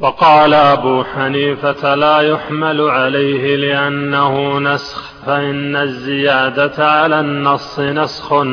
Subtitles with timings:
[0.00, 8.44] وقال أبو حنيفة لا يحمل عليه لأنه نسخ فإن الزيادة على النص نسخ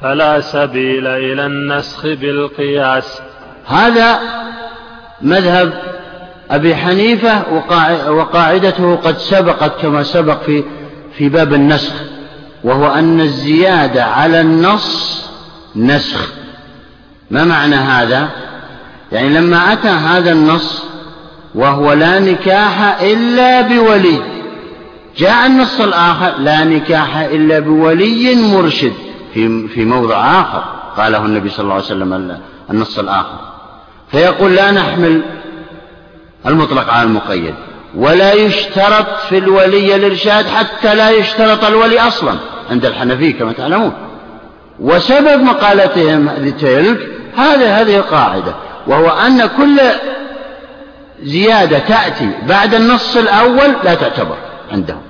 [0.00, 3.22] فلا سبيل إلى النسخ بالقياس.
[3.66, 4.20] هذا
[5.22, 5.82] مذهب
[6.50, 7.42] أبي حنيفة
[8.10, 10.64] وقاعدته قد سبقت كما سبق في
[11.18, 11.94] في باب النسخ
[12.64, 15.24] وهو أن الزيادة على النص
[15.76, 16.32] نسخ.
[17.30, 18.43] ما معنى هذا؟
[19.14, 20.82] يعني لما أتى هذا النص
[21.54, 24.22] وهو لا نكاح إلا بولي
[25.16, 28.92] جاء النص الآخر لا نكاح إلا بولي مرشد
[29.34, 30.64] في في موضع آخر
[30.96, 32.38] قاله النبي صلى الله عليه وسلم
[32.70, 33.38] النص الآخر.
[34.10, 35.22] فيقول لا نحمل
[36.46, 37.54] المطلق على المقيد
[37.96, 42.34] ولا يشترط في الولي الإرشاد حتى لا يشترط الولي أصلا
[42.70, 43.92] عند الحنفية كما تعلمون.
[44.80, 46.28] وسبب مقالتهم
[46.60, 48.54] تلك هذه هذه القاعدة
[48.86, 49.80] وهو أن كل
[51.22, 54.36] زيادة تأتي بعد النص الأول لا تعتبر
[54.72, 55.00] عندهم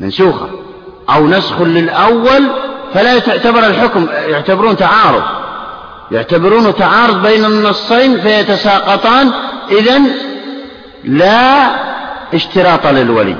[0.00, 0.48] منسوخة.
[1.10, 2.46] أو نسخ للأول
[2.94, 5.22] فلا تعتبر الحكم يعتبرون تعارض.
[6.10, 9.30] يعتبرون تعارض بين النصين فيتساقطان
[9.70, 10.00] إذا
[11.04, 11.70] لا
[12.34, 13.36] اشتراط للولي.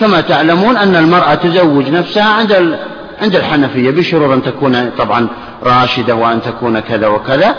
[0.00, 2.78] كما تعلمون أن المرأة تزوج نفسها عند
[3.22, 5.28] عند الحنفية بشروط أن تكون طبعا
[5.62, 7.54] راشدة وأن تكون كذا وكذا.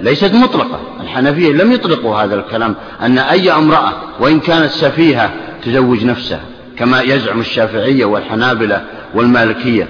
[0.00, 0.80] ليست مطلقة.
[1.00, 5.30] الحنفية لم يطلقوا هذا الكلام أن أي امرأة وإن كانت سفيهة
[5.64, 6.40] تزوج نفسها
[6.78, 8.80] كما يزعم الشافعية والحنابلة
[9.14, 9.88] والمالكية.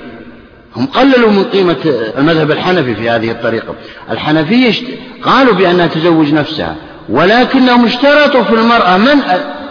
[0.77, 1.77] هم قللوا من قيمة
[2.19, 3.75] المذهب الحنفي في هذه الطريقة.
[4.11, 4.73] الحنفية
[5.23, 6.77] قالوا بأنها تزوج نفسها
[7.09, 9.23] ولكنهم اشترطوا في المرأة من,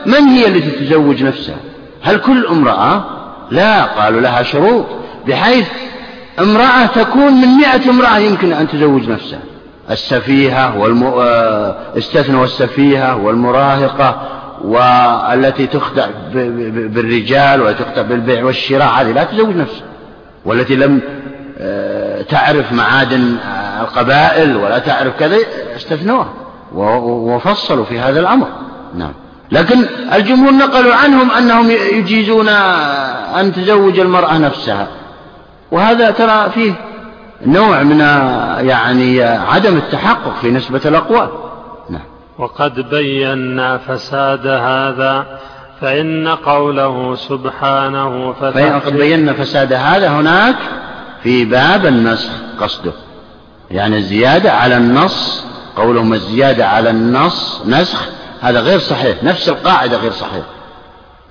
[0.06, 1.58] من هي التي تزوج نفسها؟
[2.02, 3.06] هل كل امرأة؟
[3.52, 4.86] لا قالوا لها شروط
[5.28, 5.68] بحيث
[6.40, 9.40] امرأة تكون من مئة امرأة يمكن أن تزوج نفسها.
[9.92, 11.04] السفيهة والم...
[11.04, 14.22] آه، استثنوا السفيهة والمراهقة
[14.64, 19.86] والتي تخدع بالرجال وتخدع بالبيع والشراء هذه لا تزوج نفسها
[20.46, 21.02] والتي لم
[21.60, 23.36] آه، تعرف معادن
[23.82, 25.38] القبائل ولا تعرف كذا
[25.76, 26.34] استثنوها
[26.74, 28.48] وفصلوا في هذا الأمر.
[28.96, 29.14] نعم.
[29.52, 32.48] لكن الجمهور نقلوا عنهم أنهم يجيزون
[33.40, 34.88] أن تزوج المرأة نفسها.
[35.72, 36.74] وهذا ترى فيه
[37.46, 38.00] نوع من
[38.68, 41.30] يعني عدم التحقق في نسبة الأقوال.
[41.90, 42.02] نعم.
[42.38, 45.40] وقد بينا فساد هذا
[45.82, 50.56] فإن قوله سبحانه فإن قد بينا فساد هذا هناك
[51.24, 52.94] في باب النسخ قصده.
[53.72, 58.10] يعني الزيادة على النص قولهم الزيادة على النص نسخ
[58.42, 60.44] هذا غير صحيح نفس القاعدة غير صحيح.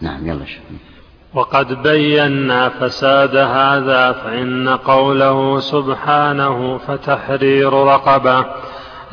[0.01, 0.90] نعم يلا شوف
[1.35, 8.45] وقد بينا فساد هذا فإن قوله سبحانه فتحرير رقبة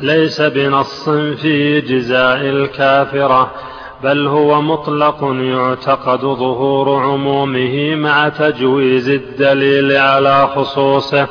[0.00, 3.50] ليس بنص في جزاء الكافرة
[4.04, 11.26] بل هو مطلق يعتقد ظهور عمومه مع تجويز الدليل على خصوصه.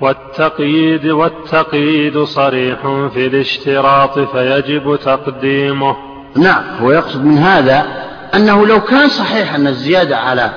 [0.00, 2.78] والتقييد والتقييد صريح
[3.14, 5.96] في الاشتراط فيجب تقديمه.
[6.36, 10.50] نعم هو يقصد من هذا أنه لو كان صحيح أن الزيادة على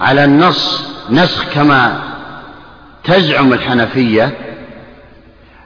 [0.00, 2.00] على النص نسخ كما
[3.04, 4.32] تزعم الحنفية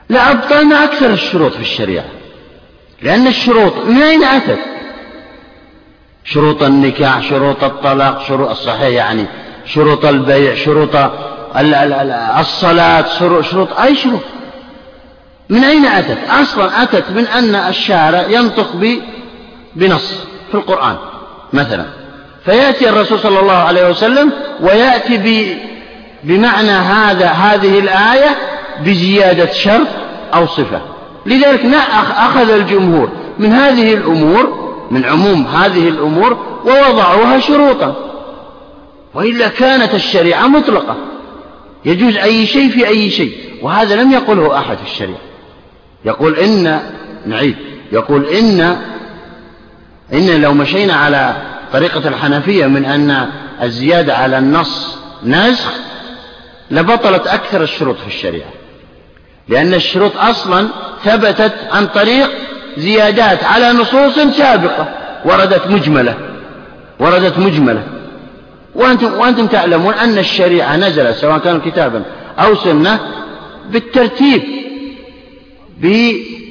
[0.08, 2.04] لأبطلنا أكثر الشروط في الشريعة.
[3.02, 4.58] لأن الشروط من أين أتت؟
[6.24, 9.26] شروط النكاح شروط الطلاق شروط الصحيح يعني
[9.64, 10.96] شروط البيع شروط
[12.38, 13.06] الصلاة
[13.42, 14.22] شروط أي شروط.
[15.48, 18.76] من أين أتت؟ أصلا أتت من أن الشارع ينطق
[19.76, 20.14] بنص
[20.50, 20.96] في القرآن.
[21.52, 21.84] مثلا.
[22.44, 25.56] فيأتي الرسول صلى الله عليه وسلم ويأتي ب
[26.24, 28.36] بمعنى هذا هذه الآية
[28.84, 29.86] بزيادة شرط
[30.34, 30.80] أو صفة.
[31.26, 31.64] لذلك
[32.16, 37.96] أخذ الجمهور من هذه الأمور من عموم هذه الأمور ووضعوها شروطا.
[39.14, 40.96] وإلا كانت الشريعة مطلقة.
[41.84, 43.32] يجوز أي شيء في أي شيء.
[43.62, 45.20] وهذا لم يقله أحد في الشريعة.
[46.04, 46.80] يقول إن
[47.26, 47.56] نعيد.
[47.92, 48.76] يقول إن
[50.12, 51.36] إن لو مشينا على
[51.72, 53.28] طريقة الحنفية من أن
[53.62, 55.72] الزيادة على النص نسخ
[56.70, 58.50] لبطلت أكثر الشروط في الشريعة.
[59.48, 60.68] لأن الشروط أصلا
[61.04, 62.30] ثبتت عن طريق
[62.76, 64.88] زيادات على نصوص سابقة
[65.24, 66.14] وردت مجملة
[66.98, 67.82] وردت مجملة.
[68.74, 72.02] وأنتم, وأنتم تعلمون أن الشريعة نزلت سواء كان كتابا
[72.38, 73.00] أو سنة
[73.70, 74.42] بالترتيب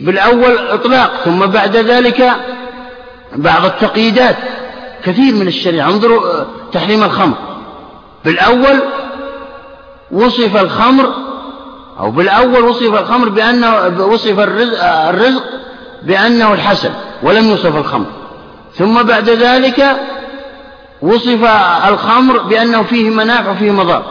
[0.02, 2.32] بالأول إطلاق ثم بعد ذلك
[3.36, 4.36] بعض التقييدات
[5.04, 5.90] كثير من الشريعة.
[5.90, 7.36] انظروا آه، تحريم الخمر.
[8.26, 8.80] بالأول
[10.12, 11.14] وصف الخمر
[12.00, 15.44] أو بالأول وصف الخمر بأنه وصف الرزق, الرزق
[16.04, 16.92] بأنه الحسن
[17.24, 18.06] ولم يوصف الخمر.
[18.76, 20.00] ثم بعد ذلك
[21.02, 21.44] وصف
[21.88, 24.04] الخمر بأنه فيه منافع وفيه مضار.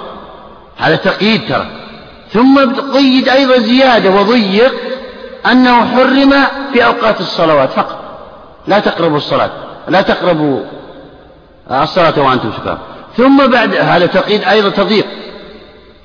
[0.77, 1.67] هذا تقييد ترى.
[2.33, 2.59] ثم
[2.95, 4.75] قيد أيضا زيادة وضيق
[5.47, 6.35] أنه حرم
[6.73, 7.98] في أوقات الصلوات فقط.
[8.69, 9.51] لا تقربوا الصلاة
[9.89, 10.61] لا تقربوا
[11.71, 12.79] الصلاة وأنتم سكارى.
[13.17, 15.07] ثم بعد هذا تقييد أيضا تضييق.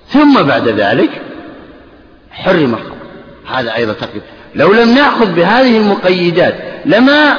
[0.08, 1.22] ثم بعد ذلك
[2.32, 2.96] حرم الخمر
[3.48, 4.22] هذا أيضا تقييد.
[4.56, 6.56] لو لم نأخذ بهذه المقيدات
[6.86, 7.38] لما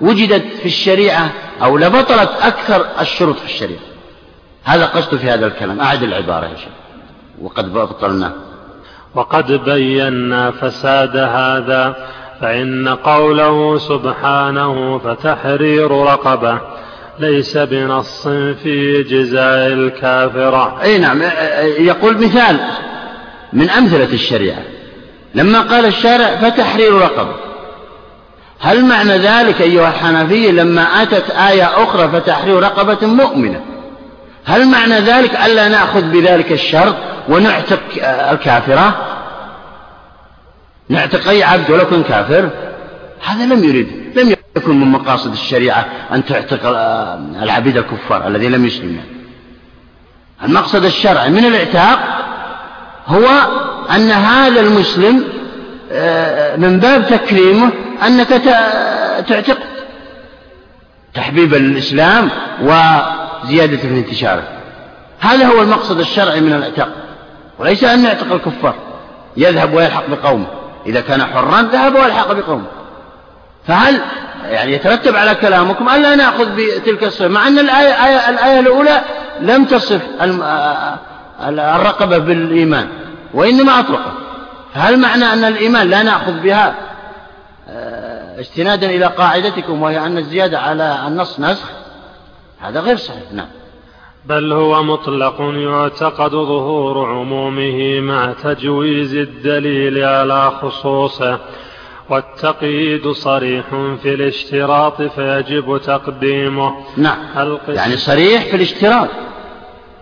[0.00, 1.30] وجدت في الشريعة
[1.62, 3.80] أو لبطلت أكثر الشروط في الشريعة.
[4.64, 5.80] هذا قصد في هذا الكلام.
[5.80, 6.72] أعد العبارة يا شيخ.
[7.42, 8.32] وقد بطلناه
[9.14, 11.96] وقد بينا فساد هذا
[12.40, 16.58] فإن قوله سبحانه فتحرير رقبة
[17.18, 18.28] ليس بنص
[18.62, 20.82] في جزاء الكافرة.
[20.82, 21.22] أي نعم
[21.78, 22.60] يقول مثال
[23.52, 24.62] من أمثلة الشريعة.
[25.34, 27.34] لما قال الشارع فتحرير رقبة
[28.60, 33.60] هل معنى ذلك أيها الحنفية لما أتت آية أخرى فتحرير رقبة مؤمنة؟
[34.44, 36.94] هل معنى ذلك ألا نأخذ بذلك الشرط
[37.28, 37.80] ونعتق
[38.30, 39.17] الكافرة؟
[40.88, 42.50] نعتق أي عبد ولو كان كافر.
[43.24, 46.60] هذا لم يريد لم يكن من مقاصد الشريعة أن تعتق
[47.42, 49.02] العبيد الكفار الذين لم يسلموا.
[50.44, 51.98] المقصد الشرعي من الإعتاق
[53.06, 53.26] هو
[53.90, 55.24] أن هذا المسلم
[55.92, 57.70] آه، من باب تكريمه
[58.06, 58.28] أنك
[59.28, 59.58] تعتق
[61.14, 62.30] تحبيبا للإسلام
[62.62, 64.42] وزيادة في انتشاره.
[65.20, 66.88] هذا هو المقصد الشرعي من الإعتاق
[67.58, 68.74] وليس أن يعتق الكفار.
[69.36, 70.46] يذهب ويلحق بقومه.
[70.86, 72.66] إذا كان حرا ذهب ويلحق بقومه
[73.66, 74.00] فهل
[74.44, 79.00] يعني يترتب على كلامكم ألا نأخذ بتلك الصفة؟ مع أن الآية, الآية, الآية الأولى
[79.40, 80.02] لم تصف
[81.40, 82.88] الرقبة بالإيمان
[83.34, 84.12] وإنما أطلقت
[84.74, 86.74] فهل معنى أن الإيمان لا نأخذ بها؟
[87.70, 91.70] آه، استنادا إلى قاعدتكم وهي أن الزيادة على النص نسخ؟
[92.60, 93.46] هذا غير صحيح نعم.
[94.28, 101.38] بل هو مطلق يعتقد ظهور عمومه مع تجويز الدليل على خصوصه
[102.10, 103.64] والتقييد صريح
[104.02, 106.74] في الاشتراط فيجب تقديمه.
[106.96, 107.16] نعم.
[107.68, 109.08] يعني صريح في الاشتراط.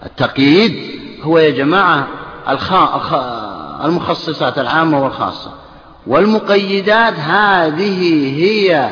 [0.06, 2.06] التقييد هو يا جماعة
[3.84, 5.50] المخصصات العامة والخاصة
[6.06, 8.90] والمقيدات هذه هي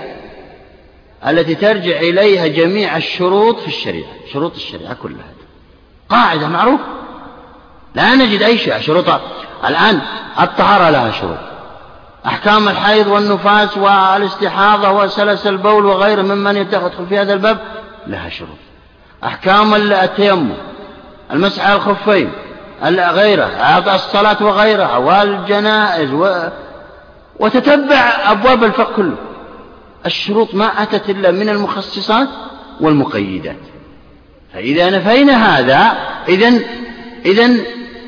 [1.26, 5.24] التي ترجع إليها جميع الشروط في الشريعة شروط الشريعة كلها.
[6.08, 6.84] قاعدة معروفة
[7.94, 9.04] لا نجد أي شيء شروط
[9.68, 10.00] الآن
[10.40, 11.38] الطهارة لها شروط.
[12.26, 17.58] أحكام الحيض والنفاس والاستحاضة وسلس البول وغيره ممن يدخل في هذا الباب
[18.06, 18.58] لها شروط.
[19.24, 20.52] أحكام التيمم
[21.32, 22.32] المسح على الخفين
[22.82, 23.44] غيره
[23.94, 26.48] الصلاة وغيرها والجنائز و...
[27.40, 29.16] وتتبع أبواب الفقه كله.
[30.06, 32.28] الشروط ما أتت إلا من المخصصات
[32.80, 33.56] والمقيدات.
[34.54, 35.96] فإذا نفينا هذا
[36.28, 36.60] إذا
[37.24, 37.50] إذا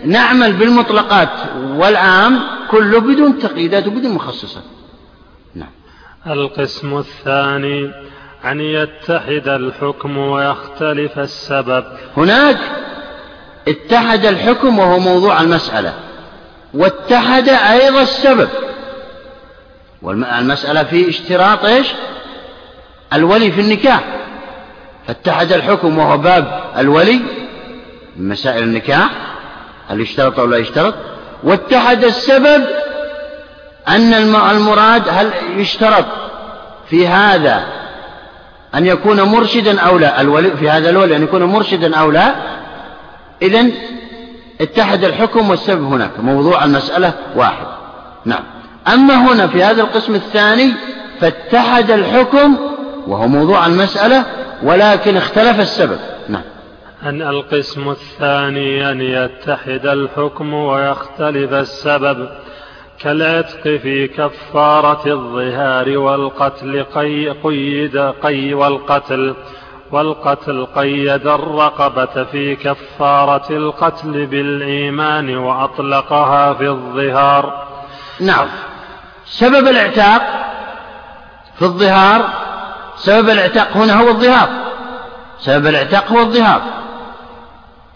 [0.05, 1.29] نعمل بالمطلقات
[1.69, 2.41] والعام
[2.71, 4.63] كله بدون تقييدات وبدون مخصصات.
[5.55, 5.71] نعم.
[6.27, 7.93] القسم الثاني
[8.45, 11.85] أن يتحد الحكم ويختلف السبب.
[12.17, 12.59] هناك
[13.69, 15.95] اتحد الحكم وهو موضوع المسألة
[16.75, 18.49] واتحد أيضا السبب.
[20.07, 21.87] والمسألة في اشتراط إيش؟
[23.13, 24.05] الولي في النكاح.
[25.07, 27.21] فاتحد الحكم وهو باب الولي
[28.17, 29.11] من مسائل النكاح
[29.89, 30.95] هل يشترط أو لا يشترط
[31.45, 32.65] واتحد السبب
[33.89, 36.05] أن المراد هل يشترط
[36.91, 37.65] في هذا
[38.75, 42.35] أن يكون مرشدا أو لا الولي في هذا الولي أن يكون مرشدا أو لا.
[43.43, 43.73] إذن
[44.61, 47.67] اتحد الحكم والسبب هناك موضوع المسألة واحد.
[48.25, 48.43] نعم.
[48.93, 50.73] أما هنا في هذا القسم الثاني
[51.21, 52.57] فاتحد الحكم
[53.07, 54.25] وهو موضوع المسألة
[54.63, 55.99] ولكن اختلف السبب.
[56.29, 56.43] نعم.
[57.03, 62.29] أن القسم الثاني أن يتحد الحكم ويختلف السبب.
[62.99, 69.35] كالعتق في كفارة الظهار والقتل قي قيد قي والقتل
[69.93, 77.67] والقتل قيد الرقبة في كفارة القتل بالإيمان وأطلقها في الظهار.
[78.21, 78.49] نعم.
[79.29, 80.23] سبب الاعتاق
[81.59, 82.31] في الظهار
[82.97, 84.49] سبب الاعتاق هنا هو الظهار
[85.41, 86.63] سبب الاعتاق هو الظهار.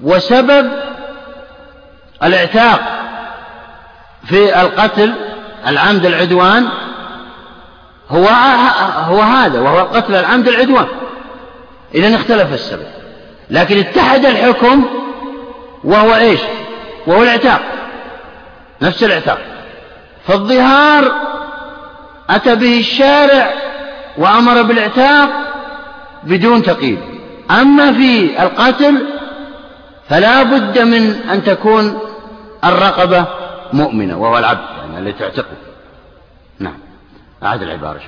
[0.00, 0.70] وسبب
[2.22, 2.80] الاعتاق
[4.25, 5.14] في القتل
[5.66, 6.68] العمد العدوان
[8.10, 8.28] هو
[8.96, 10.87] هو هذا وهو قتل العمد العدوان.
[11.94, 12.87] إذا اختلف السبب.
[13.50, 14.84] لكن اتحد الحكم
[15.84, 16.40] وهو إيش؟
[17.06, 17.60] وهو الاعتاق.
[18.82, 19.38] نفس الاعتاق.
[20.26, 21.12] فالظهار
[22.30, 23.50] أتى به الشارع
[24.18, 25.30] وأمر بالإعتاق
[26.24, 26.98] بدون تقييد.
[27.50, 29.06] أما في القتل
[30.08, 31.98] فلا بد من أن تكون
[32.64, 33.24] الرقبة
[33.72, 35.56] مؤمنة وهو العبد يعني الذي تعتقه.
[36.58, 36.78] نعم.
[37.42, 38.00] أعد العبارة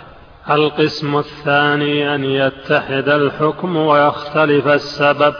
[0.51, 5.35] القسم الثاني أن يتحد الحكم ويختلف السبب.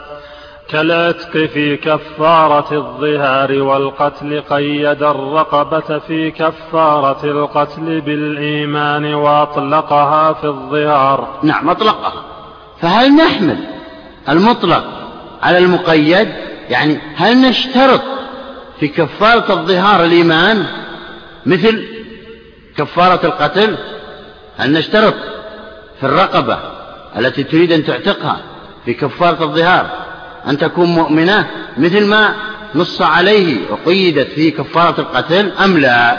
[0.69, 11.39] كالعتق في كفارة الظهار والقتل قيد الرقبة في كفارة القتل بالإيمان وأطلقها في الظهار.
[11.43, 12.23] نعم أطلقها.
[12.81, 13.57] فهل نحمل
[14.29, 14.83] المطلق
[15.41, 16.27] على المقيد؟
[16.69, 18.01] يعني هل نشترط
[18.79, 20.65] في كفارة الظهار الإيمان
[21.45, 21.83] مثل
[22.77, 23.77] كفارة القتل؟
[24.57, 25.13] هل نشترط
[25.99, 26.59] في الرقبة
[27.17, 28.37] التي تريد أن تعتقها
[28.85, 29.89] في كفارة الظهار؟
[30.47, 31.47] أن تكون مؤمنة
[31.77, 32.33] مثل ما
[32.75, 36.17] نص عليه وقيدت في كفارة القتل أم لا؟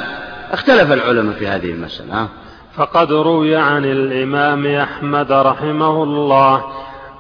[0.53, 2.29] اختلف العلماء في هذه المسألة.
[2.77, 6.65] فقد روي عن الإمام أحمد رحمه الله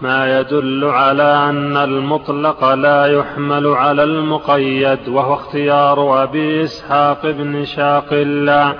[0.00, 8.08] ما يدل على أن المطلق لا يحمل على المقيد وهو اختيار أبي إسحاق بن شاق
[8.12, 8.74] الله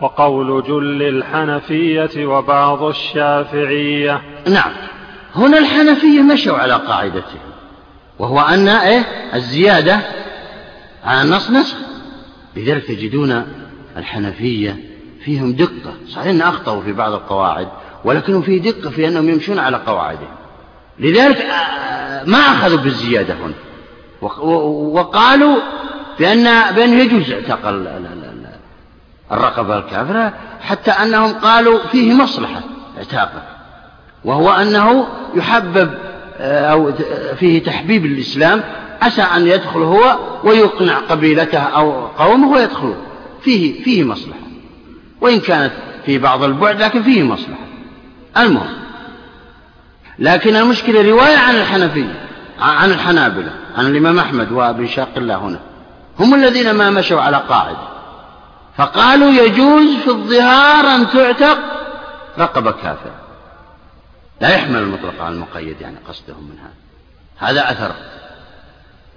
[0.00, 4.22] وقول جل الحنفية وبعض الشافعية.
[4.48, 4.72] نعم.
[5.34, 7.53] هنا الحنفية مشوا على قاعدته
[8.18, 10.00] وهو أن إيه؟ الزيادة
[11.04, 11.76] على النص نسخ
[12.56, 13.46] لذلك تجدون
[13.96, 14.76] الحنفية
[15.24, 15.94] فيهم دقة.
[16.08, 17.68] صحيح أن أخطأوا في بعض القواعد
[18.04, 20.34] ولكنهم في دقة في أنهم يمشون على قواعدهم
[20.98, 23.54] لذلك آه، ما أخذوا بالزيادة هنا.
[24.92, 25.56] وقالوا
[26.18, 27.66] بأن بأنه يجوز اعتق
[29.32, 32.60] الرقبة الكافرة حتى أنهم قالوا فيه مصلحة
[32.98, 33.42] اعتاقه.
[34.24, 35.94] وهو أنه يحبب
[36.40, 36.92] أو
[37.38, 38.62] فيه تحبيب الإسلام
[39.02, 42.96] عسى أن يدخل هو ويقنع قبيلته أو قومه ويدخلون
[43.42, 44.38] فيه فيه مصلحة.
[45.20, 45.72] وإن كانت
[46.06, 47.64] في بعض البعد لكن فيه مصلحة.
[48.36, 48.74] المهم
[50.18, 52.26] لكن المشكلة رواية عن الحنفية
[52.60, 55.60] عن الحنابلة عن الإمام أحمد وابن شاق الله هنا.
[56.20, 57.88] هم الذين ما مشوا على قاعدة.
[58.76, 61.58] فقالوا يجوز في الظهار أن تعتق
[62.38, 63.23] رقبة كافرة.
[64.44, 66.72] لا يحمل المطلق على المقيد يعني قصدهم من هذا.
[67.50, 67.94] هذا أثر.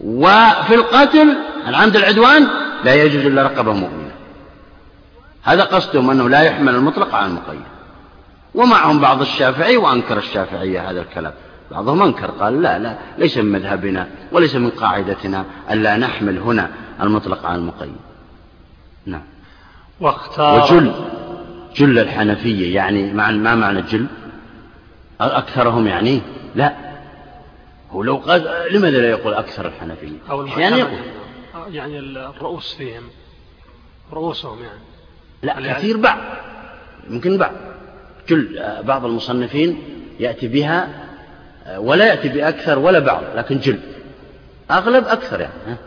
[0.01, 2.47] وفي القتل العمد العدوان
[2.83, 4.11] لا يجوز إلا رقبة مؤمنة.
[5.43, 7.61] هذا قصدهم أنه لا يحمل المطلق على المقيد.
[8.55, 11.33] ومعهم بعض الشافعي وأنكر الشافعية هذا الكلام.
[11.71, 16.69] بعضهم أنكر قال لا لا ليس من مذهبنا وليس من قاعدتنا ألا نحمل هنا
[17.01, 17.95] المطلق على المقيد.
[19.05, 19.23] نعم.
[19.99, 20.93] واختار وجل
[21.75, 24.07] جل الحنفية يعني مع ما معنى جل؟
[25.19, 26.21] أكثرهم يعني؟
[26.55, 26.75] لا.
[27.91, 30.17] هو لو قال لماذا لا يقول أكثر الحنفية؟
[30.57, 30.99] يعني يقول.
[31.71, 33.03] يعني الرؤوس فيهم.
[34.13, 34.79] رؤوسهم يعني.
[35.43, 36.19] لا كثير بعض.
[37.09, 37.53] يمكن بعض.
[38.29, 39.81] جل بعض المصنفين
[40.19, 41.07] يأتي بها
[41.77, 43.79] ولا يأتي بأكثر ولا بعض لكن جل
[44.71, 45.77] أغلب أكثر يعني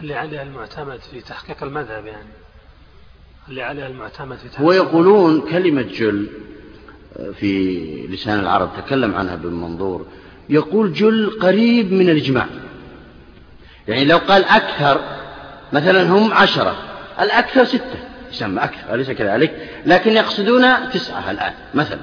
[0.00, 2.28] اللي عليها المعتمد في تحقيق المذهب يعني.
[3.48, 6.28] اللي عليها المعتمد في تحقيق ويقولون كلمة جل
[7.40, 10.06] في لسان العرب تكلم عنها ابن منظور
[10.48, 12.46] يقول جل قريب من الإجماع.
[13.88, 15.00] يعني لو قال أكثر
[15.72, 16.76] مثلا هم عشرة
[17.20, 17.98] الأكثر ستة
[18.32, 22.00] يسمى أكثر أليس كذلك؟ لكن يقصدون تسعة الآن مثلا.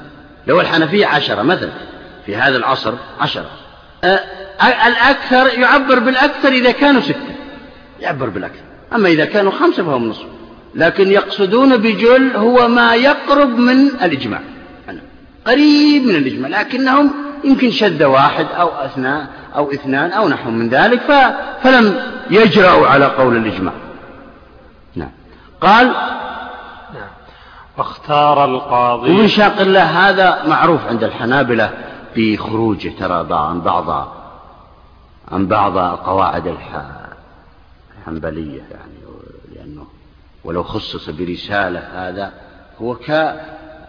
[0.48, 1.72] لو الحنفية عشرة مثلا.
[2.25, 3.50] في هذا العصر عشرة.
[4.03, 4.20] أه
[4.88, 7.36] الأكثر يعبر بالأكثر إذا كانوا ستة.
[8.00, 8.63] يعبر بالأكثر.
[8.96, 10.25] أما إذا كانوا خمسة فهم نصف
[10.75, 14.41] لكن يقصدون بجل هو ما يقرب من الإجماع.
[15.48, 17.12] قريب من الإجماع لكنهم
[17.44, 21.96] يمكن شذ واحد أو أثناء أو إثنان أو نحو من ذلك فلم
[22.30, 23.74] يجرأوا على قول الإجماع
[24.96, 25.12] نعم.
[25.62, 25.88] قال
[26.94, 27.10] نعم
[27.78, 29.12] واختار القاضي.
[29.12, 31.72] ومن شاق الله هذا معروف عند الحنابلة
[32.16, 34.14] بخروجه ترى عن بعض
[35.32, 36.56] عن بعض قواعد
[38.08, 38.94] الحنبلية يعني
[39.56, 39.86] لأنه
[40.44, 42.34] ولو خصص برسالة هذا
[42.82, 43.36] هو ك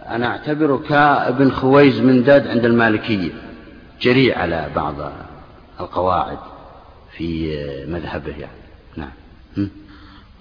[0.09, 3.31] أنا أعتبره كابن خويز من داد عند المالكية
[4.01, 4.95] جريء على بعض
[5.79, 6.37] القواعد
[7.17, 7.57] في
[7.87, 8.65] مذهبه يعني.
[8.95, 9.69] نعم.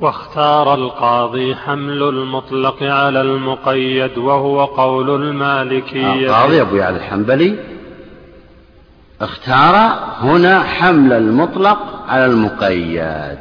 [0.00, 6.12] واختار القاضي حمل المطلق على المقيد وهو قول المالكية.
[6.12, 7.56] القاضي أبو يعلى الحنبلي
[9.21, 9.76] اختار
[10.21, 13.38] هنا حمل المطلق على المقيد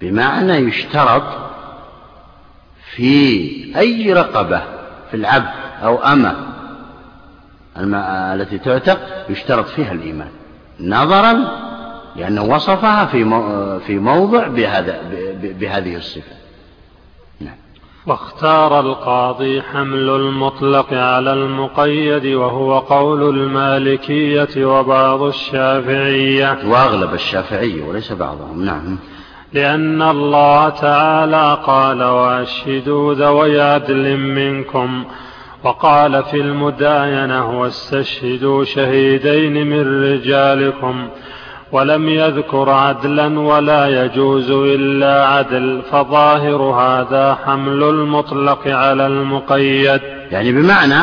[0.00, 1.22] بمعنى يشترط
[2.94, 4.73] في أي رقبة
[5.14, 5.50] في العبد
[5.82, 6.34] أو أمة
[8.34, 10.28] التي تعتق يشترط فيها الإيمان.
[10.80, 11.36] نظرا
[12.16, 13.24] لأنه وصفها في
[13.86, 15.00] في موضع بهذا
[15.42, 16.32] بهذه الصفة.
[17.40, 17.56] نعم.
[18.06, 26.58] واختار القاضي حمل المطلق على المقيد وهو قول المالكية وبعض الشافعية.
[26.66, 28.64] وأغلب الشافعية وليس بعضهم.
[28.64, 28.98] نعم.
[29.54, 35.04] لأن الله تعالى قال وأشهدوا ذوي عدل منكم
[35.64, 41.08] وقال في المداينة واستشهدوا شهيدين من رجالكم
[41.72, 50.00] ولم يذكر عدلا ولا يجوز إلا عدل فظاهر هذا حمل المطلق على المقيد.
[50.30, 50.98] يعني بمعنى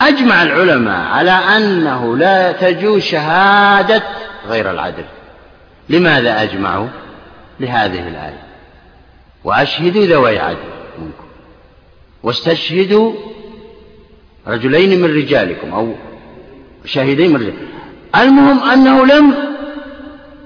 [0.00, 4.02] أجمع العلماء على أنه لا تجوز شهادة
[4.48, 5.04] غير العدل.
[5.88, 6.86] لماذا أجمعوا؟
[7.60, 8.42] لهذه الآية.
[9.44, 10.58] وأشهدوا ذوي عدل
[10.98, 11.24] منكم.
[12.22, 13.12] واستشهدوا
[14.46, 15.94] رجلين من رجالكم أو
[16.84, 17.66] شاهدين من رجالكم
[18.16, 19.34] المهم أنه لم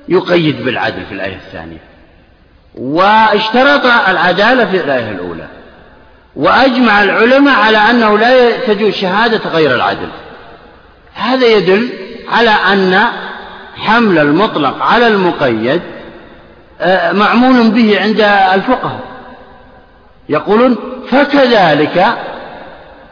[0.09, 1.83] يقيد بالعدل في الآية الثانية.
[2.75, 5.49] واشترط العدالة في الآية الأولى.
[6.37, 10.09] وأجمع العلماء على أنه لا تجوز شهادة غير العدل.
[11.15, 11.89] هذا يدل
[12.29, 13.03] على أن
[13.77, 15.81] حمل المطلق على المقيد
[17.13, 18.21] معمول به عند
[18.55, 19.01] الفقهاء.
[20.29, 20.77] يقولون
[21.09, 22.07] فكذلك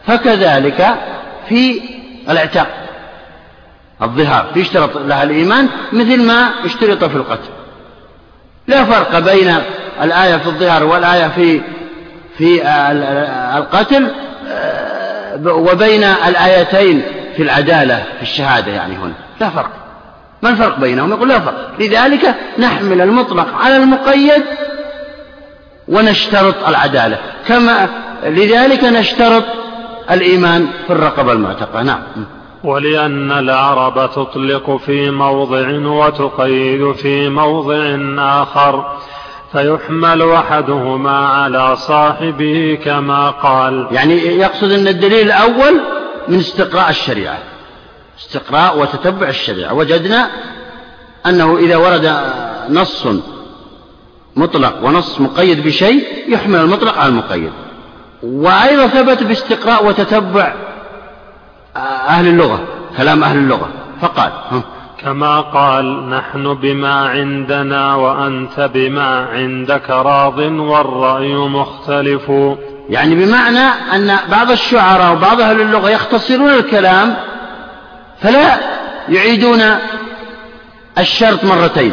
[0.07, 0.95] فكذلك
[1.49, 1.81] في
[2.31, 2.67] الاعتاق
[4.03, 4.47] الظهار.
[4.57, 7.51] يشترط لها الإيمان مثل ما اشترط في القتل.
[8.67, 9.57] لا فرق بين
[10.03, 11.61] الآية في الظهار والآية في
[12.39, 12.63] في
[13.57, 14.11] القتل
[14.49, 17.03] آه، وبين الآيتين
[17.37, 19.13] في العدالة في الشهادة يعني هنا.
[19.41, 19.71] لا فرق.
[20.43, 21.71] ما الفرق بينهم؟ يقول لا فرق.
[21.79, 24.43] لذلك نحمل المطلق على المقيد
[25.89, 27.19] ونشترط العدالة.
[27.49, 27.89] كما
[28.25, 29.45] لذلك نشترط
[30.11, 31.83] الإيمان في الرقبة المعتقة.
[31.83, 32.03] نعم.
[32.65, 38.99] ولأن العرب تطلق في موضع وتقيد في موضع آخر
[39.53, 43.87] فيحمل أحدهما على صاحبه كما قال.
[43.91, 45.81] يعني يقصد أن الدليل الأول
[46.29, 47.39] من استقراء الشريعة.
[48.21, 49.75] استقراء وتتبع الشريعة.
[49.75, 50.31] وجدنا
[51.27, 52.17] أنه إذا ورد
[52.69, 53.07] نص
[54.37, 57.53] مطلق ونص مقيد بشيء يحمل المطلق على المقيد.
[58.23, 60.55] وأيضا ثبت باستقراء وتتبع
[62.09, 62.61] أهل اللغة
[62.97, 63.69] كلام أهل اللغة.
[64.01, 64.33] فقال
[65.03, 72.33] كما قال نحن بما عندنا وأنت بما عندك راض والرأي مختلف.
[72.89, 77.17] يعني بمعنى أن بعض الشعراء وبعض أهل اللغة يختصرون الكلام
[78.23, 78.59] فلا
[79.09, 79.63] يعيدون
[80.99, 81.93] الشرط مرتين.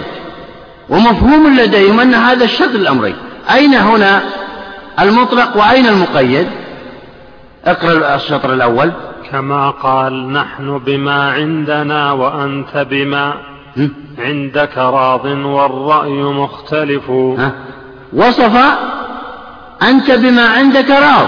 [0.90, 3.16] ومفهوم لديهم أن هذا الشرط للأمرين.
[3.54, 4.22] أين هنا
[5.00, 6.48] المطلق وأين المقيد؟
[7.66, 8.92] اقرأ الشطر الأول.
[9.32, 13.34] كما قال نحن بما عندنا وأنت بما
[14.20, 17.10] عندك راض والرأي مختلف.
[18.14, 18.58] وصف
[19.84, 21.28] أنت بما عندك راض.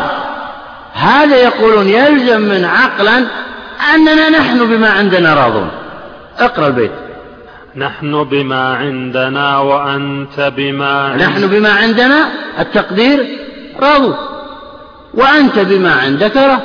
[0.94, 3.26] هذا يقولون يلزم من عقلا
[3.96, 5.70] أننا نحن بما عندنا راضون.
[6.38, 6.92] اقرأ البيت.
[7.76, 13.28] نحن بما عندنا وأنت بما نحن بما عندنا التقدير
[13.80, 14.16] راضون.
[15.14, 16.60] وأنت بما عندك راض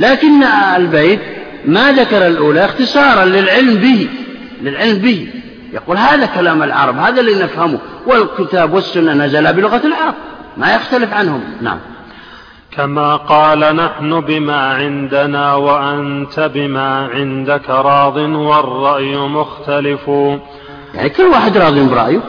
[0.00, 0.42] لكن
[0.76, 1.20] البيت
[1.64, 4.08] ما ذكر الأولى اختصارا للعلم به.
[4.62, 5.28] للعلم به.
[5.72, 7.78] يقول هذا كلام العرب هذا اللي نفهمه.
[8.06, 10.14] والكتاب والسنة نزل بلغة العرب.
[10.56, 11.44] ما يختلف عنهم.
[11.60, 11.78] نعم.
[12.76, 20.08] كما قال نحن بما عندنا وأنت بما عندك راض والرأي مختلف.
[20.94, 22.20] يعني كل واحد راض برأيه.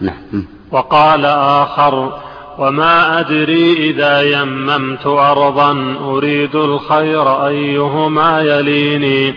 [0.00, 0.46] نعم.
[0.70, 2.12] وقال آخر
[2.58, 9.34] وما أدري إذا يممت أرضا أريد الخير أيهما يليني.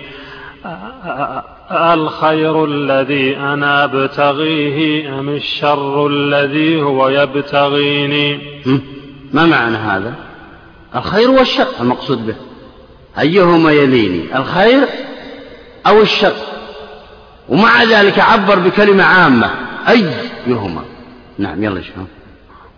[1.71, 8.39] الخير الذي أنا أبتغيه أم الشر الذي هو يبتغيني
[9.33, 10.13] ما معنى هذا؟
[10.95, 12.35] الخير والشر المقصود به.
[13.19, 14.87] أيهما يليني الخير
[15.87, 16.33] أو الشر؟
[17.49, 19.49] ومع ذلك عبر بكلمة عامة
[19.89, 20.81] أيهما؟
[21.37, 22.07] نعم يلا شوف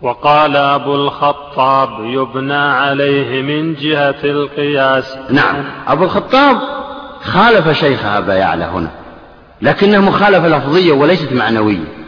[0.02, 5.16] وقال أبو الخطاب يبنى عليه من جهة القياس.
[5.30, 6.58] نعم أبو الخطاب
[7.22, 8.90] خالف شيخ أبا يعلى هنا
[9.62, 12.01] لكنه مخالفة لفظية وليست معنوية.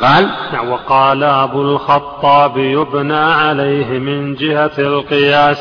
[0.00, 5.58] قال نعم وقال أبو الخطاب يبنى عليه من جهة القياس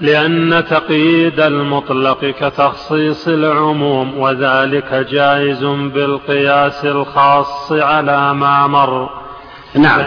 [0.00, 9.10] لأن تقييد المطلق كتخصيص العموم وذلك جائز بالقياس الخاص على ما مر.
[9.74, 10.06] نعم.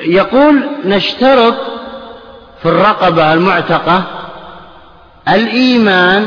[0.00, 1.54] يقول نشترط
[2.62, 4.02] في الرقبة المعتقة
[5.28, 6.26] الإيمان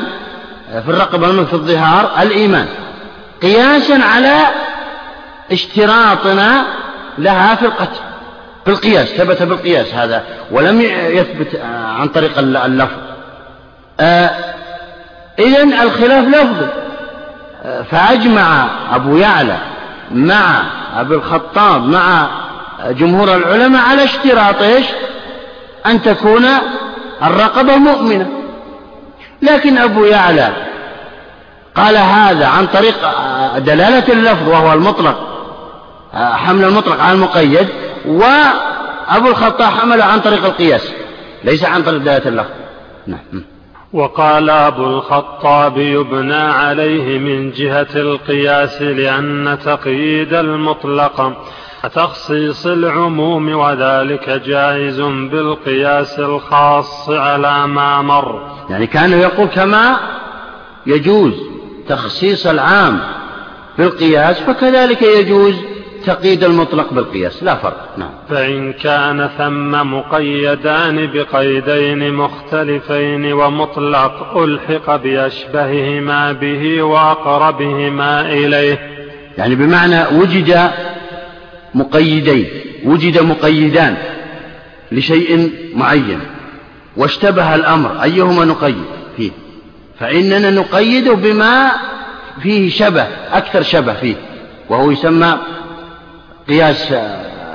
[0.83, 2.67] في الرقبة في الظهار الإيمان
[3.41, 4.37] قياسا على
[5.51, 6.65] اشتراطنا
[7.17, 7.99] لها في القتل.
[8.65, 11.61] بالقياس ثبت بالقياس هذا ولم يثبت
[11.99, 12.97] عن طريق اللفظ.
[13.99, 14.29] آه
[15.39, 16.67] إذن الخلاف لفظي
[17.63, 19.57] آه فأجمع أبو يعلى
[20.11, 20.63] مع
[20.95, 22.27] أبي الخطاب مع
[22.89, 24.85] جمهور العلماء على اشتراط إيش؟
[25.85, 26.45] أن تكون
[27.23, 28.27] الرقبة مؤمنة.
[29.41, 30.53] لكن أبو يعلى
[31.75, 32.95] قال هذا عن طريق
[33.57, 35.34] دلالة اللفظ وهو المطلق.
[36.15, 37.67] حمل المطلق على المقيد
[38.05, 40.91] وأبو الخطاب حمل عن طريق القياس
[41.43, 42.51] ليس عن طريق دلالة اللفظ.
[43.07, 43.43] نعم.
[43.93, 51.33] وقال أبو الخطاب يبنى عليه من جهة القياس لأن تقييد المطلق
[51.93, 58.47] تخصيص العموم وذلك جائز بالقياس الخاص على ما مر.
[58.69, 59.97] يعني كان يقول كما
[60.85, 61.33] يجوز
[61.89, 62.99] تخصيص العام
[63.77, 65.55] بالقياس فكذلك يجوز
[66.05, 67.89] تقييد المطلق بالقياس لا فرق.
[67.97, 68.09] نعم.
[68.29, 78.79] فإن كان ثم مقيدان بقيدين مختلفين ومطلق ألحق بأشبههما به وأقربهما إليه.
[79.37, 80.71] يعني بمعنى وجد
[81.75, 82.47] مقيدين
[82.85, 83.97] وجد مقيدان
[84.91, 86.19] لشيء معين
[86.97, 88.85] واشتبه الأمر أيهما نقيد
[89.17, 89.31] فيه؟
[89.99, 91.71] فإننا نقيد بما
[92.41, 94.15] فيه شبه أكثر شبه فيه
[94.69, 95.37] وهو يسمى
[96.49, 96.93] قياس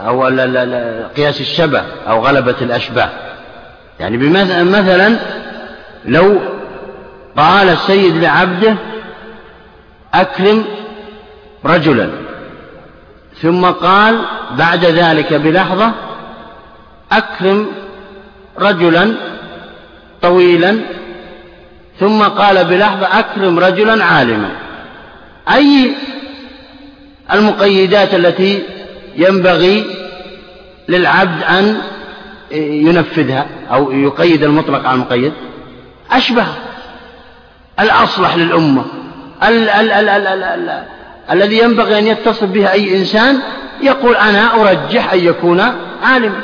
[0.07, 3.09] أو لا لا لا قياس الشبه أو غلبة الأشباه.
[4.01, 4.17] يعني
[4.65, 5.17] مثلا
[6.05, 6.39] لو
[7.37, 8.77] قال السيد لعبده
[10.15, 10.65] أكرم
[11.65, 12.11] رجلا
[13.43, 14.19] ثم قال
[14.59, 15.93] بعد ذلك بلحظة
[17.13, 17.67] أكرم
[18.59, 19.15] رجلا
[20.23, 20.79] طويلا
[22.01, 24.51] ثم قال بلحظة أكرم رجلا عالما.
[25.55, 25.93] أي
[27.33, 28.63] المقيدات التي
[29.17, 29.85] ينبغي
[30.89, 31.81] للعبد أن
[32.53, 35.33] ينفذها أو يقيد المطلق على المقيد.
[36.11, 36.47] أشبه
[37.81, 38.85] الأصلح للأمة.
[39.43, 40.83] ال ال ال ال ال ال
[41.31, 43.43] الذي ينبغي أن يتصف به أي إنسان
[43.83, 45.61] يقول أنا أرجح أن يكون
[46.03, 46.41] عالما.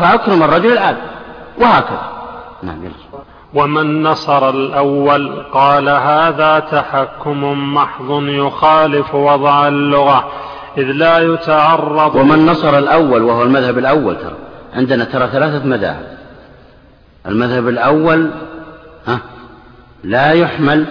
[0.00, 1.00] فأكرم الرجل العالم.
[1.58, 2.12] وهكذا.
[2.62, 2.82] نعم
[3.54, 10.32] ومن نصر الأول قال هذا تحكم محض يخالف وضع اللغة.
[10.78, 14.36] إذ لا يتعرض ومن نصر الأول وهو المذهب الأول ترى.
[14.74, 16.18] عندنا ترى ثلاثة مذاهب.
[17.26, 18.30] المذهب الأول
[19.06, 19.18] ها
[20.04, 20.86] لا يحمل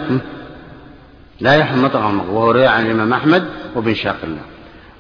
[1.42, 3.44] لا يحمل مطلق وهو رواية عن الإمام أحمد
[3.76, 4.42] وبن شاق الله.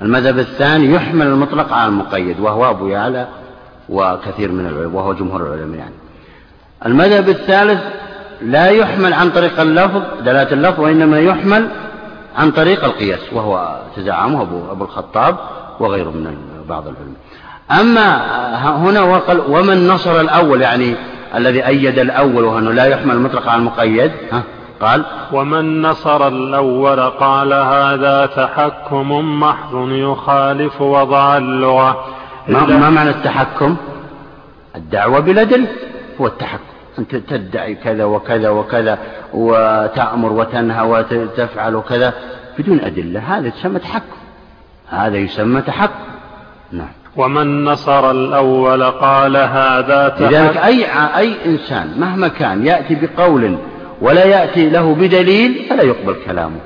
[0.02, 3.28] المذهب الثاني يحمل المطلق على المقيد وهو أبو يعلى
[3.89, 5.96] وكثير من العلماء وهو جمهور العلماء يعني.
[6.86, 7.82] المذهب الثالث
[8.41, 11.67] لا يحمل عن طريق اللفظ دلالة اللفظ وإنما يحمل
[12.38, 15.38] عن طريق القياس وهو تزعمه أبو, أبو الخطاب
[15.80, 16.38] وغيره من
[16.69, 17.17] بعض العلماء.
[17.72, 20.96] أما هنا وقال ومن نصر الأول يعني
[21.36, 24.43] الذي أيد الأول وأنه لا يحمل مطلق على المقيد ها؟
[24.82, 32.06] قال ومن نصر الأول قال هذا تحكم محض يخالف وضع اللغة.
[32.48, 33.76] ما, ما معنى التحكم؟
[34.76, 35.67] الدعوة بلا دليل
[36.22, 36.72] هو التحكم.
[36.99, 38.97] أنت تدعي كذا وكذا وكذا
[39.34, 42.13] وتأمر وتنهى وتفعل وكذا
[42.60, 43.19] بدون أدلة.
[43.19, 44.17] هذا يسمى تحكم.
[44.89, 46.03] هذا يسمى تحكم.
[46.71, 46.91] نعم.
[47.17, 50.25] ومن نصر الأول قال هذا تحكم.
[50.25, 50.86] لذلك أي,
[51.17, 53.58] أي إنسان مهما كان يأتي بقول
[54.01, 56.60] ولا يأتي له بدليل فلا يقبل كلامه.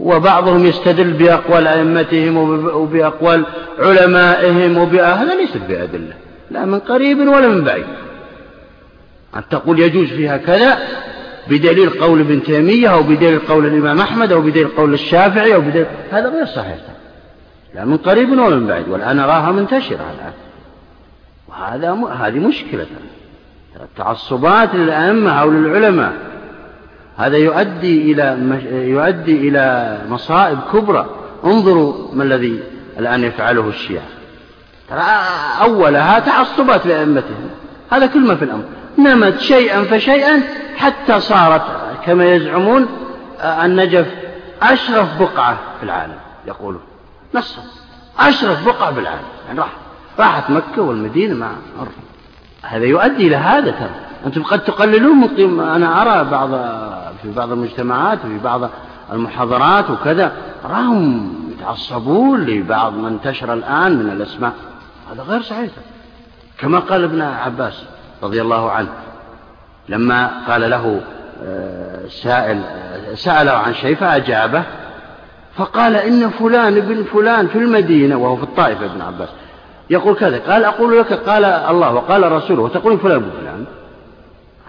[0.00, 2.36] وبعضهم يستدل بأقوال أئمتهم
[2.74, 3.44] وبأقوال
[3.78, 6.14] علمائهم وبأهل ليست بأدلة.
[6.50, 7.84] لا من قريب ولا من بعيد.
[9.36, 10.78] أن تقول يجوز فيها كذا
[11.48, 15.86] بدليل قول ابن تيمية أو بدليل قول الإمام أحمد أو بدليل قول الشافعي أو بدليل
[16.10, 16.76] هذا غير صحيح.
[17.74, 20.32] لا من قريب ولا من بعيد والآن أراها منتشرة الآن.
[21.48, 22.04] وهذا م...
[22.04, 22.86] هذه مشكلة.
[23.80, 26.12] التعصبات للأئمة أو للعلماء.
[27.16, 28.38] هذا يؤدي إلى.
[28.72, 31.06] يؤدي إلى مصائب كبرى.
[31.44, 32.60] انظروا ما الذي
[32.98, 34.06] الآن يفعله الشيعة.
[34.90, 35.02] ترى
[35.60, 37.50] أولها تعصبات لأئمتهم.
[37.90, 38.64] هذا كل ما في الأمر.
[38.98, 40.42] نمت شيئا فشيئا
[40.76, 41.62] حتى صارت
[42.06, 42.86] كما يزعمون
[43.40, 44.06] النجف
[44.62, 46.80] أشرف بقعة في العالم يقولون
[47.34, 47.62] نصا
[48.18, 49.72] أشرف بقعة في العالم يعني راح
[50.18, 51.50] راحت مكة والمدينة مع
[52.62, 53.90] هذا يؤدي إلى هذا ترى.
[54.26, 56.50] أنتم قد تقللون من قيمة أنا أرى بعض
[57.22, 58.70] في بعض المجتمعات وفي بعض
[59.12, 60.32] المحاضرات وكذا
[60.64, 64.52] أراهم يتعصبون لبعض ما انتشر الآن من الأسماء.
[65.12, 65.70] هذا غير صحيح
[66.58, 67.82] كما قال ابن عباس
[68.22, 68.88] رضي الله عنه.
[69.88, 71.00] لما قال له
[71.44, 72.62] آه، سائل
[73.14, 74.62] سأله عن شيء فأجابه
[75.56, 79.28] فقال إن فلان ابن فلان في المدينة وهو في الطائف ابن عباس.
[79.90, 83.64] يقول كذا قال أقول لك قال الله وقال رسوله وتقول فلان وفلان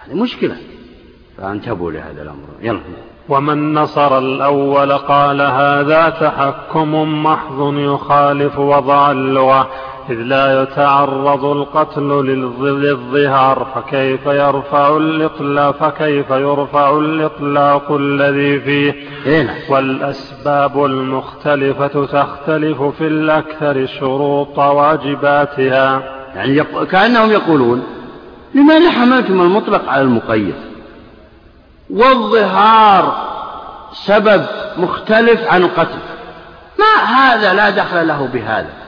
[0.06, 0.56] هذه مشكلة.
[1.38, 2.46] فانتبهوا لهذا الأمر.
[2.62, 2.80] يلا.
[3.28, 9.70] ومن نصر الأول قال هذا تحكم محض يخالف وضع اللغة.
[10.10, 12.08] إذ لا يتعرض القتل
[12.60, 18.94] للظهار فكيف يرفع الإطلاق فكيف يرفع الإطلاق الذي فيه؟
[19.26, 19.50] إيه.
[19.68, 26.02] والأسباب المختلفة تختلف في الأكثر شروط واجباتها.
[26.34, 27.82] يعني كأنهم يقولون
[28.54, 30.54] لماذا حملتم المطلق على المقيد.
[31.90, 33.26] والظهار
[33.92, 35.98] سبب مختلف عن القتل.
[36.78, 38.85] ما هذا لا دخل له بهذا.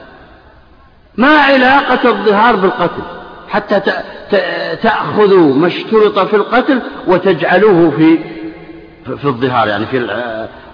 [1.19, 3.01] ما علاقة الظهار بالقتل
[3.49, 3.81] حتى
[4.81, 8.17] تأخذوا ما اشترط في القتل وتجعلوه في
[9.17, 9.97] في الظهار يعني في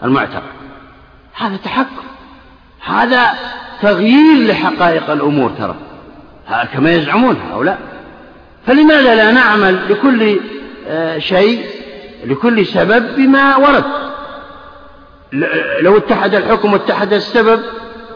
[0.04, 0.44] المعتق.
[1.36, 2.06] هذا تحكم
[2.86, 3.30] هذا
[3.82, 5.76] تغيير لحقائق الأمور ترى.
[6.74, 7.80] كما يزعمون هؤلاء.
[8.68, 10.40] فلماذا لا نعمل لكل
[10.88, 11.66] آه، شيء
[12.26, 13.84] لكل سبب بما ورد؟
[15.82, 17.60] لو اتحد الحكم واتحد السبب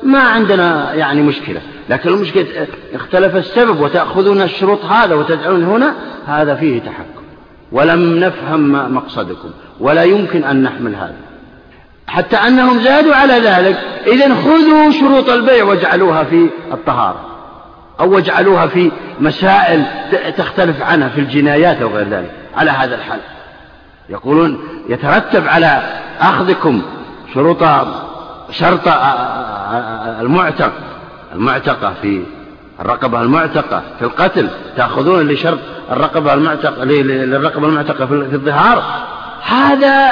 [0.04, 1.62] ما عندنا يعني مشكلة.
[1.90, 5.94] لكن المشكلة اختلف السبب وتأخذون الشروط هذا وتدعون هنا
[6.28, 7.24] هذا فيه تحكم.
[7.72, 11.16] ولم نفهم مقصدكم ولا يمكن أن نحمل هذا.
[12.08, 17.26] حتى أنهم زادوا على ذلك إذا خذوا شروط البيع واجعلوها في الطهارة
[18.00, 19.84] أو واجعلوها في مسائل
[20.38, 23.20] تختلف عنها في الجنايات أو غير ذلك على هذا الحال.
[24.10, 24.60] يقولون
[24.90, 25.82] يترتب على
[26.20, 26.82] أخذكم
[27.34, 27.64] شروط
[28.52, 28.88] شرط
[30.22, 30.72] المعتق.
[31.36, 32.24] المعتقة في
[32.82, 35.60] الرقبة المعتقة في القتل تأخذون لشرط
[35.92, 38.84] الرقبة المعتقة للرقبة المعتقة في الظهار.
[39.44, 40.12] هذا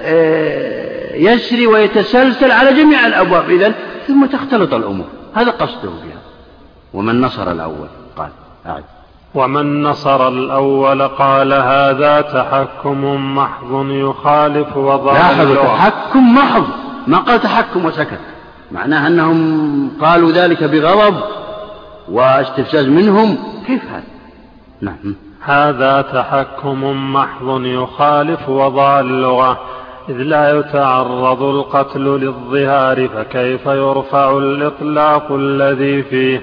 [0.00, 3.50] آه، يسري ويتسلسل على جميع الأبواب.
[3.50, 3.74] إذن
[4.08, 5.06] ثم تختلط الأمور.
[5.34, 6.20] هذا قصده فيها.
[6.94, 8.28] ومن نصر الأول؟ قال.
[8.66, 8.84] أعد.
[9.34, 16.64] ومن نصر الأول قال هذا تحكم محض يخالف وضع لاحظوا تحكم محض.
[17.06, 18.20] ما قال تحكم وسكت.
[18.72, 21.20] معناه أنهم قالوا ذلك بغضب
[22.08, 23.38] واستفزاز منهم.
[23.66, 24.02] كيف هذا؟
[24.80, 25.14] نعم.
[25.40, 29.60] هذا تحكم محض يخالف وضع اللغة
[30.08, 36.40] إذ لا يتعرض القتل للظهار فكيف يرفع الإطلاق الذي فيه؟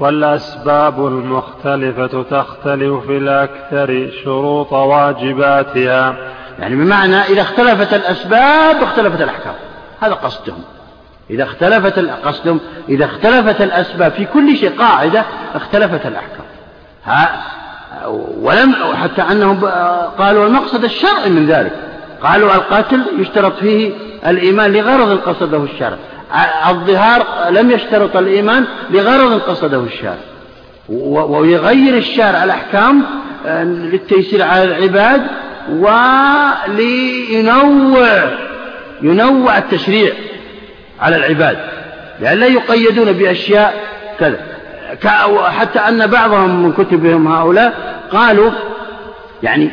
[0.00, 6.16] والأسباب المختلفة تختلف في الأكثر شروط واجباتها.
[6.58, 9.54] يعني بمعنى إذا اختلفت الأسباب اختلفت الأحكام.
[10.00, 10.62] هذا قصدهم.
[11.30, 16.46] إذا اختلفت قصدهم إذا اختلفت الأسباب في كل شيء قاعدة اختلفت الأحكام.
[17.04, 17.42] ها؟
[18.40, 19.64] ولم حتى أنهم
[20.18, 21.72] قالوا المقصد الشرعي من ذلك.
[22.22, 23.92] قالوا القتل يشترط فيه
[24.26, 25.96] الإيمان لغرض قصده الشرع.
[26.70, 30.18] الظهار لم يشترط الإيمان لغرض قصده الشارع
[30.88, 33.02] ويغير الشارع الأحكام
[33.46, 35.26] آه، للتيسير على العباد
[36.68, 38.06] ولينوع
[39.02, 40.12] ينوع التشريع
[41.00, 41.58] على العباد
[42.20, 43.74] لأن لا يقيدون بأشياء
[44.18, 44.38] كذا.
[45.48, 47.74] حتى أن بعضهم من كتبهم هؤلاء
[48.12, 48.50] قالوا
[49.42, 49.70] يعني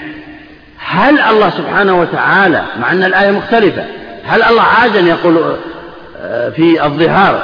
[0.78, 3.86] هل الله سبحانه وتعالى مع أن الآية مختلفة
[4.26, 4.62] هل الله
[5.00, 5.56] أن يقول
[6.56, 7.44] في الظهار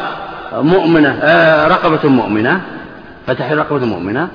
[0.53, 2.61] مؤمنة آه، رقبة مؤمنة؟
[3.27, 4.27] فتح رقبة مؤمنة؟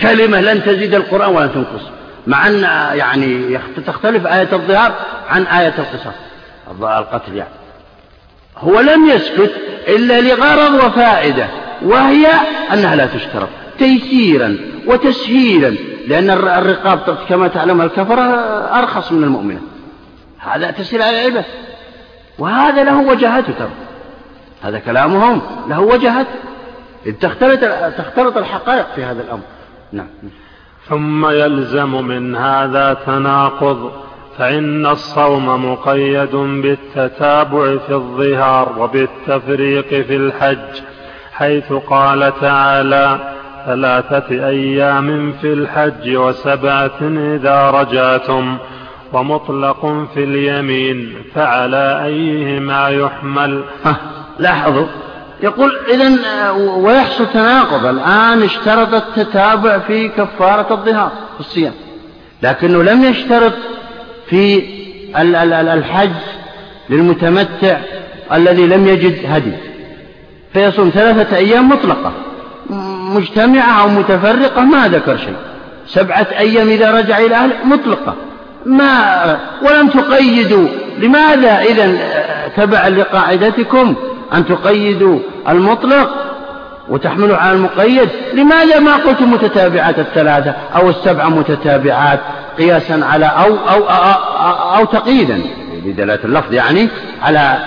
[0.00, 1.82] كلمة لن تزيد القرآن ولا تنقص
[2.26, 2.62] مع أن
[2.94, 4.92] يعني تختلف آية الظهار
[5.30, 6.14] عن آية القصاص.
[6.70, 7.54] القتل يعني.
[8.58, 9.52] هو لم يسكت
[9.88, 11.48] إلا لغرض وفائدة
[11.82, 12.26] وهي
[12.72, 13.48] أنها لا تشترط.
[13.78, 15.74] تيسيرا وتسهيلا
[16.08, 18.22] لأن الرقاب كما تعلم الكفرة
[18.78, 19.60] أرخص من المؤمنة.
[20.38, 21.44] هذا تسهيل على العباد
[22.38, 23.70] وهذا له وجهته ترى.
[24.62, 26.34] هذا كلامهم له وجهته
[27.06, 27.60] إذ تختلط,
[27.98, 29.42] تختلط الحقائق في هذا الأمر.
[29.92, 30.06] نعم.
[30.88, 34.01] ثم يلزم من هذا تناقض.
[34.38, 40.82] فإن الصوم مقيد بالتتابع في الظهار وبالتفريق في الحج
[41.32, 43.34] حيث قال تعالى
[43.66, 48.58] ثلاثة أيام في الحج وسبعة إذا رجعتم
[49.12, 53.64] ومطلق في اليمين فعلى أيهما يحمل.
[54.38, 54.86] لاحظوا
[55.42, 56.10] يقول إذا
[56.50, 57.86] ويحصل تناقض.
[57.86, 61.72] الآن اشترط التتابع في كفارة الظهار في الصيام.
[62.42, 63.52] لكنه لم يشترط
[64.32, 64.62] في
[65.74, 66.10] الحج
[66.90, 67.78] للمتمتع
[68.32, 69.52] الذي لم يجد هدي.
[70.52, 72.12] فيصوم ثلاثة أيام مطلقة.
[73.14, 75.36] مجتمعة أو متفرقة ما ذكر شيء.
[75.86, 78.14] سبعة أيام إذا رجع إلى أهله مطلقة.
[78.66, 80.68] ما ولم تقيدوا.
[80.98, 81.98] لماذا إذا
[82.56, 83.94] تبعا لقاعدتكم
[84.34, 85.18] أن تقيدوا
[85.48, 86.10] المطلق
[86.92, 92.20] وتحمله على المقيد لماذا ما قلت متتابعات الثلاثة أو السبعة متتابعات
[92.58, 94.12] قياسا على أو أو أو,
[94.46, 95.42] أو, أو تقييدا؟
[95.84, 96.88] بدلالة اللفظ يعني
[97.22, 97.58] على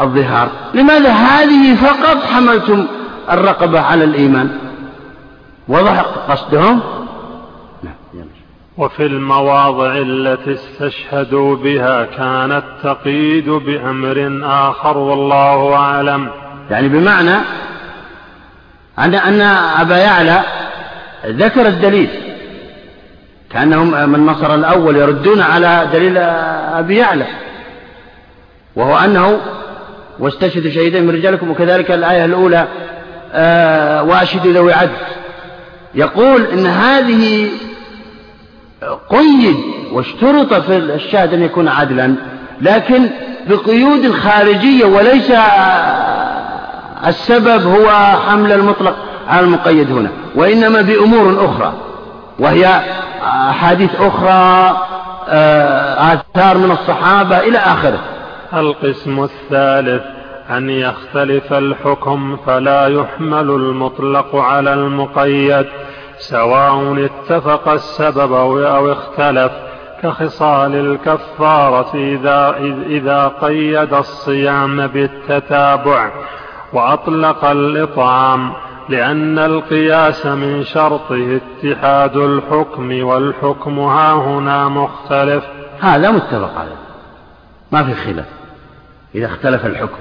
[0.00, 0.48] الظهار.
[0.74, 2.86] لماذا هذه فقط حملتم
[3.30, 4.50] الرقبة على الإيمان؟
[5.68, 6.80] وضح قصدهم.
[7.82, 8.26] نعم،
[8.76, 16.28] وفي المواضع التي استشهدوا بها كان التقييد بأمر آخر والله أعلم.
[16.70, 17.36] يعني بمعنى
[18.98, 19.40] أن أن
[19.80, 20.42] أبا يعلى
[21.26, 22.08] ذكر الدليل
[23.52, 27.26] كأنهم من نصر الأول يردون على دليل أبي يعلى
[28.76, 29.40] وهو أنه
[30.18, 32.68] واستشهدوا شهيدين من رجالكم وكذلك الآية الأولى
[33.32, 34.92] آه وأشهدوا ذوي عدل.
[35.94, 37.48] يقول إن هذه
[39.10, 39.56] قيد
[39.92, 42.14] واشترط في الشاهد أن يكون عدلا
[42.60, 43.10] لكن
[43.48, 45.32] بقيود خارجية وليس
[47.06, 47.90] السبب هو
[48.28, 48.96] حمل المطلق
[49.28, 51.72] على المقيد هنا وإنما بأمور أخرى
[52.38, 52.80] وهي
[53.50, 54.76] أحاديث أخرى
[55.30, 57.98] آه، آثار من الصحابة إلى آخره.
[58.54, 60.02] القسم الثالث
[60.50, 65.66] أن يختلف الحكم فلا يحمل المطلق على المقيد
[66.18, 68.32] سواء اتفق السبب
[68.62, 69.52] أو اختلف
[70.02, 72.56] كخصال الكفارة إذا,
[72.86, 76.10] إذا قيد الصيام بالتتابع.
[76.72, 78.52] وأطلق الإطعام
[78.88, 85.44] لأن القياس من شرطه اتحاد الحكم والحكم ها هنا مختلف.
[85.80, 86.76] هذا متفق عليه.
[87.72, 88.26] ما في خلاف.
[89.14, 89.98] إذا اختلف الحكم.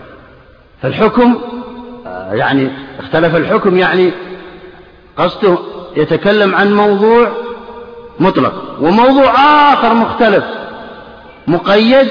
[0.82, 1.38] فالحكم
[2.08, 4.12] آه، يعني اختلف الحكم يعني
[5.18, 5.58] قصده
[5.96, 7.32] يتكلم عن موضوع
[8.20, 9.32] مطلق وموضوع
[9.74, 10.44] آخر مختلف
[11.48, 12.08] مقيد.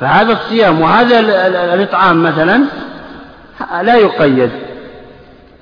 [0.00, 1.20] فهذا الصيام وهذا
[1.74, 2.64] الإطعام مثلا
[3.82, 4.50] لا يقيد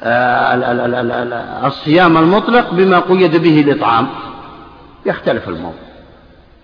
[0.02, 4.08] آه، الصيام المطلق بما قيد به الإطعام
[5.06, 5.78] يختلف الموضوع.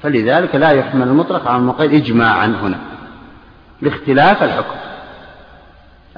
[0.02, 2.78] فلذلك لا يحمل المطلق على المقيد إجماعا هنا.
[3.82, 4.76] لاختلاف الحكم.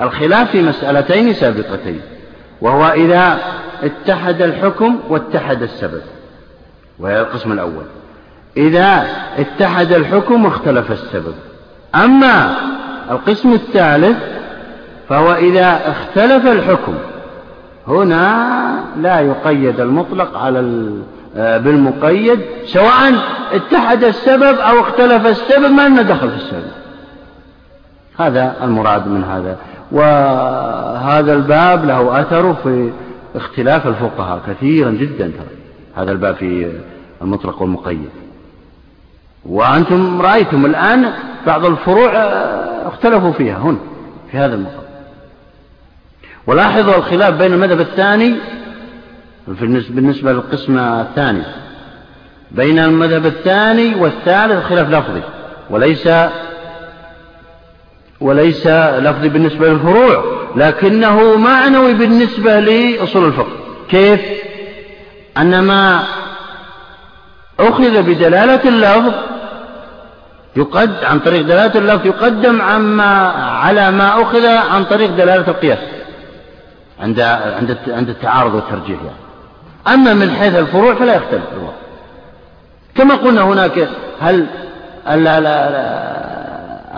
[0.00, 2.00] الخلاف في مسألتين سابقتين
[2.60, 3.38] وهو إذا
[3.82, 6.02] اتحد الحكم واتحد السبب.
[6.98, 7.84] وهي القسم الأول.
[8.56, 9.06] إذا
[9.38, 11.34] اتحد الحكم واختلف السبب.
[11.94, 12.56] أما
[13.10, 14.41] القسم الثالث
[15.12, 16.94] فهو إذا اختلف الحكم.
[17.88, 20.88] هنا لا يقيد المطلق على
[21.36, 23.14] آه، بالمقيد سواء
[23.52, 26.70] اتحد السبب أو اختلف السبب ما لنا دخل في السبب.
[28.18, 29.56] هذا المراد من هذا.
[29.92, 32.90] وهذا الباب له أثر في
[33.36, 35.26] اختلاف الفقهاء كثيرا جدا.
[35.26, 35.56] ترى
[35.96, 36.72] هذا الباب في
[37.22, 38.10] المطلق والمقيد.
[39.46, 41.12] وأنتم رأيتم الآن
[41.46, 43.78] بعض الفروع آه، اختلفوا فيها هنا
[44.30, 44.91] في هذا المقام
[46.46, 48.34] ولاحظوا الخلاف بين المذهب الثاني
[49.90, 51.42] بالنسبة للقسم الثاني
[52.50, 55.22] بين المذهب الثاني والثالث خلاف لفظي
[55.70, 56.08] وليس
[58.20, 60.24] وليس لفظي بالنسبة للفروع
[60.56, 63.52] لكنه معنوي بالنسبة لأصول الفقه.
[63.88, 64.20] كيف؟
[65.38, 66.02] أن ما
[67.60, 69.12] أخذ بدلالة اللفظ
[70.56, 73.28] يقد عن طريق دلالة اللفظ يقدم عما
[73.62, 75.78] على ما أخذ عن طريق دلالة القياس.
[77.00, 79.22] عند عند عند التعارض والترجيح يعني.
[79.88, 81.72] أما من حيث الفروع فلا يختلف الوضع.
[82.94, 83.88] كما قلنا هناك
[84.20, 84.46] هل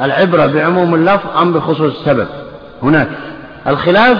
[0.02, 2.28] العبرة بعموم اللفظ أم بخصوص السبب.
[2.82, 3.08] هناك
[3.66, 4.18] الخلاف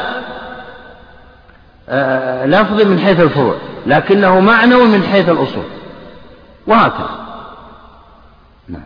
[1.89, 3.55] آه، لفظي من حيث الفروع
[3.87, 5.65] لكنه معنوي من حيث الأصول.
[6.67, 7.25] وهكذا.
[8.69, 8.83] نعم.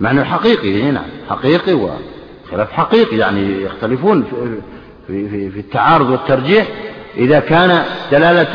[0.00, 1.04] معنى حقيقي نعم.
[1.30, 1.74] حقيقي
[2.50, 4.24] خلاف حقيقي يعني يختلفون
[5.06, 6.66] في, في, في التعارض والترجيح
[7.16, 8.48] إذا كان دلالة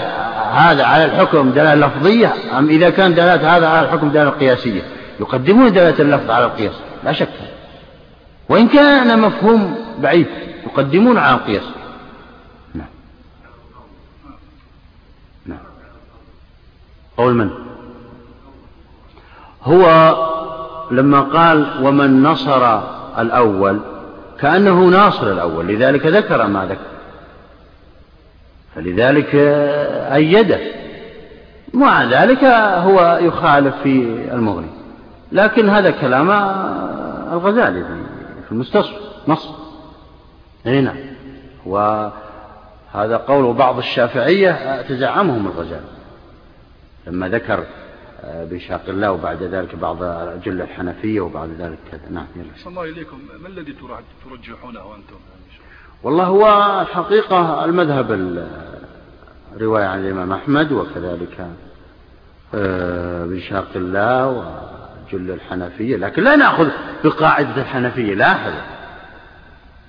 [0.51, 4.81] هذا على الحكم دلالة لفظية أم إذا كان دلالة هذا على الحكم دلالة قياسية.
[5.19, 6.73] يقدمون دلالة اللفظ على القياس
[7.03, 7.29] لا شك.
[8.49, 10.27] وإن كان مفهوم بعيد
[10.65, 11.63] يقدمون على القياس.
[12.75, 12.87] نعم.
[15.45, 15.59] نعم.
[17.17, 17.49] قول من؟
[19.63, 20.15] هو
[20.91, 22.81] لما قال ومن نصر
[23.19, 23.79] الأول
[24.39, 26.91] كأنه ناصر الأول لذلك ذكر ما ذكر.
[28.75, 29.35] فلذلك
[30.13, 30.59] أيده.
[31.73, 32.43] مع ذلك
[32.83, 34.69] هو يخالف في المغني.
[35.31, 36.31] لكن هذا كلام
[37.31, 37.83] الغزالي
[38.45, 38.95] في المستصف
[39.27, 39.49] نص.
[40.65, 40.97] نعم.
[41.65, 45.91] وهذا قول بعض الشافعية تزعمهم الغزالي.
[47.07, 47.63] لما ذكر
[48.23, 49.97] بشاق الله وبعد ذلك بعض
[50.43, 52.01] جل الحنفية وبعد ذلك كذا.
[52.09, 52.49] نعم يلا.
[52.67, 53.19] الله إليكم.
[53.41, 53.75] ما الذي
[54.29, 55.15] ترجحونه أنتم
[56.03, 58.11] والله هو الحقيقة المذهب
[59.55, 61.47] الرواية عن الإمام أحمد وكذلك
[62.55, 65.97] آه، بشاق الله وجل الحنفية.
[65.97, 66.69] لكن لا نأخذ
[67.03, 68.53] بقاعدة الحنفية لاحظ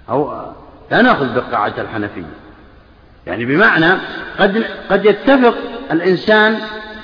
[0.08, 0.52] أو
[0.90, 2.32] لا نأخذ بقاعدة الحنفية.
[3.26, 3.92] يعني بمعنى
[4.38, 5.54] قد قد يتفق
[5.90, 6.58] الإنسان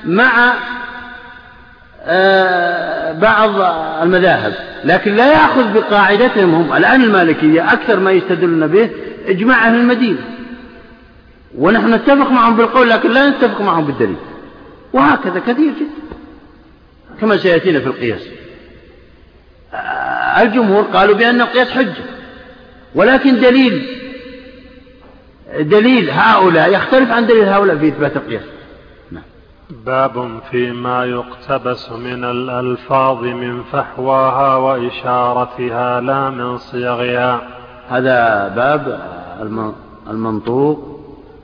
[0.05, 0.55] مع
[3.13, 3.51] بعض
[4.03, 4.55] المذاهب.
[4.85, 6.77] لكن لا يأخذ بقاعدتهم هم.
[6.77, 8.91] الآن المالكية أكثر ما يستدلون به
[9.27, 10.21] إجماع أهل المدينة.
[11.59, 14.17] ونحن نتفق معهم بالقول لكن لا نتفق معهم بالدليل.
[14.93, 16.19] وهكذا كثير جدا.
[17.21, 18.23] كما سيأتينا في القياس.
[19.75, 22.05] آه، الجمهور قالوا بأن القياس حجة.
[22.95, 23.87] ولكن دليل
[25.61, 28.58] دليل هؤلاء يختلف عن دليل هؤلاء في إثبات القياس.
[29.71, 37.41] باب فيما يقتبس من الألفاظ من فحواها وإشارتها لا من صيغها.
[37.89, 39.01] هذا باب
[40.11, 41.01] المنطوق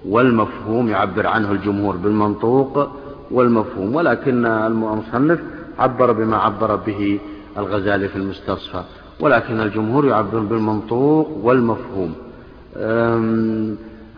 [0.08, 2.88] والمفهوم يعبر عنه الجمهور بالمنطوق
[3.30, 5.40] والمفهوم ولكن المصنف
[5.78, 7.20] عبر بما عبر به
[7.58, 8.82] الغزالي في المستصفى
[9.20, 12.14] ولكن الجمهور يعبر بالمنطوق والمفهوم.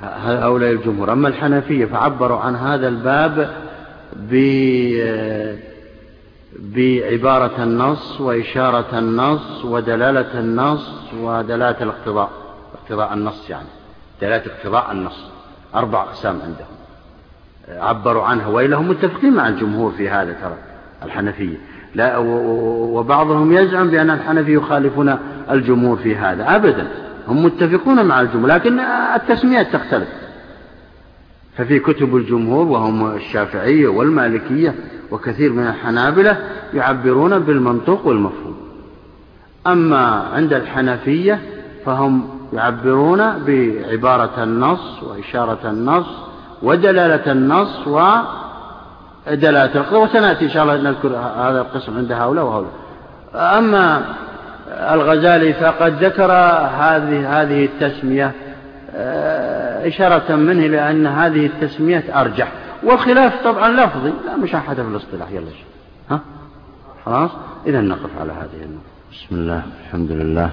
[0.02, 1.12] هؤلاء الجمهور.
[1.12, 3.50] أما الحنفية فعبروا عن هذا الباب
[6.60, 10.90] بعبارة النص وإشارة النص ودلالة النص
[11.20, 12.30] ودلالة الاقتضاء.
[12.74, 13.68] اقتضاء النص يعني.
[14.20, 15.24] دلالة اقتضاء النص.
[15.74, 16.76] أربع أقسام عندهم.
[17.68, 20.56] عبروا عنها وإلا هم متفقين مع الجمهور في هذا ترى
[21.02, 21.56] الحنفية.
[21.94, 25.18] لا وبعضهم يزعم بأن الحنفي يخالفون
[25.50, 26.56] الجمهور في هذا.
[26.56, 26.88] أبدا.
[27.28, 28.80] هم متفقون مع الجمهور لكن
[29.14, 30.08] التسميات تختلف.
[31.56, 34.74] ففي كتب الجمهور وهم الشافعية والمالكية
[35.10, 36.36] وكثير من الحنابلة
[36.74, 38.56] يعبرون بالمنطوق والمفهوم.
[39.66, 41.40] أما عند الحنفية
[41.86, 46.06] فهم يعبرون بعبارة النص وإشارة النص
[46.62, 52.72] ودلالة النص ودلالة القدر وسنأتي إن شاء الله نذكر هذا القسم عند هؤلاء وهؤلاء.
[53.34, 54.02] أما
[54.70, 58.32] الغزالي فقد ذكر هذه هذه التسمية
[59.76, 62.52] إشارة منه لأن هذه التسمية أرجح.
[62.82, 65.30] والخلاف طبعا لفظي لا مشاحة في الاصطلاح.
[65.30, 65.46] يلا
[66.10, 66.20] ها؟
[67.04, 67.30] خلاص؟
[67.66, 68.96] إذا نقف على هذه النقطة.
[69.12, 70.50] بسم الله الحمد لله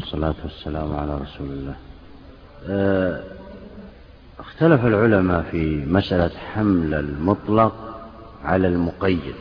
[0.00, 1.74] والصلاة والسلام على رسول الله.
[2.68, 3.20] آه،
[4.40, 7.72] اختلف العلماء في مسألة حمل المطلق
[8.44, 9.34] على المقيد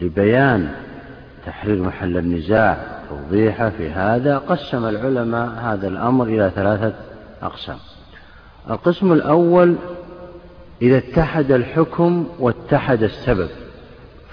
[0.00, 0.74] ولبيان
[1.46, 6.92] تحرير محل النزاع توضيحه في هذا قسم العلماء هذا الأمر إلى ثلاثة
[7.42, 7.76] أقسام.
[8.70, 9.76] القسم الأول
[10.82, 13.48] إذا اتحد الحكم واتحد السبب.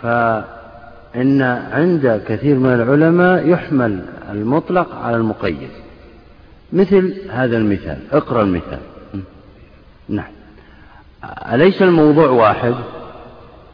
[0.01, 5.69] فإن عند كثير من العلماء يحمل المطلق على المقيد.
[6.73, 8.79] مثل هذا المثال اقرأ المثال.
[10.09, 10.31] نعم.
[11.53, 12.75] أليس الموضوع واحد؟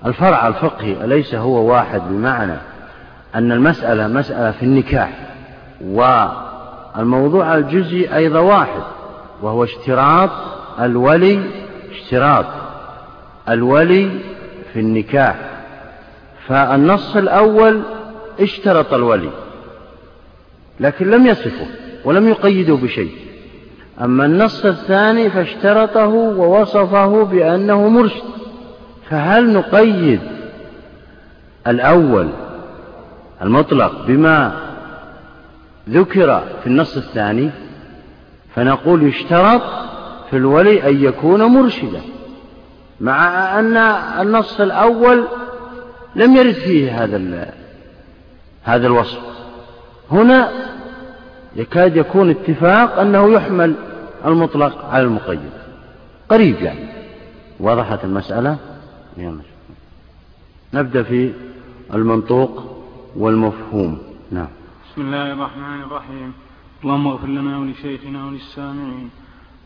[0.06, 2.71] الفرع الفقهي أليس هو واحد بمعنى
[3.36, 5.12] أن المسألة مسألة في النكاح
[5.82, 8.82] والموضوع الجزئي أيضا واحد
[9.42, 10.30] وهو اشتراط
[10.80, 11.40] الولي
[11.92, 12.46] اشتراط
[13.50, 14.10] الولي
[14.74, 15.36] في النكاح.
[16.48, 17.82] فالنص الأول
[18.40, 19.30] اشترط الولي
[20.80, 21.66] لكن لم يصفه
[22.06, 23.12] ولم يقيده بشيء.
[24.02, 28.24] أما النص الثاني فاشترطه ووصفه بأنه مرشد.
[29.10, 30.20] فهل نقيد
[31.68, 32.30] الأول
[33.42, 34.54] المطلق بما
[35.90, 37.50] ذكر في النص الثاني
[38.56, 39.62] فنقول يشترط
[40.30, 42.02] في الولي أن يكون مرشدا
[43.00, 43.78] مع أن
[44.22, 45.28] النص الأول
[46.16, 47.54] لم يرد فيه هذا
[48.64, 49.20] هذا الوصف.
[50.12, 50.52] هنا
[51.56, 53.74] يكاد يكون اتفاق أنه يحمل
[54.26, 55.50] المطلق على المقيد.
[56.30, 56.86] قريب يعني.
[57.60, 58.58] وضحت المسألة؟
[60.74, 61.32] نبدأ في
[61.94, 62.71] المنطوق.
[63.16, 63.98] والمفهوم.
[64.32, 64.48] نعم.
[64.92, 66.34] بسم الله الرحمن الرحيم.
[66.84, 69.10] اللهم اغفر لنا ولشيخنا وللسامعين.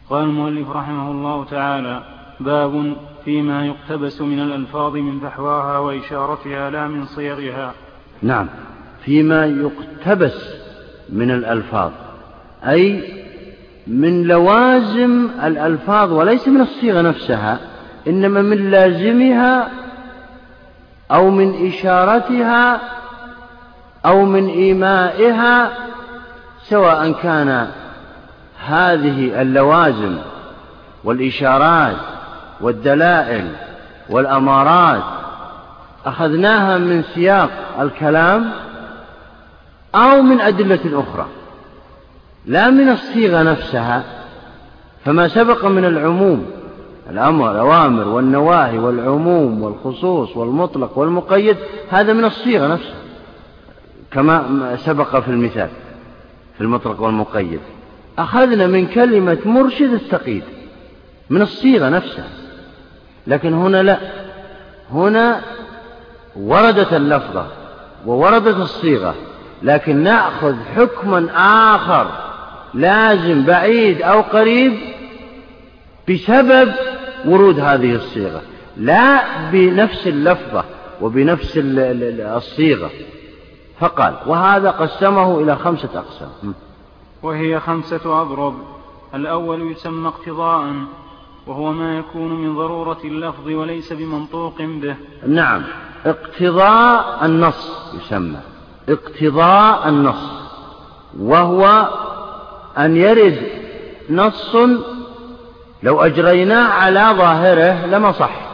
[0.10, 2.04] قال المؤلف رحمه الله تعالى
[2.40, 7.74] باب فيما يقتبس من الألفاظ من فحواها وإشارتها لا من صيغها.
[8.22, 8.48] نعم.
[9.06, 10.54] فيما يقتبس
[11.10, 11.92] من الألفاظ.
[12.64, 13.04] أي
[13.88, 17.60] من لوازم الألفاظ وليس من الصيغة نفسها
[18.08, 19.72] إنما من لازمها
[21.12, 22.95] أو من إشارتها
[24.06, 25.72] أو من إيمائها
[26.64, 27.68] سواء كان
[28.66, 30.18] هذه اللوازم
[31.04, 31.96] والإشارات
[32.62, 33.52] والدلائل
[34.10, 35.04] والأمارات
[36.06, 37.50] أخذناها من سياق
[37.80, 38.52] الكلام
[39.96, 41.26] أو من أدلة أخرى
[42.46, 44.04] لا من الصيغة نفسها.
[45.06, 46.46] فما سبق من العموم
[47.10, 51.58] الأمر الأوامر والنواهي والعموم والخصوص والمطلق والمقيد
[51.90, 53.05] هذا من الصيغة نفسها.
[54.16, 55.70] كما سبق في المثال
[56.58, 57.60] في المطلق والمقيد.
[58.18, 60.44] أخذنا من كلمة مرشد التقييد
[61.30, 62.28] من الصيغة نفسها.
[63.28, 64.00] لكن هنا لا.
[64.92, 65.42] هنا
[66.36, 67.48] وردت اللفظة
[68.06, 69.16] ووردت الصيغة
[69.64, 71.28] لكن نأخذ حكما
[71.76, 72.08] آخر
[72.74, 74.74] لازم بعيد أو قريب
[76.10, 76.72] بسبب
[77.26, 78.42] ورود هذه الصيغة.
[78.78, 80.64] لا بنفس اللفظة
[81.02, 82.90] وبنفس الصيغة.
[83.80, 86.54] فقال وهذا قسمه إلى خمسة أقسام.
[87.24, 88.56] وهي خمسة أضرب.
[89.16, 90.74] الأول يسمى اقتضاء
[91.48, 94.96] وهو ما يكون من ضرورة اللفظ وليس بمنطوق به.
[95.28, 95.64] نعم.
[96.06, 98.40] اقتضاء النص يسمى.
[98.90, 100.32] اقتضاء النص.
[101.20, 101.90] وهو
[102.78, 103.48] أن يرد
[104.10, 104.56] نص
[105.84, 108.45] لو أجريناه على ظاهره لما صح.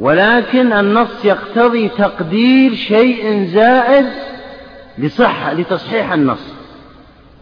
[0.00, 4.06] ولكن النص يقتضي تقدير شيء زائد
[4.98, 6.54] لصحة لتصحيح النص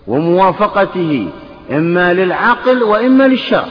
[0.07, 1.31] وموافقته
[1.71, 3.69] إما للعقل وإما للشرع.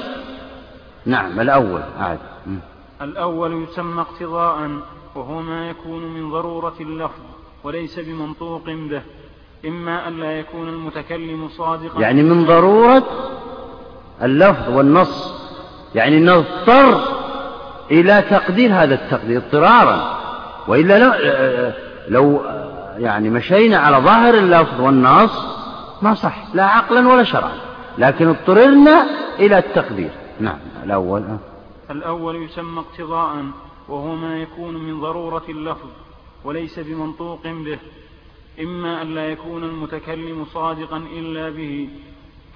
[1.05, 2.19] نعم الأول عاد.
[3.01, 4.69] الأول يسمى اقتضاء
[5.15, 7.21] وهو ما يكون من ضرورة اللفظ
[7.63, 9.01] وليس بمنطوق به
[9.65, 12.01] إما أن لا يكون المتكلم صادقا.
[12.01, 13.03] يعني من ضرورة
[14.21, 15.33] اللفظ والنص
[15.95, 17.01] يعني نضطر
[17.91, 20.17] إلى تقدير هذا التقدير اضطرارا.
[20.67, 21.13] وإلا لو,
[22.07, 22.41] لو
[22.97, 25.31] يعني مشينا على ظاهر اللفظ والنص
[26.01, 27.57] ما صح لا عقلا ولا شرعا.
[27.97, 29.05] لكن اضطررنا
[29.39, 30.09] إلى التقدير.
[30.39, 31.23] نعم الأول
[31.91, 33.45] الأول يسمى اقتضاء
[33.89, 35.89] وهو ما يكون من ضرورة اللفظ
[36.43, 37.79] وليس بمنطوق به.
[38.61, 41.89] إما أن لا يكون المتكلم صادقا إلا به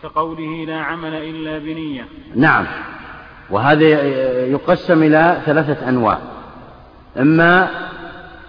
[0.04, 2.08] كقوله لا عمل إلا بنية.
[2.36, 2.66] نعم.
[3.52, 3.86] وهذا
[4.46, 6.18] يقسم إلى ثلاثة أنواع.
[7.18, 7.68] إما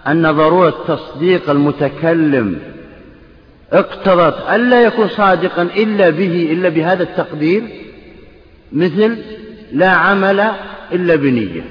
[0.07, 2.59] أن ضرورة تصديق المتكلم
[3.73, 7.63] اقتضت ألا يكون صادقا إلا به إلا بهذا التقدير
[8.71, 9.17] مثل
[9.71, 10.51] لا عمل
[10.91, 11.61] إلا بنية.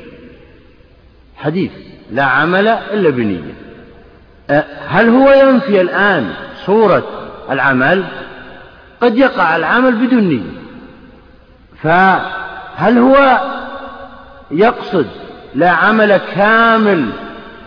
[1.37, 1.71] حديث
[2.11, 3.55] لا عمل إلا بنية.
[4.51, 6.33] أه، هل هو ينفي الآن
[6.67, 8.05] صورة العمل؟
[9.01, 10.63] قد يقع العمل بدون نية.
[12.77, 13.41] فهل هو
[14.51, 15.07] يقصد
[15.55, 17.11] لا عمل كامل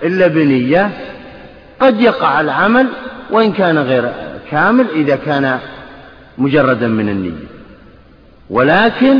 [0.03, 0.89] إلا بنية؟
[1.79, 2.87] قد يقع العمل
[3.31, 4.11] وإن كان غير
[4.51, 5.59] كامل إذا كان
[6.37, 7.47] مجردا من النية.
[8.49, 9.19] ولكن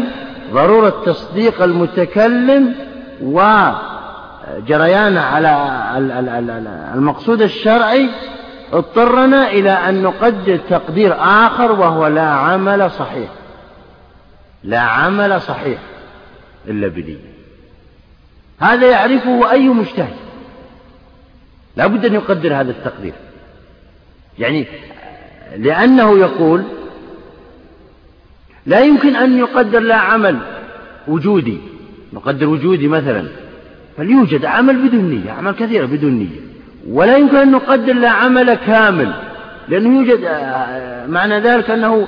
[0.53, 2.73] ضرورة تصديق المتكلم
[3.21, 5.69] وجريانه على
[6.95, 8.09] المقصود الشرعي
[8.73, 13.29] اضطرنا إلى أن نقدر تقدير آخر وهو لا عمل صحيح.
[14.65, 15.79] لا عمل صحيح
[16.67, 17.17] إلا بنية
[18.59, 20.15] هذا يعرفه أي مجتهد.
[21.75, 23.13] لا بد أن يقدر هذا التقدير.
[24.39, 24.65] يعني
[25.57, 26.63] لأنه يقول
[28.65, 30.37] لا يمكن أن يقدر لا عمل
[31.07, 31.57] وجودي.
[32.13, 33.27] نقدر وجودي مثلا.
[33.97, 36.39] فليوجد عمل بدون نية أعمال كثيرة بدون نية.
[36.89, 39.13] ولا يمكن أن نقدر له عمل كامل
[39.67, 42.07] لأنه يوجد آه، معنى ذلك أنه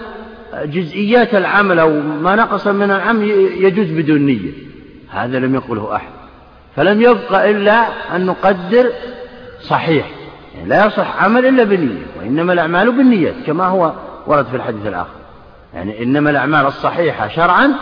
[0.54, 3.30] جزئيات العمل أو ما نقص من العمل
[3.64, 4.52] يجوز بدون نية.
[5.10, 6.12] هذا لم يقله أحد.
[6.76, 8.92] فلم يبقى إلا أن نقدر
[9.62, 10.10] صحيح.
[10.56, 13.94] يعني لا يصح عمل إلا بنية وإنما الأعمال بالنيات كما هو
[14.28, 15.16] ورد في الحديث الآخر.
[15.74, 17.74] يعني إنما الأعمال الصحيحة شرعا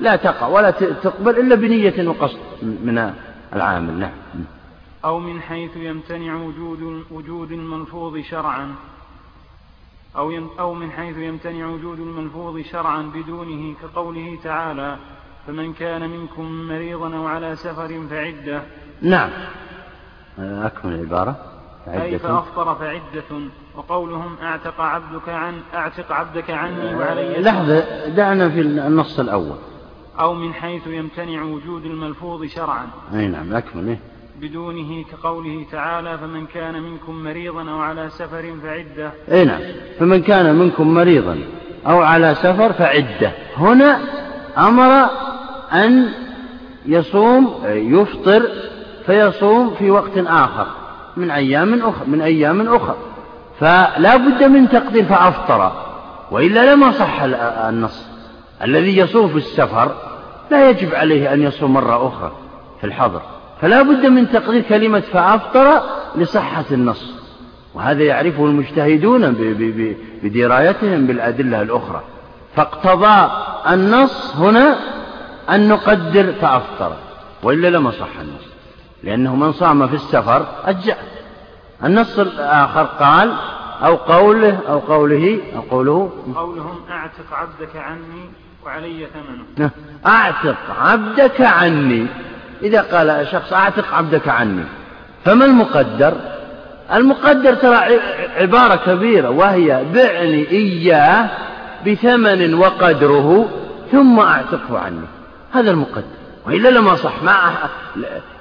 [0.00, 0.70] لا تقع ولا
[1.02, 3.12] تقبل إلا بنية وقصد من
[3.54, 3.98] العامل.
[3.98, 4.10] نعم.
[5.04, 8.74] أو من حيث يمتنع وجود وجود الملفوظ شرعا.
[10.16, 14.96] أو أو من حيث يمتنع وجود الملفوظ شرعا بدونه كقوله تعالى
[15.46, 18.62] فمن كان منكم مريضا أو على سفر فعدة.
[19.02, 19.30] نعم.
[20.38, 21.36] أكمل العبارة.
[21.88, 23.48] أي فأفطر فعدة.
[23.76, 29.56] وقولهم أعتق عبدك عن أعتق عبدك عني وعلي لحظة دعنا في النص الأول.
[30.20, 32.86] أو من حيث يمتنع وجود الملفوظ شرعا.
[33.14, 33.88] أي نعم أكمل.
[33.88, 34.13] إيه؟
[34.44, 39.12] بدونه كقوله تعالى فمن كان منكم مريضا أو على سفر فعدة.
[39.32, 39.60] إي نعم.
[39.98, 41.38] فمن كان منكم مريضا
[41.86, 43.32] أو على سفر فعدة.
[43.56, 44.00] هنا
[44.58, 45.10] أمر
[45.72, 46.08] أن
[46.86, 48.48] يصوم يفطر
[49.06, 50.66] فيصوم في وقت آخر
[51.16, 52.96] من أيام أخرى من أيام أخرى
[53.60, 55.72] فلا بد من تقدير فأفطر.
[56.30, 58.06] وإلا لما صح النص.
[58.62, 59.94] الذي يصوم في السفر
[60.50, 62.32] لا يجب عليه أن يصوم مرة أخرى
[62.80, 63.22] في الحظر
[63.60, 65.82] فلا بد من تقدير كلمة فأفطر
[66.16, 67.14] لصحة النص.
[67.74, 69.32] وهذا يعرفه المجتهدون
[70.22, 72.02] بدرايتهم بالأدلة الأخرى.
[72.56, 73.32] فاقتضى
[73.70, 74.78] النص هنا
[75.50, 76.96] أن نقدر فأفطر.
[77.42, 78.44] وإلا لما صح النص.
[79.02, 80.96] لأنه من صام في السفر أجزأ.
[81.84, 83.32] النص الآخر قال
[83.82, 88.30] أو قوله أو قوله أو قوله قولهم أعتق عبدك عني
[88.64, 89.44] وعلي ثمنه.
[89.56, 89.70] نعم.
[90.06, 92.06] أعتق عبدك عني.
[92.62, 94.64] إذا قال شخص أعتق عبدك عني.
[95.24, 96.14] فما المقدر؟
[96.94, 98.00] المقدر ترى
[98.36, 101.28] عبارة كبيرة وهي بعني إياه
[101.86, 103.48] بثمن وقدره
[103.92, 105.06] ثم أعتقه عني.
[105.52, 106.04] هذا المقدر.
[106.46, 107.34] وإلا لما صح ما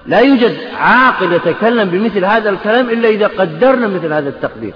[0.06, 4.74] لا يوجد عاقل يتكلم بمثل هذا الكلام إلا إذا قدرنا مثل هذا التقدير.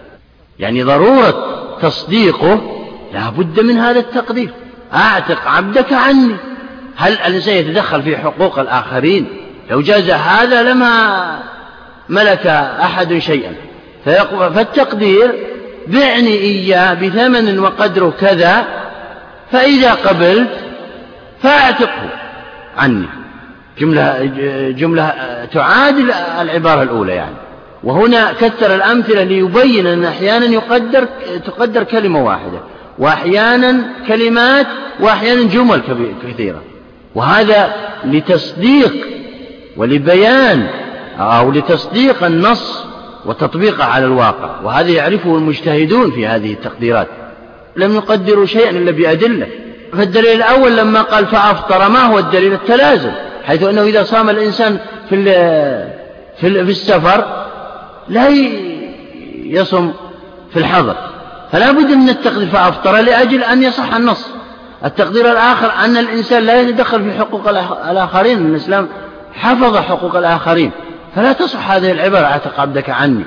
[0.59, 1.33] يعني ضرورة
[1.81, 2.61] تصديقه
[3.13, 4.49] لا بد من هذا التقدير.
[4.93, 6.35] أعتق عبدك عني.
[6.97, 9.27] هل الإنسان يتدخل في حقوق الآخرين؟
[9.69, 11.39] لو جاز هذا لما
[12.09, 12.47] ملك
[12.81, 13.53] أحد شيئا.
[14.55, 15.35] فالتقدير
[15.87, 18.65] بعني إياه بثمن وقدره كذا
[19.51, 20.49] فإذا قبلت
[21.41, 22.09] فأعتقه
[22.77, 23.07] عني.
[23.79, 24.31] جملة,
[24.77, 25.13] جملة
[25.53, 27.35] تعادل العبارة الأولى يعني.
[27.83, 31.07] وهنا كثر الأمثلة ليبين أن أحيانا يقدر
[31.45, 32.59] تقدر كلمة واحدة
[32.99, 34.67] وأحيانا كلمات
[34.99, 35.81] وأحيانا جمل
[36.27, 36.61] كثيرة.
[37.17, 37.73] وهذا
[38.05, 38.93] لتصديق
[39.77, 40.67] ولبيان
[41.19, 42.85] أو لتصديق النص
[43.25, 47.07] وتطبيقه على الواقع وهذا يعرفه المجتهدون في هذه التقديرات.
[47.75, 49.47] لم يقدروا شيئا إلا بأدلة.
[49.93, 53.11] فالدليل الأول لما قال فأفطر ما هو الدليل؟ التلازم.
[53.45, 54.77] حيث أنه إذا صام الإنسان
[55.09, 55.23] في
[56.39, 57.45] في السفر
[58.09, 58.29] لا
[59.43, 59.93] يصم
[60.53, 60.95] في الحضر
[61.51, 62.47] فلا بد من التقدير.
[62.47, 64.29] فأفطر لأجل أن يصح النص.
[64.85, 67.49] التقدير الآخر أن الإنسان لا يتدخل في حقوق
[67.89, 68.87] الآخرين الإسلام
[69.33, 70.71] حفظ حقوق الآخرين.
[71.15, 73.23] فلا تصح هذه العبارة اعتق عبدك عني؟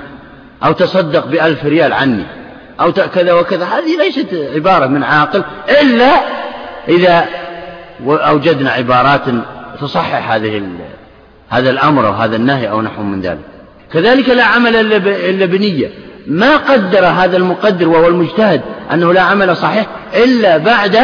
[0.65, 2.23] أو تصدق بألف ريال عني؟
[2.81, 3.65] أو كذا وكذا.
[3.65, 5.43] هذه ليست عبارة من عاقل
[5.81, 6.11] إلا
[6.87, 7.25] إذا
[8.07, 9.21] أوجدنا عبارات
[9.81, 10.63] تصحح هذه
[11.49, 13.39] هذا الأمر أو هذا النهي أو نحو من ذلك.
[13.93, 14.75] كذلك لا عمل
[15.07, 15.89] إلا بنية.
[16.27, 18.61] ما قدر هذا المقدر وهو المجتهد
[18.93, 19.85] أنه لا عمل صحيح
[20.15, 20.97] إلا بعد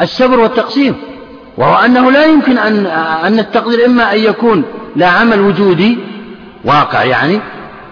[0.00, 0.96] السبر والتقسيم
[1.56, 2.86] وهو أنه لا يمكن أن
[3.24, 4.64] أن التقدير إما أن يكون
[4.96, 5.98] لا عمل وجودي
[6.64, 7.40] واقع يعني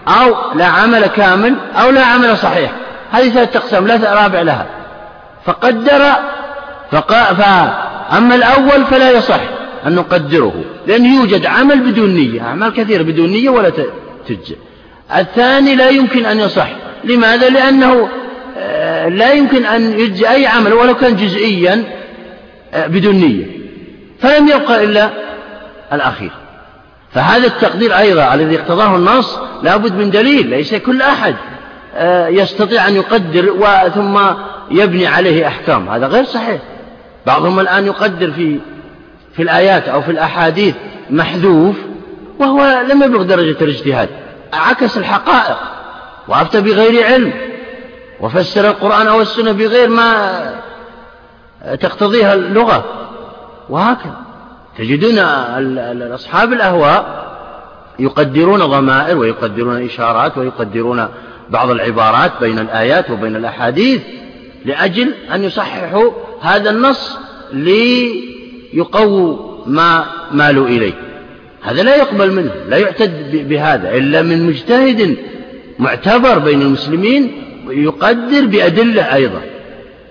[0.07, 2.71] أو لا عمل كامل أو لا عمل صحيح.
[3.11, 4.65] هذه ثلاثة أقسام لا رابع لها.
[5.45, 6.11] فقدر
[6.91, 9.39] فقا فأما الأول فلا يصح
[9.87, 13.71] أن نقدره لأن يوجد عمل بدون نية أعمال كثيرة بدون نية ولا
[14.27, 14.55] تجزئ
[15.15, 16.67] الثاني لا يمكن أن يصح.
[17.03, 18.09] لماذا؟ لأنه
[19.09, 21.83] لا يمكن أن يجزي أي عمل ولو كان جزئيا
[22.73, 23.45] آه، بدون نية.
[24.19, 25.09] فلم يبقى إلا
[25.93, 26.31] الأخير.
[27.13, 31.35] فهذا التقدير أيضا الذي اقتضاه النص لابد من دليل ليس كل أحد
[31.95, 33.53] آه، يستطيع أن يقدر
[33.95, 34.19] ثم
[34.71, 35.89] يبني عليه أحكام.
[35.89, 36.61] هذا غير صحيح.
[37.25, 38.59] بعضهم الآن يقدر في
[39.35, 40.75] في الآيات أو في الأحاديث
[41.09, 41.75] محذوف
[42.39, 44.09] وهو لم يبلغ درجة الاجتهاد
[44.53, 45.57] عكس الحقائق.
[46.27, 47.33] وأفتى بغير علم.
[48.19, 50.53] وفسر القرآن أو السنة بغير ما
[51.81, 52.85] تقتضيها اللغة.
[53.69, 54.15] وهكذا.
[54.77, 55.19] تجدون
[56.13, 57.25] أصحاب الأهواء
[57.99, 61.07] يقدرون ضمائر ويقدرون إشارات ويقدرون
[61.49, 64.01] بعض العبارات بين الآيات وبين الأحاديث
[64.65, 66.11] لأجل أن يصححوا
[66.41, 67.17] هذا النص
[67.53, 70.93] ليقووا ما مالوا إليه.
[71.61, 75.17] هذا لا يقبل منه لا يعتد بهذا إلا من مجتهد
[75.79, 79.41] معتبر بين المسلمين يقدر بأدلة أيضا.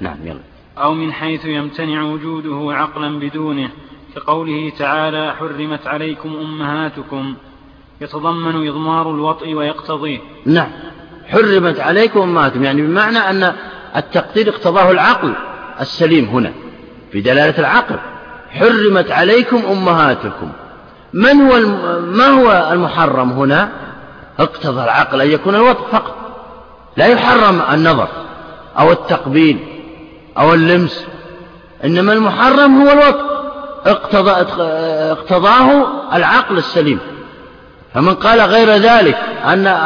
[0.01, 0.41] نعم يلا.
[0.79, 3.71] أو من حيث يمتنع وجوده عقلا بدونه
[4.17, 7.35] كقوله تعالى حرمت عليكم أمهاتكم.
[8.01, 10.19] يتضمن إضمار الوطء ويقتضيه.
[10.47, 10.71] نعم.
[11.27, 12.65] حرمت عليكم أمهاتكم.
[12.65, 13.53] يعني بمعنى أن
[13.97, 15.33] التقدير اقتضاه العقل
[15.81, 16.53] السليم هنا
[17.13, 17.97] في دلالة العقل.
[18.51, 20.53] حرمت عليكم أمهاتكم.
[21.13, 21.61] من هو
[22.01, 23.73] ما هو المحرم هنا؟
[24.39, 26.24] اقتضى العقل أن يكون الوطء فقط.
[26.97, 28.09] لا يحرم النظر
[28.79, 29.59] أو التقبيل
[30.39, 31.05] أو اللمس
[31.85, 33.25] إنما المحرم هو الوطء
[33.87, 34.31] اقتضى
[35.11, 36.99] اقتضاه العقل السليم.
[37.95, 39.79] فمن قال غير ذلك أن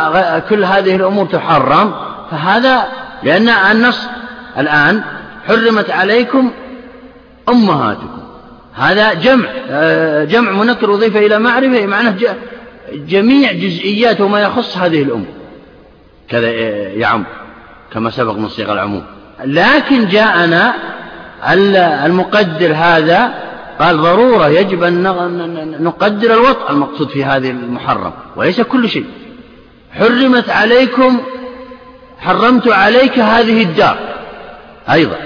[0.49, 1.95] كل هذه الأمور تحرم
[2.31, 2.87] فهذا
[3.23, 4.07] لأن النص
[4.59, 5.03] الآن
[5.49, 6.51] حرمت عليكم
[7.49, 8.19] أمهاتكم.
[8.75, 9.49] هذا جمع
[10.25, 12.15] جمع منكر أضيف إلى معرفة معناه
[12.93, 15.38] جميع جزئيات وما يخص هذه الأمة
[16.31, 16.51] كذا
[16.89, 17.25] يعم
[17.93, 19.05] كما سبق من صيغ العموم.
[19.45, 20.75] لكن جاءنا
[22.07, 23.35] المقدر هذا
[23.79, 25.03] قال ضرورة يجب أن
[25.81, 29.07] نقدر الوطء المقصود في هذه المحرم وليس كل شيء.
[29.93, 31.21] حرمت عليكم
[32.19, 33.99] حرمت عليك هذه الدار
[34.91, 35.17] أيضا.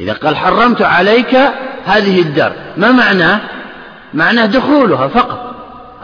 [0.00, 1.36] إذا قال حرمت عليك
[1.84, 3.40] هذه الدار ما معناه
[4.14, 5.54] معناه دخولها فقط.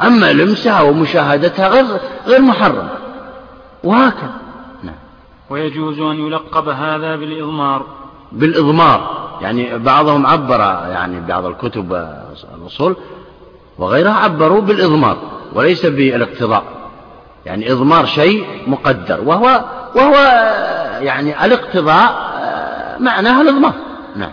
[0.03, 1.87] أما لمسها ومشاهدتها غير,
[2.27, 2.89] غير محرم
[3.85, 4.35] وهكذا.
[4.83, 4.95] نعم.
[5.51, 7.87] ويجوز أن يلقب هذا بالإضمار.
[8.33, 9.21] بالإضمار.
[9.41, 10.61] يعني بعضهم عبر
[10.91, 11.93] يعني بعض الكتب
[12.55, 12.97] الأصول
[13.79, 15.17] وغيرها عبروا بالإضمار
[15.53, 16.65] وليس بالاقتضاء.
[17.47, 19.65] يعني إضمار شيء مقدر وهو
[19.95, 20.15] وهو
[21.01, 22.31] يعني الاقتضاء
[23.01, 23.73] معناها الإضمار.
[24.17, 24.33] نعم.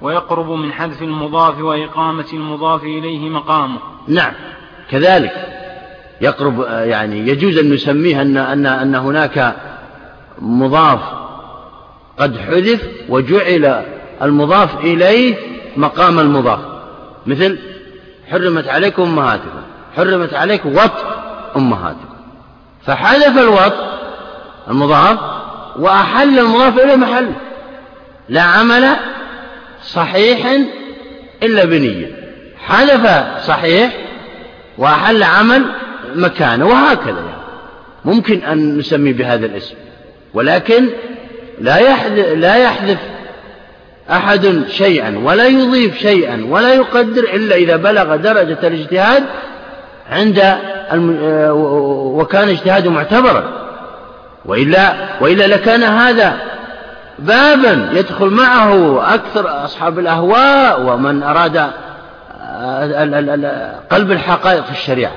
[0.00, 3.78] ويقرب من حذف المضاف وإقامة المضاف إليه مقامه.
[4.08, 4.32] نعم.
[4.90, 5.59] كذلك
[6.20, 9.56] يقرب يعني يجوز أن نسميه أن أن أن هناك
[10.38, 11.00] مضاف
[12.18, 13.84] قد حذف وجعل
[14.22, 15.34] المضاف إليه
[15.76, 16.58] مقام المضاف.
[17.26, 17.58] مثل
[18.30, 19.62] حرمت عليكم أمهاتكم
[19.96, 20.92] حرمت عليكم وط
[21.56, 22.08] أمهاتكم.
[22.86, 23.74] فحذف الوط
[24.70, 25.18] المضاف
[25.78, 27.32] وأحل المضاف إليه محله
[28.28, 28.88] لا عمل
[29.84, 30.46] صحيح
[31.42, 32.20] إلا بنية.
[32.66, 33.92] حذف صحيح
[34.78, 35.64] وأحل عمل
[36.14, 37.40] مكانه وهكذا يعني.
[38.04, 39.74] ممكن أن نسمي بهذا الاسم.
[40.34, 40.88] ولكن
[41.60, 42.98] لا يحذف, لا يحذف
[44.10, 49.24] أحد شيئا ولا يضيف شيئا ولا يقدر إلا إذا بلغ درجة الاجتهاد
[50.10, 50.56] عند
[52.18, 53.44] وكان اجتهاده معتبرا.
[54.44, 56.36] وإلا, وإلا لكان هذا
[57.18, 61.56] بابا يدخل معه أكثر أصحاب الأهواء ومن أراد
[63.90, 65.12] قلب الحقائق في الشريعة.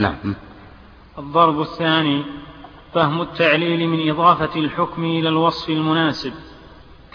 [0.00, 0.34] نعم.
[1.18, 2.24] الضرب الثاني
[2.94, 6.32] فهم التعليل من إضافة الحكم إلى الوصف المناسب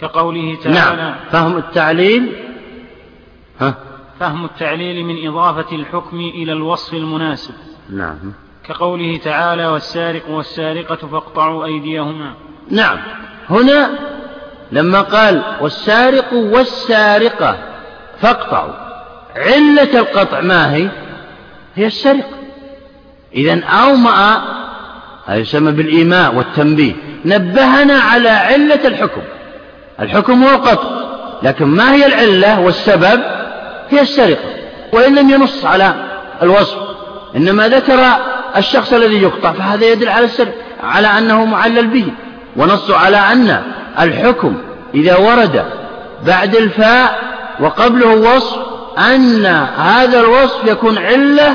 [0.00, 1.14] كقوله تعالى نعم.
[1.30, 2.32] فهم التعليل؟
[3.60, 3.74] ها؟
[4.20, 7.54] فهم التعليل من إضافة الحكم إلى الوصف المناسب
[7.90, 8.32] نعم.
[8.64, 12.34] كقوله تعالى والسارق والسارقة فاقطعوا أيديهما.
[12.70, 12.98] نعم.
[13.50, 13.90] هنا
[14.72, 17.58] لما قال والسارق والسارقة
[18.20, 18.72] فاقطعوا
[19.36, 20.90] علة القطع ما هي؟
[21.74, 22.45] هي السرقة.
[23.36, 24.42] إذا أومأ
[25.26, 26.92] هذا يسمى بالإيماء والتنبيه
[27.24, 29.20] نبهنا على علة الحكم.
[30.00, 30.88] الحكم هو القطع
[31.42, 33.22] لكن ما هي العلة والسبب؟
[33.90, 34.56] هي السرقة
[34.92, 35.94] وإن لم ينص على
[36.42, 36.76] الوصف
[37.36, 38.00] إنما ذكر
[38.56, 40.52] الشخص الذي يقطع فهذا يدل على السرقة
[40.84, 42.06] على أنه معلل به.
[42.56, 43.62] ونص على أن
[44.00, 44.56] الحكم
[44.94, 45.64] إذا ورد
[46.26, 47.18] بعد الفاء
[47.60, 48.56] وقبله وصف
[48.98, 49.46] أن
[49.78, 51.54] هذا الوصف يكون علة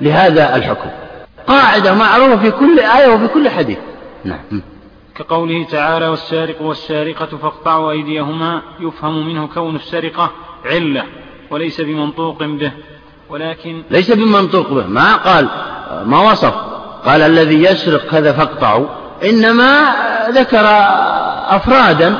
[0.00, 0.90] لهذا الحكم.
[1.46, 3.78] قاعدة معروفة في كل آية وفي كل حديث.
[4.24, 4.62] نعم.
[5.16, 10.30] كقوله تعالى والسارق والسارقة فاقطعوا أيديهما يفهم منه كون السرقة
[10.64, 11.04] علة
[11.50, 12.72] وليس بمنطوق به.
[13.30, 14.86] ولكن ليس بمنطوق به.
[14.86, 15.48] ما قال
[16.04, 16.54] ما وصف.
[17.04, 18.86] قال الذي يسرق كذا فاقطعوا.
[19.24, 19.94] إنما
[20.30, 20.64] ذكر
[21.48, 22.18] أفرادا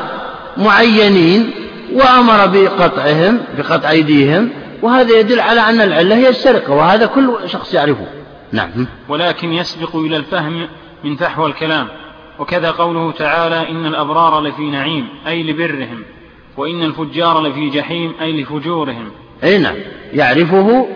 [0.57, 1.51] معينين
[1.93, 4.51] وأمر بقطعهم بقطع أيديهم
[4.83, 8.07] وهذا يدل على أن العلة هي السرقة وهذا كل شخص يعرفه.
[8.53, 8.87] نعم.
[9.09, 10.69] ولكن يسبق إلى الفهم
[11.05, 11.89] من فحوى الكلام.
[12.39, 16.03] وكذا قوله تعالى إن الأبرار لفي نعيم أي لبرهم.
[16.57, 19.11] وإن الفجار لفي جحيم أي لفجورهم.
[19.45, 19.77] أي نعم.
[20.13, 20.87] يعرفه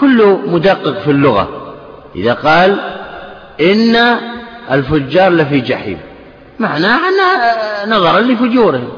[0.00, 1.74] كل مدقق في اللغة.
[2.16, 2.80] إذا قال
[3.60, 3.96] إن
[4.70, 5.98] الفجار لفي جحيم
[6.58, 8.88] معناه أنها نظرا لفجورهم.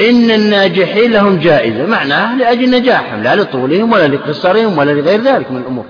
[0.00, 1.86] إن الناجحين لهم جائزة.
[1.86, 5.84] معناه لأجل نجاحهم لا لطولهم ولا لقصرهم ولا لغير ذلك من الأمور.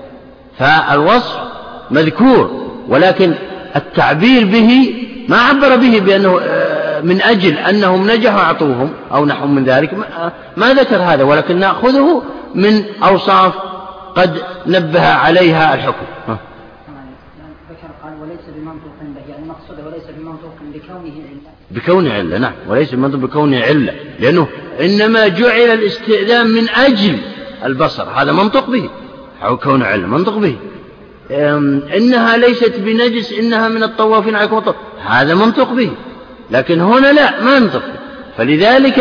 [0.59, 1.39] فالوصف
[1.91, 3.33] مذكور ولكن
[3.75, 4.93] التعبير به
[5.29, 9.93] ما عبر به بأنه آه، من أجل أنهم نجحوا أعطوهم أو نحو من ذلك.
[10.57, 12.23] ما ذكر هذا ولكن نأخذه
[12.55, 13.53] من أوصاف
[14.15, 16.05] قد نبه عليها الحكم
[17.69, 21.13] ذكر قال وليس بمنطوق به يعني مقصوده وليس بمنطوق بكونه
[21.79, 22.53] علة بكونه علة نعم.
[22.67, 24.47] وليس بمنطوق بكونه علة لأنه
[24.81, 27.17] إنما جعل الاستئذان من أجل
[27.65, 28.09] البصر.
[28.09, 28.89] هذا منطق به.
[29.43, 30.55] أو كونه علة منطق به.
[31.97, 34.75] إنها ليست بنجس إنها من الطوافين عليكم الطواف
[35.05, 35.91] هذا منطق به.
[36.51, 37.83] لكن هنا لا ما ينطق
[38.37, 38.99] فلذلك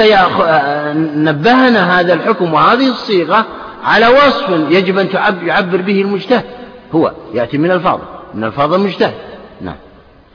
[1.17, 3.47] نبهنا هذا الحكم وهذه الصيغة
[3.85, 5.09] على وصف يجب أن
[5.45, 6.45] يعبر به المجتهد.
[6.93, 8.01] هو يأتي من الفاظ
[8.35, 9.15] من الفاظ المجتهد.
[9.61, 9.75] نعم.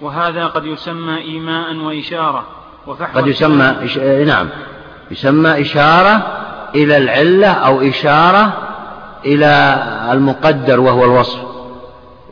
[0.04, 2.48] وهذا قد يسمى إيماء وإشارة
[2.88, 3.98] وفحوى قد يسمى إش...
[3.98, 4.50] نعم.
[5.12, 6.28] يسمى إشارة
[6.76, 8.58] إلى العلة أو إشارة
[9.26, 11.40] إلى المقدر وهو الوصف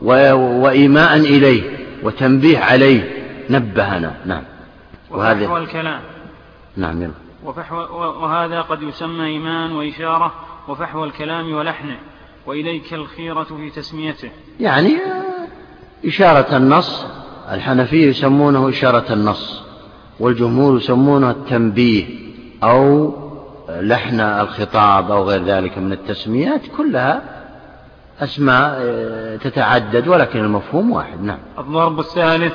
[0.01, 0.33] و...
[0.35, 1.63] وإيماء إليه
[2.03, 4.13] وتنبيه عليه نبهنا.
[4.25, 4.43] نعم.
[5.09, 5.99] وهذا وفحوى الكلام.
[6.77, 7.11] نعم يلا.
[7.43, 10.33] وفحوى وهذا قد يسمى إيمان وإشارة
[10.67, 11.97] وفحوى الكلام ولحنه
[12.45, 14.31] وإليك الخيرة في تسميته.
[14.59, 14.97] يعني
[16.05, 17.05] إشارة النص
[17.51, 19.61] الحنفية يسمونه إشارة النص
[20.19, 22.05] والجمهور يسمونه التنبيه
[22.63, 23.13] أو
[23.69, 27.21] لحن الخطاب أو غير ذلك من التسميات كلها
[28.19, 31.23] أسماء آه، تتعدد ولكن المفهوم واحد.
[31.23, 31.39] نعم.
[31.59, 32.53] الضرب الثالث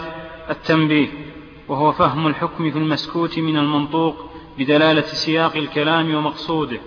[0.50, 1.08] التنبيه
[1.68, 4.16] وهو فهم الحكم في المسكوت من المنطوق
[4.58, 6.78] بدلالة سياق الكلام ومقصوده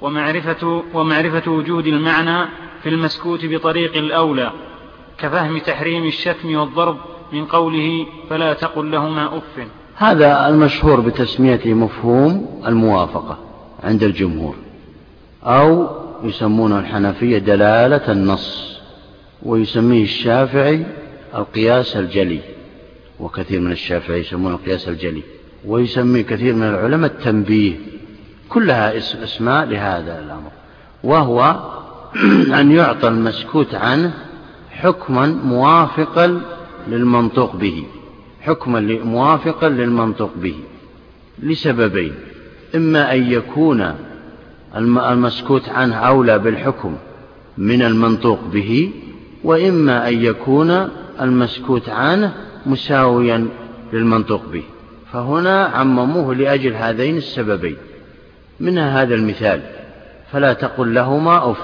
[0.00, 2.48] ومعرفة, ومعرفة وجود المعنى
[2.82, 4.52] في المسكوت بطريق الأولى
[5.18, 6.96] كفهم تحريم الشتم والضرب
[7.34, 9.66] من قوله فلا تقل لهما أف.
[9.96, 13.38] هذا المشهور بتسميته مفهوم الموافقة
[13.84, 14.54] عند الجمهور
[15.44, 15.88] أو
[16.22, 18.78] يسمونه الحنفية دلالة النص
[19.42, 20.86] ويسميه الشافعي
[21.34, 22.40] القياس الجلي
[23.20, 25.22] وكثير من الشافعي يسمونه القياس الجلي
[25.66, 27.72] ويسميه كثير من العلماء التنبيه
[28.48, 30.50] كلها أسماء لهذا الأمر.
[31.04, 31.56] وهو
[32.60, 34.12] أن يعطى المسكوت عنه
[34.70, 36.40] حكما موافقا
[36.88, 37.84] للمنطوق به
[38.40, 40.54] حكما موافقا للمنطوق به
[41.42, 42.14] لسببين.
[42.74, 43.94] إما أن يكون
[44.76, 46.96] المسكوت عنه أولى بالحكم
[47.58, 48.90] من المنطوق به
[49.44, 50.88] وإما أن يكون
[51.20, 52.34] المسكوت عنه
[52.66, 53.48] مساويا
[53.92, 54.62] للمنطوق به.
[55.12, 57.76] فهنا عمموه لأجل هذين السببين.
[58.60, 59.62] منها هذا المثال
[60.32, 61.58] فلا تقل لهما أف.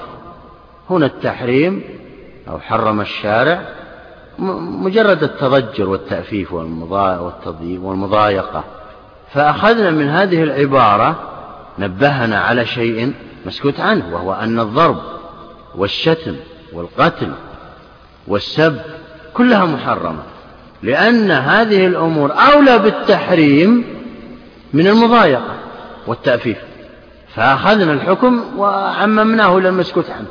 [0.89, 1.81] هنا التحريم
[2.49, 3.80] أو حرم الشارع
[4.39, 6.53] مجرد التضجر والتأفيف
[7.63, 8.63] والمضايقة.
[9.33, 11.15] فأخذنا من هذه العبارة
[11.79, 13.13] نبهنا على شيء
[13.45, 14.97] مسكوت عنه وهو أن الضرب
[15.75, 16.35] والشتم
[16.73, 17.31] والقتل
[18.27, 18.81] والسب
[19.33, 20.23] كلها محرمة.
[20.83, 23.85] لأن هذه الأمور أولى بالتحريم
[24.73, 25.55] من المضايقة
[26.07, 26.57] والتأفيف.
[27.35, 30.27] فأخذنا الحكم وعممناه إلى المسكوت عنه.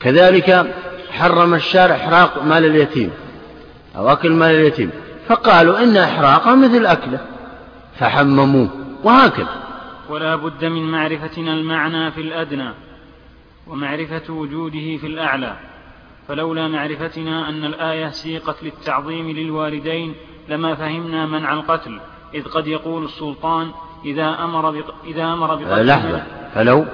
[0.00, 0.66] كذلك
[1.10, 3.10] حرم الشارع إحراق مال اليتيم.
[3.96, 4.90] أو أكل مال اليتيم.
[5.28, 7.20] فقالوا إن إحراقه مثل أكله.
[7.98, 8.68] فحمموه.
[9.04, 9.62] وهكذا.
[10.08, 12.70] ولا بد من معرفتنا المعنى في الأدنى
[13.66, 15.56] ومعرفة وجوده في الأعلى.
[16.28, 20.14] فلولا معرفتنا أن الآية سيقت للتعظيم للوالدين
[20.48, 22.00] لما فهمنا منع القتل.
[22.34, 23.70] إذ قد يقول السلطان
[24.04, 24.94] إذا أمر بق...
[25.04, 26.22] إذا أمر بقتل لحظة.
[26.54, 26.84] فلو؟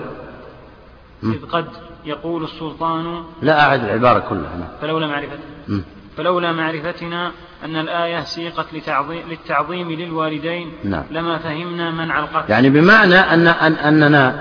[1.24, 1.66] إذ قد
[2.04, 4.78] يقول السلطان لا أعد العبارة كلها.
[4.80, 5.82] فلولا معرفتنا.
[6.16, 7.32] فلولا معرفتنا
[7.64, 11.02] أن الآية سيقت لتعظيم للتعظيم للوالدين نعم.
[11.10, 12.50] لما فهمنا منع القتل.
[12.50, 14.34] يعني بمعنى أن, أن أننا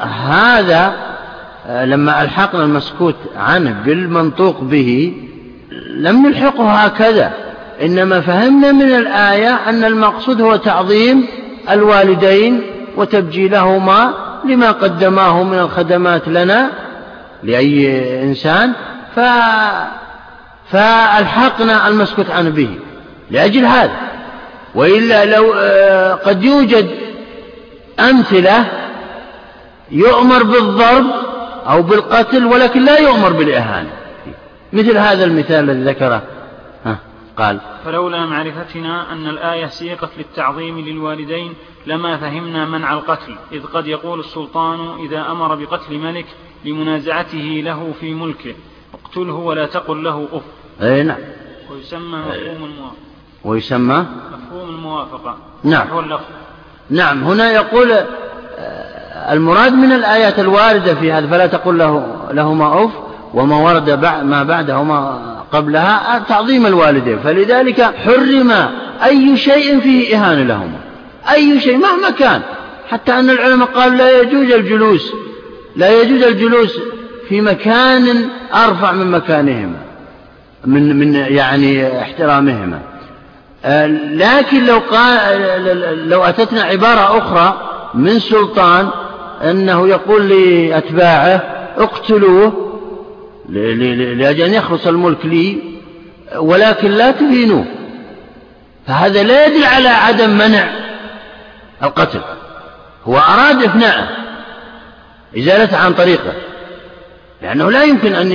[0.00, 0.96] هذا
[1.66, 5.16] آه، لما ألحقنا المسكوت عنه بالمنطوق به
[5.90, 7.32] لم نلحقه هكذا.
[7.82, 11.26] إنما فهمنا من الآية أن المقصود هو تعظيم
[11.70, 12.62] الوالدين
[12.96, 14.14] وتبجيلهما
[14.44, 16.70] لما قدماه من الخدمات لنا
[17.42, 18.72] لأي إنسان.
[19.16, 19.20] ف
[20.70, 22.78] فألحقنا المسكوت عنه به
[23.30, 23.96] لأجل هذا.
[24.74, 26.90] وإلا لو آه، قد يوجد
[28.00, 28.64] أمثلة
[29.90, 31.06] يؤمر بالضرب
[31.68, 33.90] أو بالقتل ولكن لا يؤمر بالإهانة.
[34.72, 36.22] مثل هذا المثال الذي ذكره.
[37.38, 41.54] قال فلولا معرفتنا أن الآية سيقت للتعظيم للوالدين
[41.86, 46.26] لما فهمنا منع القتل إذ قد يقول السلطان إذا أمر بقتل ملك
[46.64, 48.54] لمنازعته له في ملكه
[48.94, 50.42] اقتله ولا تقل له أف.
[50.82, 51.16] أي نعم.
[51.70, 52.96] ويسمى مفهوم الموافقة.
[53.44, 55.36] ويسمى؟ مفهوم الموافقة.
[55.64, 55.88] نعم.
[55.88, 56.24] هو اللفظ.
[56.90, 57.24] نعم.
[57.24, 62.90] هنا يقول آه، المراد من الآيات الواردة في هذا فلا تقل له لهما أف
[63.34, 63.90] وما ورد
[64.24, 65.20] ما بعدهما
[65.52, 67.18] قبلها تعظيم الوالدين.
[67.18, 68.52] فلذلك حرم
[69.04, 70.78] أي شيء فيه إهانة لهما.
[71.32, 72.42] أي شيء مهما كان.
[72.90, 75.12] حتى أن العلماء قالوا لا يجوز الجلوس
[75.76, 76.78] لا يجوز الجلوس
[77.28, 79.87] في مكان أرفع من مكانهما.
[80.64, 82.80] من من يعني احترامهما.
[83.64, 88.88] آه، لكن لو قال لو أتتنا عبارة أخرى من سلطان
[89.42, 91.42] أنه يقول لأتباعه
[91.76, 92.52] اقتلوه
[93.48, 95.58] لأجل أن يخلص الملك لي
[96.36, 97.64] ولكن لا تهينوه.
[98.86, 100.68] فهذا لا يدل على عدم منع
[101.82, 102.20] القتل.
[103.04, 104.08] هو أراد إفناءه
[105.38, 106.32] إزالته عن طريقه.
[107.42, 108.32] لأنه لا يمكن أن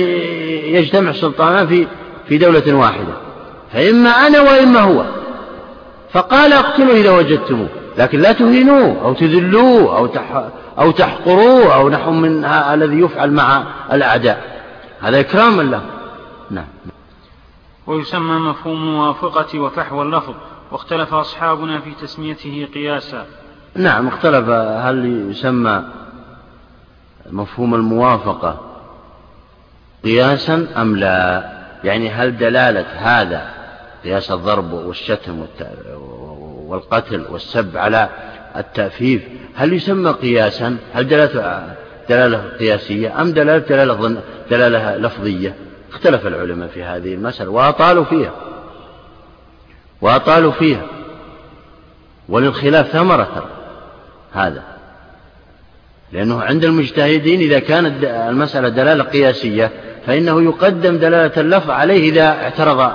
[0.64, 1.86] يجتمع سلطانان في
[2.28, 3.14] في دولة واحدة
[3.72, 5.04] فإما أنا وإما هو.
[6.12, 7.68] فقال اقتلوا إذا وجدتموه
[7.98, 10.08] لكن لا تهينوه أو تذلوه أو
[10.78, 14.62] أو تحقروه أو نحو من الذي يفعل مع الأعداء.
[15.00, 15.82] هذا إكراما له
[16.50, 16.66] نعم.
[17.86, 20.34] ويسمى مفهوم الموافقة وفحوى اللفظ
[20.72, 23.26] واختلف أصحابنا في تسميته قياسا.
[23.76, 24.48] نعم اختلف.
[24.48, 25.84] هل يسمى
[27.30, 28.60] مفهوم الموافقة
[30.04, 33.50] قياسا أم لا؟ يعني هل دلالة هذا
[34.04, 35.46] قياس الضرب والشتم
[36.66, 38.08] والقتل والسب على
[38.56, 39.22] التأفيف
[39.54, 41.74] هل يسمى قياسا؟ هل دلالة
[42.08, 45.54] دلالة قياسية أم دلالة دلالة, دلالة لفظية؟
[45.92, 48.32] اختلف العلماء في هذه المسألة وأطالوا فيها.
[50.00, 50.86] وأطالوا فيها.
[52.28, 53.50] وللخلاف ثمرة
[54.32, 54.62] هذا.
[56.12, 59.70] لأنه عند المجتهدين إذا كانت المسألة دلالة قياسية
[60.06, 62.92] فإنه يقدم دلالة اللفظ عليه إذا اعترض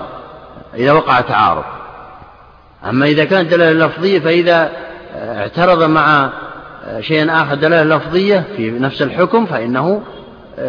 [0.75, 1.63] إذا وقع تعارض.
[2.89, 4.71] أما إذا كانت دلالة لفظية فإذا
[5.15, 6.29] اعترض مع
[6.99, 10.01] شيء آخر دلالة لفظية في نفس الحكم فإنه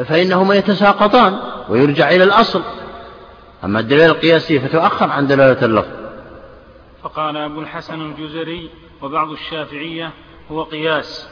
[0.05, 1.38] فإنهما يتساقطان
[1.68, 2.62] ويرجع إلى الأصل.
[3.64, 5.91] أما الدلالة القياسية فتؤخر عن دلالة اللفظ.
[7.03, 8.70] فقال أبو الحسن الجزري
[9.03, 10.11] وبعض الشافعية
[10.51, 11.28] هو قياس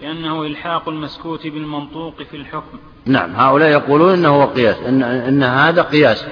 [0.00, 2.78] لأنه إلحاق المسكوت بالمنطوق في الحكم.
[3.06, 6.24] نعم هؤلاء يقولون إنه هو قياس إن, إن هذا قياس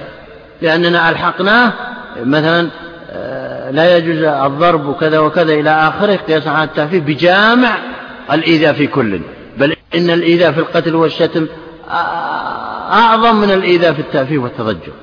[0.61, 1.73] لأننا ألحقناه
[2.17, 2.69] مثلا
[3.09, 7.77] آه، لا يجوز الضرب وكذا وكذا إلى آخره قياسا على التخفيف بجامع
[8.31, 9.21] الإيذاء في كل
[9.57, 11.47] بل إن الإيذاء في القتل والشتم
[12.91, 14.93] أعظم من الإيذاء في التأفيف والتضجر.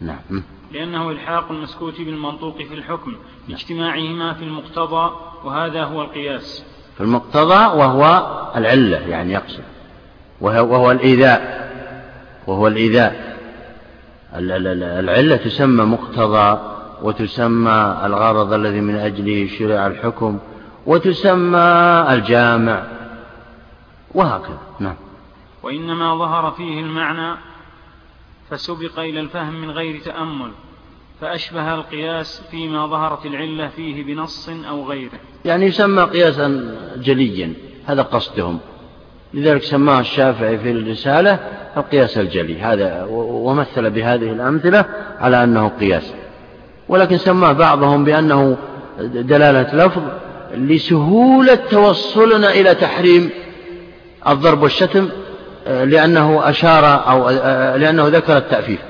[0.00, 0.42] نعم.
[0.72, 3.16] لأنه إلحاق المسكوت بالمنطوق في الحكم
[3.48, 5.10] لاجتماعهما في المقتضى
[5.44, 6.64] وهذا هو القياس.
[6.96, 8.26] في المقتضى وهو
[8.56, 9.62] العلة يعني يقصد.
[10.40, 11.70] وهو الإيذاء.
[12.46, 13.36] وهو الإيذاء.
[14.34, 16.58] العلة تسمى مقتضى
[17.02, 20.38] وتسمى الغرض الذي من أجله شرع الحكم
[20.86, 22.82] وتسمى الجامع.
[24.14, 24.58] وهكذا.
[24.80, 24.96] نعم.
[25.62, 27.36] وإنما ظهر فيه المعنى
[28.50, 30.50] فسبق إلى الفهم من غير تأمل
[31.20, 35.18] فأشبه القياس فيما ظهرت العلة فيه بنص أو غيره.
[35.44, 37.52] يعني يسمى قياسا جليا.
[37.86, 38.58] هذا قصدهم.
[39.34, 41.38] لذلك سماه الشافعي في الرسالة
[41.76, 42.60] القياس الجلي.
[42.60, 44.84] هذا ومثل بهذه الأمثلة
[45.18, 46.12] على أنه قياس.
[46.88, 48.56] ولكن سماه بعضهم بأنه
[49.00, 50.02] دلالة لفظ
[50.54, 53.30] لسهولة توصلنا إلى تحريم
[54.28, 55.08] الضرب والشتم
[55.66, 57.30] لأنه أشار أو
[57.76, 58.80] لأنه ذكر التأفيف.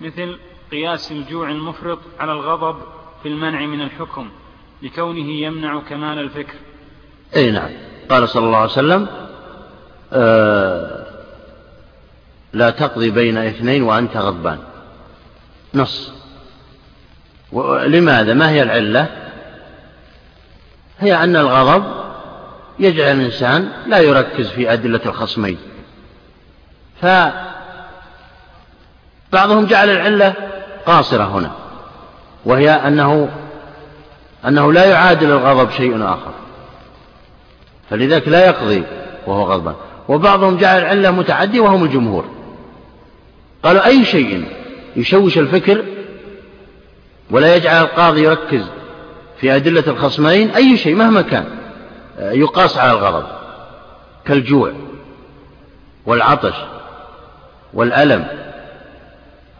[0.00, 0.38] مثل
[0.72, 2.76] قياس الجوع المفرط على الغضب
[3.22, 4.28] في المنع من الحكم
[4.82, 6.54] لكونه يمنع كمال الفكر.
[7.36, 7.70] أي نعم.
[8.10, 9.06] قال صلى الله عليه وسلم
[10.12, 11.06] آه
[12.52, 14.58] لا تقضي بين اثنين وأنت غضبان.
[15.74, 16.12] نص.
[17.86, 19.06] لماذا ما هي العلة؟
[21.00, 21.84] هي أن الغضب
[22.78, 25.58] يجعل الإنسان لا يركز في أدلة الخصمين.
[29.32, 30.34] فبعضهم جعل العلة
[30.86, 31.50] قاصرة هنا
[32.44, 33.28] وهي أنه
[34.46, 36.45] أنه لا يعادل الغضب شيء آخر.
[37.90, 38.82] فلذلك لا يقضي
[39.26, 39.74] وهو غضبان.
[40.08, 42.24] وبعضهم جعل العلة متعدي وهم الجمهور.
[43.62, 44.44] قالوا أي شيء
[44.96, 45.84] يشوش الفكر
[47.30, 48.64] ولا يجعل القاضي يركز
[49.40, 51.44] في أدلة الخصمين؟ أي شيء مهما كان
[52.18, 53.26] يقاس على الغضب
[54.24, 54.72] كالجوع
[56.06, 56.54] والعطش
[57.74, 58.26] والألم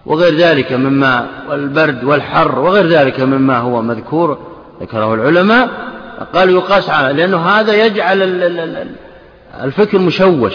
[0.06, 4.38] وغير ذلك مما والبرد والحر وغير ذلك مما هو مذكور
[4.80, 5.95] ذكره العلماء.
[6.34, 8.22] قالوا يقاس على لأنه هذا يجعل
[9.62, 10.54] الفكر مشوش.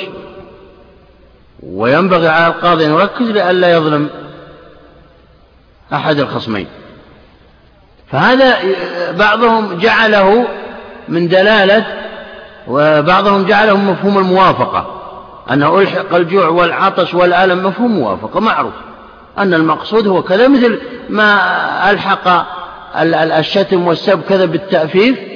[1.64, 4.09] وينبغي على القاضي أن يركز لئلا يظلم
[5.93, 6.68] أحد الخصمين.
[8.12, 8.57] فهذا
[9.12, 10.47] بعضهم جعله
[11.07, 11.86] من دلالة
[12.68, 15.01] وبعضهم جعله مفهوم الموافقة.
[15.51, 18.74] أنه ألحق الجوع والعطش والألم مفهوم موافقة معروف.
[19.38, 21.41] أن المقصود هو كذا مثل ما
[21.91, 22.45] ألحق
[23.39, 25.30] الشتم والسب كذا بالتأفيف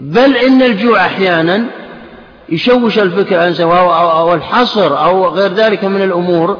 [0.00, 1.66] بل إن الجوع أحيانا
[2.48, 6.58] يشوش الفكر عن أو الحصر أو غير ذلك من الأمور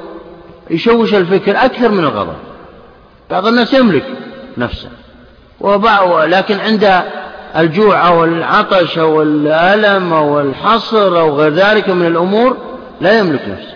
[0.70, 2.37] يشوش الفكر أكثر من الغضب.
[3.30, 4.05] بعض الناس يملك
[4.59, 4.89] نفسه.
[6.24, 7.03] لكن عند
[7.57, 12.57] الجوع أو العطش أو الألم أو الحصر أو غير ذلك من الأمور
[13.01, 13.74] لا يملك نفسه.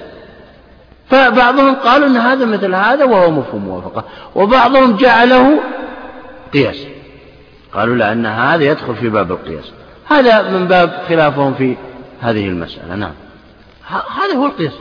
[1.11, 4.05] فبعضهم قالوا أن هذا مثل هذا وهو مفهوم موافقة.
[4.35, 5.59] وبعضهم جعله
[6.53, 6.96] قياس
[7.77, 9.73] قالوا لأن هذا يدخل في باب القياس.
[10.09, 11.77] هذا من باب خلافهم في
[12.21, 13.13] هذه المسألة نعم.
[13.89, 14.73] هذا هو القياس.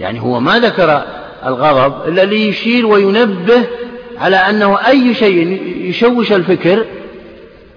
[0.00, 1.02] يعني هو ما ذكر
[1.46, 3.64] الغضب إلا ليشير وينبه
[4.18, 6.86] على أنه أي شيء يشوش الفكر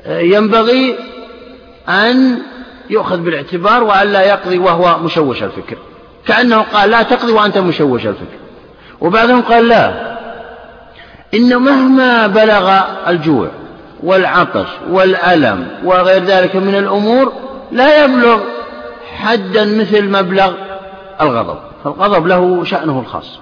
[0.07, 0.95] ينبغي
[1.89, 2.37] أن
[2.89, 5.77] يؤخذ بالاعتبار وألا يقضي وهو مشوش الفكر.
[6.27, 8.39] كأنه قال لا تقضي وأنت مشوش الفكر.
[9.01, 10.17] وبعضهم قال لا
[11.33, 13.49] إن مهما بلغ الجوع
[14.03, 17.33] والعطش والألم وغير ذلك من الأمور
[17.71, 18.39] لا يبلغ
[19.17, 20.53] حدا مثل مبلغ
[21.21, 23.39] الغضب فالغضب له شأنه الخاص.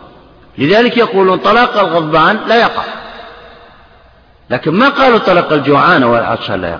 [0.57, 2.83] لذلك يقولون طلاق الغضبان لا يقع.
[4.49, 6.79] لكن ما قالوا طلاق الجوعان والعطشان لا يقع؟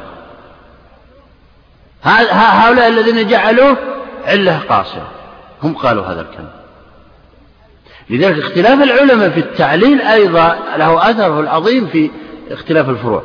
[2.32, 3.78] هؤلاء الذين جعلوه
[4.26, 5.08] علة قاصرة
[5.64, 6.50] هم قالوا هذا الكلام.
[8.10, 12.12] لذلك اختلاف العلماء في التعليل أيضا له أثره العظيم في
[12.52, 13.24] اختلاف الفروع.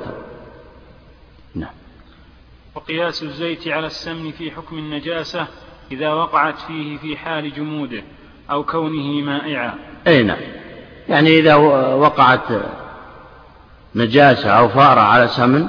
[2.75, 5.47] وقياس الزيت على السمن في حكم النجاسة
[5.93, 8.03] إذا وقعت فيه في حال جموده
[8.51, 9.75] أو كونه مائعا.
[10.07, 10.39] أي نعم.
[11.09, 11.55] يعني إذا
[11.95, 12.49] وقعت
[13.95, 15.66] نجاسة أو فارة على سمن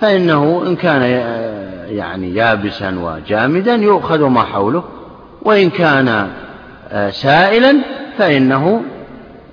[0.00, 1.02] فإنه إن كان
[1.90, 4.84] يعني يابسا وجامدا يؤخذ ما حوله
[5.42, 6.30] وإن كان
[6.90, 7.76] آه، سائلا
[8.18, 8.82] فإنه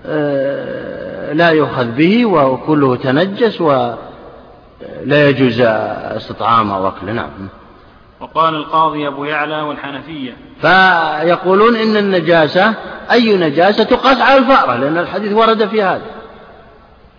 [0.05, 3.61] آه، لا يؤخذ به وكله تنجس
[4.81, 7.49] ولا يجوز استطعامه أو أكله نعم.
[8.19, 10.37] وقال القاضي أبو يعلى والحنفية.
[10.61, 12.73] فيقولون إن النجاسة
[13.11, 16.01] أي نجاسة تقاس على الفأرة لأن الحديث ورد في هذا.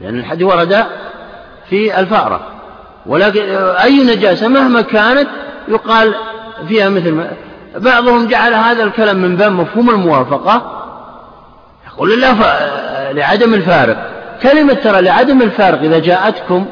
[0.00, 0.86] لأن الحديث ورد
[1.70, 2.40] في الفأرة.
[3.06, 3.42] ولكن
[3.82, 5.28] أي نجاسة مهما كانت
[5.68, 6.14] يقال
[6.68, 7.30] فيها مثل ما
[7.76, 10.84] بعضهم جعل هذا الكلام من باب مفهوم الموافقة.
[11.86, 12.34] يقول لا
[13.12, 14.10] لعدم الفارق.
[14.42, 16.66] كلمة ترى لعدم الفارق إذا جاءتكم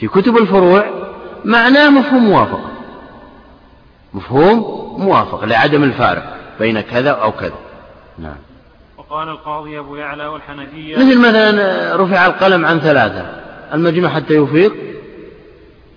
[0.00, 0.84] في كتب الفروع
[1.44, 2.70] معناه مفهوم موافقة
[4.14, 4.56] مفهوم
[5.00, 7.58] موافقة لعدم الفارق بين كذا أو كذا.
[8.18, 8.36] نعم.
[8.98, 13.26] وقال القاضي أبو يعلى والحنفية مثل مثلا رفع القلم عن ثلاثة
[13.74, 14.72] المجنون حتى يفيق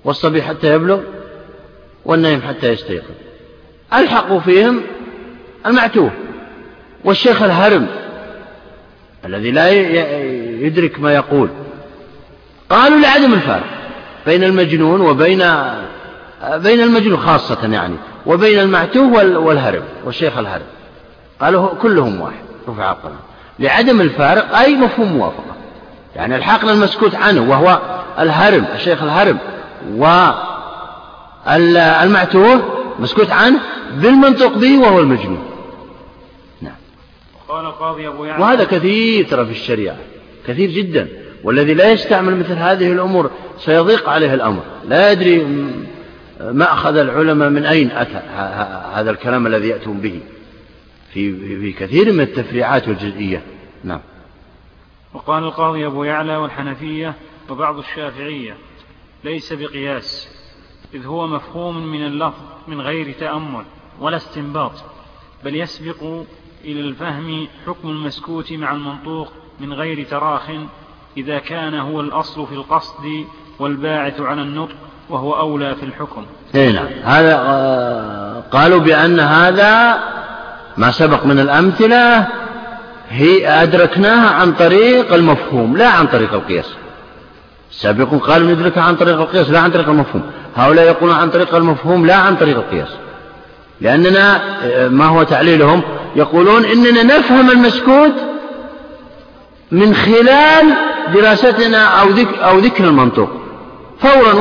[0.05, 0.99] والصبي حتى يبلغ
[2.05, 3.15] والنايم حتى يستيقظ.
[3.93, 4.81] ألحقوا فيهم
[5.65, 6.11] المعتوه
[7.03, 7.87] والشيخ الهرم
[9.25, 9.69] الذي لا
[10.65, 11.49] يدرك ما يقول.
[12.69, 13.82] قالوا لعدم الفارق.
[14.25, 15.43] بين المجنون وبين
[16.53, 17.95] بين المجنون خاصة يعني
[18.25, 20.65] وبين المعتوه والهرم والشيخ الهرم
[21.41, 23.19] قالوا كلهم واحد رفع القلم
[23.59, 25.55] لعدم الفارق أي مفهوم موافقة.
[26.15, 27.79] يعني الحقنا المسكوت عنه وهو
[28.19, 29.37] الهرم الشيخ الهرم
[31.45, 32.61] والمعتوه
[32.99, 33.59] مسكوت عنه
[33.91, 35.43] بالمنطق به وهو المجنون.
[36.61, 36.75] نعم.
[37.49, 39.97] قال قاضي أبو يعلى وهذا كثير ترى في الشريعة
[40.47, 41.07] كثير جدا.
[41.43, 44.63] والذي لا يستعمل مثل هذه الأمور سيضيق عليه الأمر.
[44.87, 45.43] لا يدري
[46.39, 48.21] ما أخذ العلماء من أين أتى
[48.93, 50.21] هذا الكلام الذي يأتون به.
[51.13, 53.43] في في كثير من التفريعات والجزئيات
[53.83, 53.99] نعم.
[55.13, 57.15] وقال القاضي أبو يعلى والحنفية
[57.49, 58.57] وبعض الشافعية
[59.23, 60.27] ليس بقياس
[60.93, 63.65] إذ هو مفهوم من اللفظ من غير تأمل
[63.99, 64.71] ولا استنباط
[65.43, 66.03] بل يسبق
[66.63, 70.51] إلى الفهم حكم المسكوت مع المنطوق من غير تراخ
[71.17, 73.25] إذا كان هو الأصل في القصد
[73.59, 74.75] والباعث على النطق
[75.09, 76.25] وهو أولى في الحكم.
[76.53, 76.87] نعم.
[77.03, 79.99] هذا آه، قالوا بأن هذا
[80.77, 82.27] ما سبق من الأمثلة
[83.09, 86.73] هي أدركناها عن طريق المفهوم لا عن طريق القياس.
[87.71, 90.23] السابقون قالوا ندركها عن طريق القياس لا عن طريق المفهوم.
[90.55, 92.89] هؤلاء يقولون عن طريق المفهوم لا عن طريق القياس.
[93.81, 94.41] لأننا
[94.89, 95.81] ما هو تعليلهم؟
[96.15, 98.13] يقولون إننا نفهم المسكوت
[99.71, 103.29] من خلال دراستنا أو ذكر, أو ذكر المنطوق
[103.99, 104.33] فورا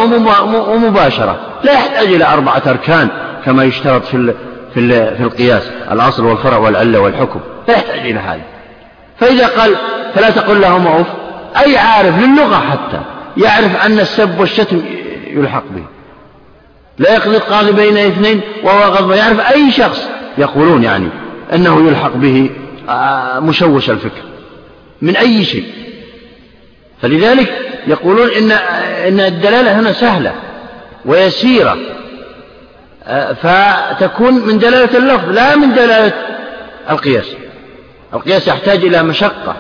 [0.53, 1.41] ومباشرة.
[1.65, 3.09] لا يحتاج إلى أربعة أركان
[3.45, 4.35] كما يشترط في
[4.75, 7.41] في في القياس الأصل والفرع والعلة والحكم.
[7.69, 8.43] لا يحتاج إلى هذا.
[9.19, 9.77] فإذا قال
[10.15, 11.07] فلا تقل لهم أوف.
[11.65, 13.01] أي عارف للغة حتى
[13.37, 14.83] يعرف أن السب والشتم
[15.27, 15.85] يلحق به.
[16.99, 20.09] لا يقضي القاضي بين اثنين وهو غضب يعرف أي شخص
[20.39, 21.09] يقولون يعني
[21.53, 22.51] أنه يلحق به
[22.89, 24.23] آه، مشوش الفكر.
[25.03, 25.65] من أي شيء.
[27.03, 27.53] فلذلك
[27.87, 28.53] يقولون إن
[29.09, 30.33] إن الدلالة هنا سهلة
[31.05, 31.77] ويسيرة.
[33.07, 36.13] آه، فتكون من دلالة اللفظ لا من دلالة
[36.91, 37.27] القياس.
[38.15, 39.57] القياس يحتاج إلى مشقة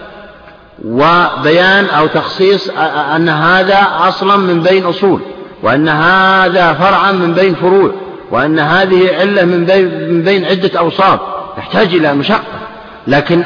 [0.85, 2.70] وبيان أو تخصيص
[3.16, 5.20] أن هذا أصلا من بين أصول
[5.62, 7.94] وأن هذا فرعا من بين فروع
[8.31, 11.20] وأن هذه علة من بين, من بين عدة أوصاف.
[11.59, 12.62] يحتاج إلى مشقة.
[13.06, 13.39] لكن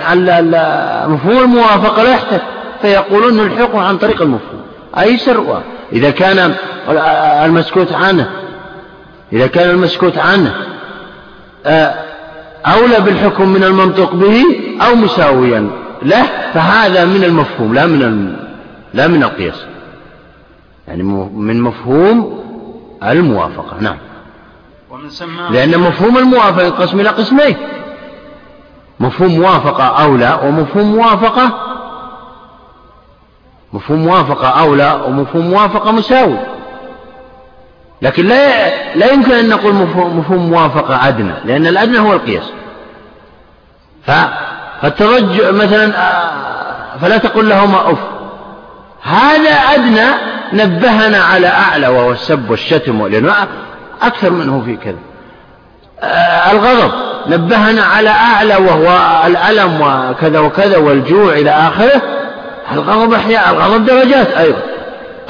[1.09, 2.41] مفهوم الموافقة لا يحتاج.
[2.83, 4.61] فيقولون نلحقه عن طريق المفهوم.
[4.99, 5.63] أيسر
[5.93, 6.55] إذا كان
[7.45, 8.31] المسكوت عنه.
[9.33, 10.55] إذا كان المسكوت عنه.
[12.67, 14.45] أولى بالحكم من المنطق به
[14.89, 15.71] أو مساويا.
[16.03, 16.23] له
[16.55, 18.33] فهذا من المفهوم لا من
[18.95, 19.65] لا من القياس.
[20.89, 21.03] يعني
[21.35, 22.43] من مفهوم
[23.03, 23.77] الموافقة.
[23.81, 23.97] نعم.
[24.91, 27.57] ومن سماه لأن مفهوم الموافقة ينقسم إلى قسمين.
[29.01, 31.66] مفهوم موافقة أولى ومفهوم موافقة
[33.73, 36.39] مفهوم موافقة أولى ومفهوم موافقة مساوي.
[38.03, 42.51] لكن لا لا يمكن أن نقول مفهوم موافقة أدنى لأن الأدنى هو القياس.
[44.07, 47.99] فالترجع مثلا آه، فلا تقل لهما أف.
[49.03, 50.07] هذا أدنى
[50.53, 53.47] نبهنا على أعلى وهو السب والشتم والإنواع
[54.03, 54.99] أكثر منه في كذا.
[56.01, 56.93] آه، الغضب
[57.27, 62.03] نبهنا على أعلى وهو الألم وكذا وكذا والجوع إلى آخره.
[62.73, 64.63] الغضب أحياء الغضب درجات أيضا.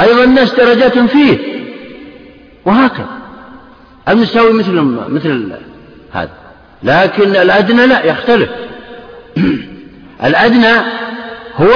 [0.00, 1.38] أيضا الناس درجات فيه.
[2.64, 3.08] وهكذا.
[4.08, 4.72] المساوي مثل
[5.08, 5.52] مثل
[6.12, 6.30] هذا.
[6.82, 8.50] لكن الأدنى لا يختلف.
[10.28, 10.74] الأدنى
[11.56, 11.72] هو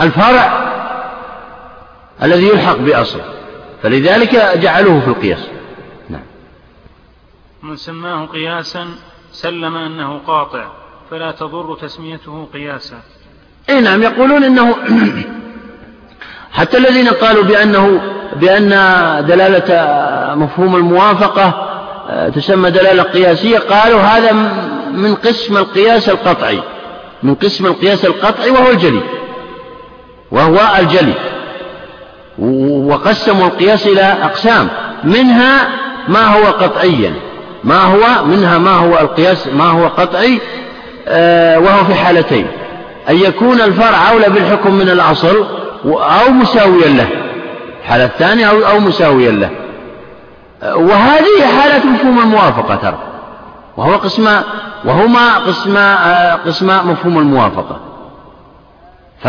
[0.00, 0.70] الفرع
[2.22, 3.24] الذي يلحق بأصله.
[3.82, 5.46] فلذلك جعلوه في القياس.
[6.08, 6.22] نعم.
[7.62, 8.86] من سماه قياسا
[9.32, 10.70] سلم أنه قاطع
[11.10, 13.02] فلا تضر تسميته قياسا.
[13.70, 14.76] اي نعم يقولون انه
[16.58, 18.00] حتى الذين قالوا بانه
[18.36, 18.68] بأن
[19.28, 19.64] دلالة
[20.34, 21.70] مفهوم الموافقة
[22.10, 24.32] آه، تسمى دلالة قياسية قالوا هذا
[24.92, 26.60] من قسم القياس القطعي.
[27.22, 29.02] من قسم القياس القطعي وهو الجلي.
[30.30, 31.14] وهو الجلي.
[32.88, 34.68] وقسموا القياس إلى أقسام.
[35.04, 35.68] منها
[36.08, 37.14] ما هو قطعيا.
[37.64, 40.40] ما هو منها ما هو القياس ما هو قطعي
[41.08, 42.46] آه، وهو في حالتين.
[43.08, 45.46] أن يكون الفرع أولى بالحكم من الأصل
[45.86, 47.08] أو مساويا له.
[47.80, 49.50] الحالة الثانية أو, أو مساويا له.
[50.62, 52.98] وهذه حالة مفهوم الموافقة ترى.
[53.76, 54.40] وهو قسم
[54.84, 55.78] وهما قسم
[56.46, 57.80] قسم مفهوم الموافقة.
[59.22, 59.28] ف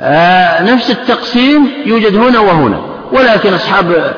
[0.00, 2.80] آه، نفس التقسيم يوجد هنا وهنا.
[3.12, 4.14] ولكن أصحاب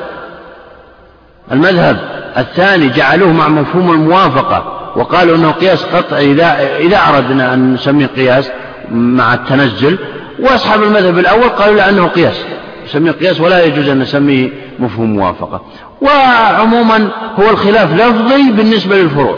[1.51, 1.97] المذهب
[2.37, 8.51] الثاني جعلوه مع مفهوم الموافقة وقالوا أنه قياس قطعي إذا, إذا أردنا أن نسميه قياس
[8.91, 9.97] مع التنزل
[10.39, 12.45] وأصحاب المذهب الأول قالوا لا أنه قياس
[12.85, 14.49] نسميه قياس ولا يجوز أن نسميه
[14.79, 15.61] مفهوم موافقة.
[16.01, 17.07] وعموما
[17.39, 19.37] هو الخلاف لفظي بالنسبة للفروع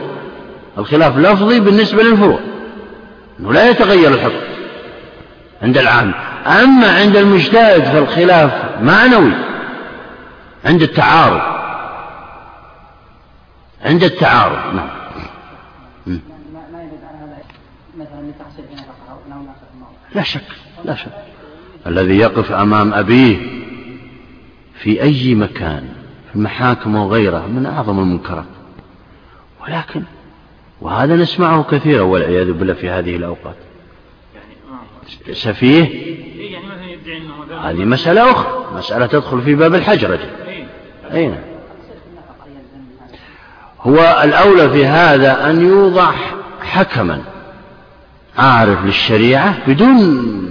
[0.77, 2.39] الخلاف لفظي بالنسبة للفروع
[3.39, 4.39] أنه لا يتغير الحكم
[5.61, 6.13] عند العام.
[6.47, 8.51] أما عند المجتهد فالخلاف
[8.81, 9.31] معنوي
[10.65, 11.52] عند التعارض.
[13.84, 14.89] عند التعارض نعم.
[20.15, 20.41] لا شك
[20.85, 21.11] لا شك.
[21.88, 23.38] الذي يقف أمام أبيه
[24.73, 25.89] في أي مكان
[26.30, 28.45] في المحاكم وغيرها من أعظم المنكرات.
[29.64, 30.03] ولكن
[30.81, 33.55] وهذا نسمعه كثيرا والعياذ بالله في هذه الأوقات.
[35.31, 36.14] سفيه؟
[37.61, 38.77] هذه مسألة أخرى.
[38.77, 40.19] مسألة تدخل في باب الحجر
[41.14, 41.52] أين نعم.
[43.84, 46.11] هو الأولى في هذا أن يوضع
[46.61, 47.19] حكما.
[48.38, 50.43] عارف للشريعة بدون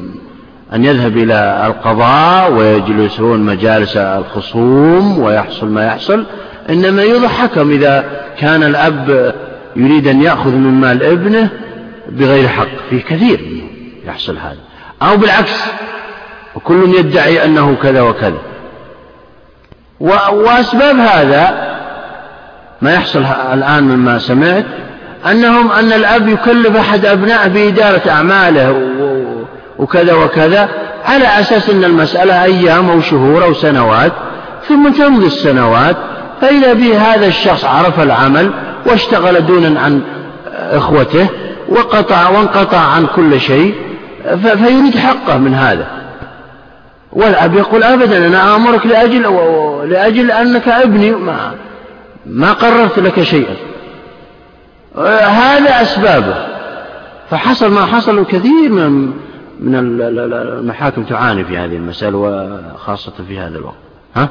[0.75, 6.27] أن يذهب إلى القضاء ويجلسون مجالس الخصوم ويحصل ما يحصل
[6.71, 8.05] إنما يوضع حكم إذا
[8.39, 9.35] كان الأب
[9.77, 11.49] يريد أن يأخذ من مال ابنه
[12.09, 13.65] بغير حق في كثير
[14.07, 14.59] يحصل هذا.
[15.03, 15.65] أو بالعكس
[16.55, 18.39] وكل يدعي أنه كذا وكذا.
[20.01, 21.72] وأسباب هذا
[22.83, 24.65] ما يحصل الآن مما سمعت
[25.31, 28.83] أنهم أن الأب يكلف أحد أبنائه بإدارة أعماله
[29.79, 30.69] وكذا وكذا
[31.05, 34.13] على أساس أن المسألة أيام أو شهور أو سنوات
[34.69, 35.97] ثم تمضي السنوات
[36.41, 38.51] فإذا به هذا الشخص عرف العمل
[38.87, 40.03] واشتغل دونا عن
[40.71, 41.27] إخوته
[41.69, 43.75] وقطع وانقطع عن كل شيء
[44.43, 45.87] فيريد حقه من هذا.
[47.13, 49.23] والأب يقول أبدا أنا آمرك لأجل
[49.89, 51.53] لأجل أنك ابني ما,
[52.27, 53.57] ما قررت لك شيئا.
[55.27, 56.35] هذا أسبابه.
[57.31, 59.13] فحصل ما حصل كثير من
[59.61, 63.77] من المحاكم تعاني في هذه المسألة وخاصة في هذا الوقت.
[64.17, 64.29] ها؟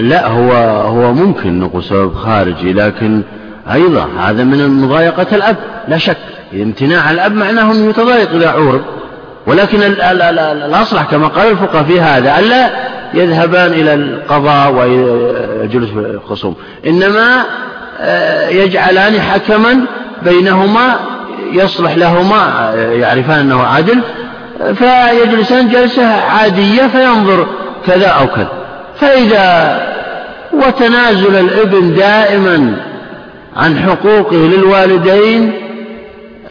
[0.00, 0.52] لا هو
[0.88, 3.22] هو ممكن نقول سبب خارجي لكن
[3.72, 5.56] أيضا هذا من مضايقة الأب.
[5.88, 6.16] لا شك
[6.54, 8.82] امتناع الأب معناه أنه يتضايق إذا عورض
[9.46, 12.70] ولكن الأصلح كما قال الفقهاء في هذا ألا
[13.14, 16.56] يذهبان إلى القضاء ويجلس في الخصوم.
[16.86, 17.42] إنما
[18.00, 19.80] آه، يجعلان حكما
[20.22, 20.96] بينهما
[21.52, 24.00] يصلح لهما يعرفان أنه عدل
[24.74, 27.46] فيجلسان جلسة عادية فينظر
[27.86, 28.48] كذا أو كذا.
[29.00, 29.80] فإذا
[30.52, 32.76] وتنازل الابن دائما
[33.56, 35.52] عن حقوقه للوالدين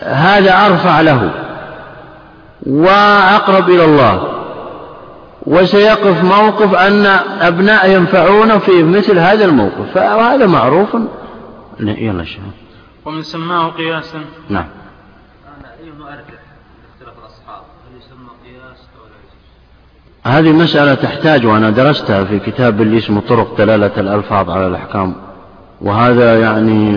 [0.02, 1.30] هذا أرفع له
[2.66, 4.40] وأقرب إلى الله.
[5.45, 7.05] وسيقف موقف أن
[7.41, 10.97] أبناء ينفعون في مثل هذا الموقف فهذا معروف.
[11.80, 12.41] يلا شيخ.
[13.05, 14.19] ومن سماه قياسا.
[14.49, 14.65] نعم.
[20.26, 25.15] هذه مسألة تحتاج وأنا درستها في كتاب اللي اسمه طرق دلالة الألفاظ على الأحكام.
[25.81, 26.93] وهذا يعني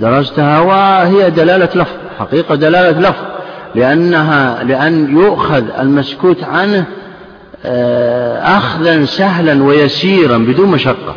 [0.00, 3.24] درستها وهي دلالة لفظ حقيقة دلالة لفظ
[3.74, 6.86] لأنها لأن يؤخذ المسكوت عنه
[8.42, 11.14] أخذا سهلا ويسيرا بدون مشقة.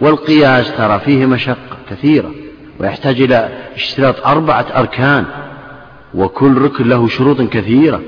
[0.00, 2.30] والقياس ترى فيه مشقة كثيرة
[2.80, 5.24] ويحتاج إلى اشتراط أربعة أركان
[6.14, 8.00] وكل ركن له شروط كثيرة.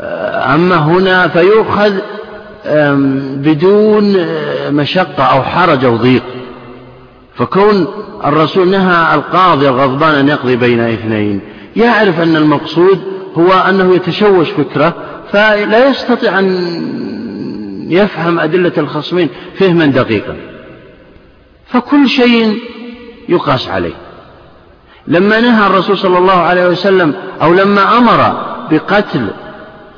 [0.00, 1.92] آه، أما هنا فيؤخذ
[3.36, 6.22] بدون آه، مشقة أو حرج أو ضيق.
[7.34, 7.86] فكون
[8.24, 11.40] الرسول نهى القاضي الغضبان أن يقضي بين اثنين
[11.76, 12.98] يعرف أن المقصود
[13.38, 14.94] هو أنه يتشوش فكرة
[15.32, 16.46] فلا يستطيع أن
[17.88, 19.28] يفهم أدلة الخصمين
[19.58, 20.36] فهما دقيقا.
[21.66, 22.58] فكل شيء
[23.28, 23.94] يقاس عليه.
[25.06, 29.26] لما نهى الرسول صلى الله عليه وسلم أو لما أمر بقتل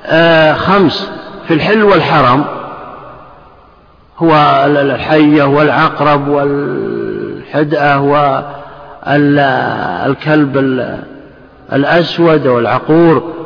[0.06, 1.10] آه، خمس
[1.48, 2.44] في الحل والحرم
[4.18, 4.34] هو
[4.66, 8.00] الحية والعقرب والحدأة
[10.10, 10.56] والكلب
[11.72, 13.41] الأسود والعقور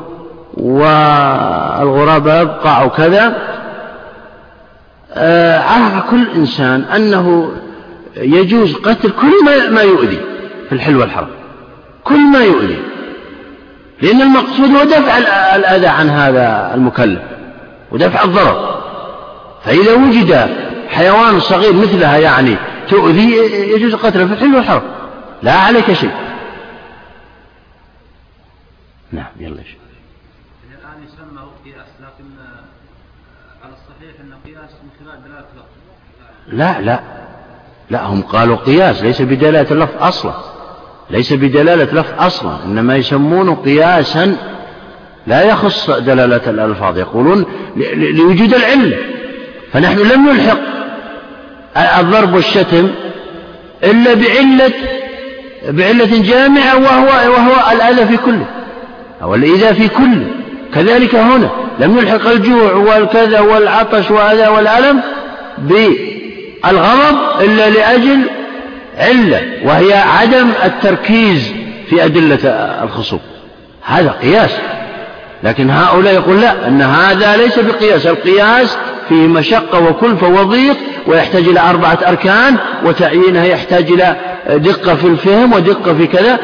[0.57, 3.57] والغراب يبقع وكذا
[5.13, 7.53] آه، عرف كل إنسان أنه
[8.17, 10.21] يجوز قتل كل ما يؤذي
[10.69, 11.29] في الحل والحرم
[12.05, 12.79] كل ما يؤذي.
[14.03, 15.19] لأن المقصود هو دفع
[15.57, 17.23] الأذى عن هذا المكلف
[17.93, 18.83] ودفع الضرر.
[19.65, 20.49] فإذا وجد
[20.89, 22.57] حيوان صغير مثلها يعني
[22.89, 23.37] تؤذي
[23.75, 24.83] يجوز قتله في الحل والحرم
[25.43, 26.13] لا عليك شيء.
[29.13, 29.79] نعم يلا شيء
[30.81, 32.25] الآن يسمى قياس لكن
[33.65, 34.55] على الصحيح أن قياس من خلال دلالة
[36.53, 37.01] لا لا.
[37.91, 40.35] لا هم قالوا قياس ليس بدلالة اللفظ أصلا.
[41.11, 44.37] ليس بدلالة لفظ أصلا إنما يسمونه قياسا
[45.27, 46.99] لا يخص دلالة الألفاظ.
[46.99, 47.45] يقولون
[47.97, 48.97] لوجود العلة
[49.73, 50.59] فنحن لم نلحق
[51.99, 52.91] الضرب والشتم
[53.85, 54.73] إلا بعلة
[55.69, 58.47] بعلة جامعة وهو وهو الأذى في كله.
[59.23, 60.27] أو الإيذاء في كله.
[60.75, 61.51] كذلك هنا.
[61.79, 65.01] لم نلحق الجوع والكذا والعطش وهذا والألم
[65.59, 68.21] بالغضب إلا لأجل
[68.99, 71.53] علة وهي عدم التركيز
[71.91, 72.49] في أدلة
[72.83, 73.21] الخصوم.
[73.83, 74.51] هذا قياس.
[75.43, 78.07] لكن هؤلاء يقول لا أن هذا ليس بقياس.
[78.07, 78.77] القياس
[79.09, 80.77] فيه مشقة وكلفة وضيق
[81.07, 84.17] ويحتاج إلى أربعة أركان وتعيينها يحتاج إلى
[84.49, 86.39] دقة في الفهم ودقة في كذا.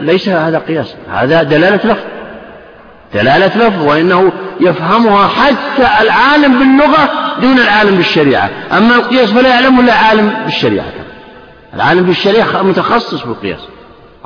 [0.00, 2.15] ليس هذا قياس هذا دلالة لفظ.
[3.14, 7.10] دلالة لفظ وإنه يفهمها حتى العالم باللغة
[7.42, 8.50] دون العالم بالشريعة.
[8.72, 10.86] أما القياس فلا يعلمه إلا عالم بالشريعة.
[11.74, 13.60] العالم بالشريعة متخصص بالقياس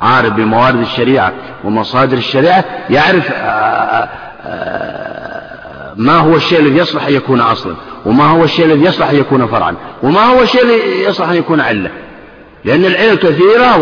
[0.01, 1.33] عارف بموارد الشريعة
[1.63, 4.09] ومصادر الشريعة يعرف آه، آه،
[4.45, 7.75] آه، ما هو الشيء الذي يصلح أن يكون أصلا
[8.05, 11.59] وما هو الشيء الذي يصلح أن يكون فرعا وما هو الشيء الذي يصلح أن يكون
[11.59, 11.89] علة.
[12.65, 13.77] لأن العلل كثيرة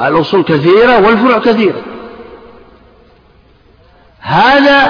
[0.00, 1.80] والأصول كثيرة والفروع كثيرة.
[4.24, 4.88] هذا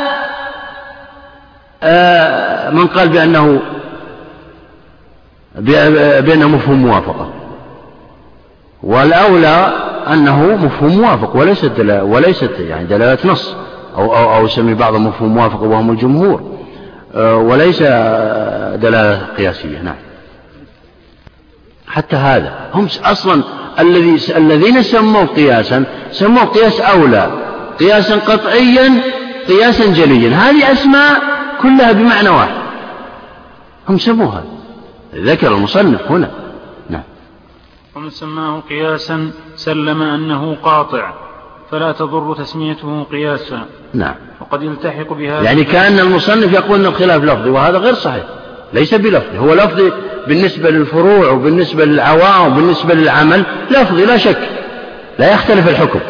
[2.71, 3.61] من قال بأنه
[6.21, 7.31] بأنه مفهوم موافقة.
[8.83, 9.73] والأولى
[10.13, 13.55] أنه مفهوم موافق وليست وليست يعني دلالة نص
[13.97, 16.55] أو أو أو يسمي بعضهم مفهوم موافق وهم الجمهور.
[17.15, 17.83] آه، وليس
[18.79, 19.97] دلالة قياسية نعم.
[21.87, 23.43] حتى هذا هم أصلا
[23.81, 27.31] الذي الذين سموه قياسا سموه قياس أولى
[27.81, 29.01] قياسا قطعيا
[29.49, 30.37] قياسا جليا.
[30.37, 31.23] هذه أسماء
[31.63, 32.55] كلها بمعنى واحد.
[33.89, 34.45] هم سموها.
[35.15, 36.31] ذكر المصنف هنا.
[37.97, 41.13] ومن سماه قياسا سلم أنه قاطع.
[41.71, 43.67] فلا تضر تسميته قياسا.
[43.95, 44.15] نعم.
[44.41, 48.25] وقد يلتحق بهذا يعني كأن المصنف يقول أن الخلاف لفظي وهذا غير صحيح.
[48.73, 49.39] ليس بلفظي.
[49.39, 49.93] هو لفظي
[50.29, 53.45] بالنسبة للفروع وبالنسبة للعوام وبالنسبة للعمل.
[53.71, 54.49] لفظي لا شك.
[55.19, 56.01] لا يختلف الحكم.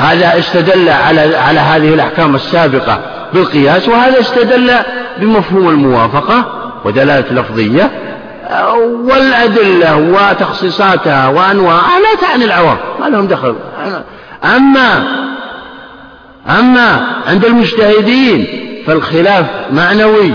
[0.00, 3.00] هذا استدل على على هذه الأحكام السابقة
[3.34, 4.70] بالقياس وهذا استدل
[5.20, 6.44] بمفهوم الموافقة
[6.84, 7.90] ودلالة لفظية
[9.04, 13.54] والأدلة وتخصيصاتها وأنواعها لا تعني العوام ما لهم دخل.
[14.44, 15.04] أما
[16.48, 18.46] أما عند المجتهدين
[18.86, 20.34] فالخلاف معنوي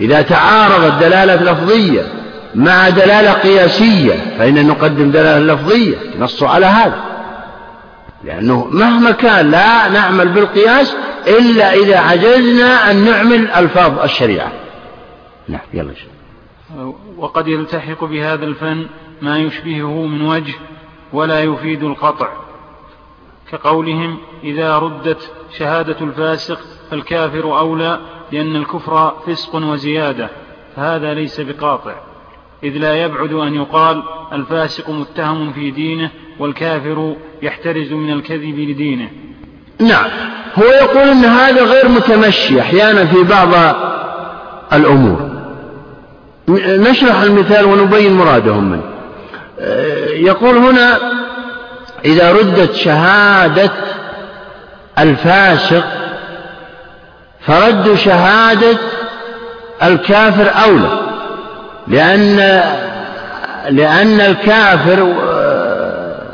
[0.00, 2.02] إذا تعارضت دلالة لفظية
[2.54, 7.13] مع دلالة قياسية فإن نقدم دلالة لفظية نص على هذا.
[8.24, 10.96] لأنه مهما كان لا نعمل بالقياس
[11.26, 14.52] إلا إذا عجزنا أن نعمل ألفاظ الشريعة
[15.48, 15.94] نعم يلا.
[17.16, 18.86] وقد يلتحق بهذا الفن
[19.22, 20.54] ما يشبهه من وجه
[21.12, 22.28] ولا يفيد القطع
[23.50, 26.60] كقولهم إذا ردت شهادة الفاسق
[26.90, 28.00] فالكافر أولى
[28.32, 30.30] لأن الكفر فسق وزيادة
[30.76, 31.94] فهذا ليس بقاطع
[32.62, 34.02] إذ لا يبعد أن يقال
[34.32, 39.08] الفاسق متهم في دينه والكافر يحترز من الكذب لدينه.
[39.80, 40.10] نعم.
[40.58, 43.48] هو يقول أن هذا غير متمشي أحيانا في بعض
[44.72, 45.30] الأمور.
[46.48, 48.82] نشرح المثال ونبين مرادهم منه.
[50.14, 50.98] يقول هنا
[52.04, 53.70] إذا ردت شهادة
[54.98, 55.84] الفاسق
[57.46, 58.78] فرد شهادة
[59.82, 61.00] الكافر أولى.
[61.86, 62.36] لأن
[63.70, 65.14] لأن الكافر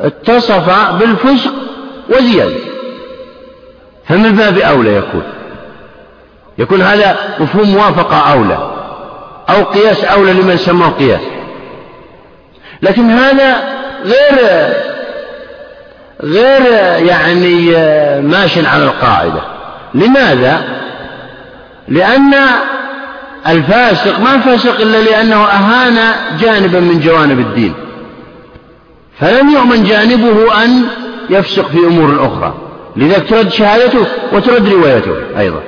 [0.00, 1.52] اتصف بالفسق
[2.08, 2.60] وزيادة.
[4.08, 5.22] فمن باب أولى يكون.
[6.58, 8.70] يكون هذا مفهوم موافقة أولى
[9.50, 11.20] أو قياس أولى لمن سماه قياس.
[12.82, 13.56] لكن هذا
[14.04, 14.72] غير
[16.22, 16.62] غير
[17.06, 17.70] يعني
[18.20, 19.42] ماش على القاعدة.
[19.94, 20.60] لماذا؟
[21.88, 22.34] لأن
[23.48, 25.98] الفاسق ما فسق إلا لأنه أهان
[26.40, 27.74] جانبا من جوانب الدين.
[29.20, 30.84] فلم يؤمن جانبه أن
[31.30, 32.54] يفسق في أمور أخرى.
[32.96, 35.62] لذلك ترد شهادته وترد روايته أيضا.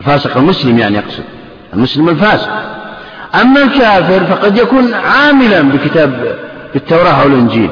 [0.00, 1.24] الفاسق المسلم يعني يقصد.
[1.74, 2.50] المسلم الفاسق.
[3.40, 6.38] أما الكافر فقد يكون عاملا بكتاب
[6.72, 7.70] بالتوراة أو الإنجيل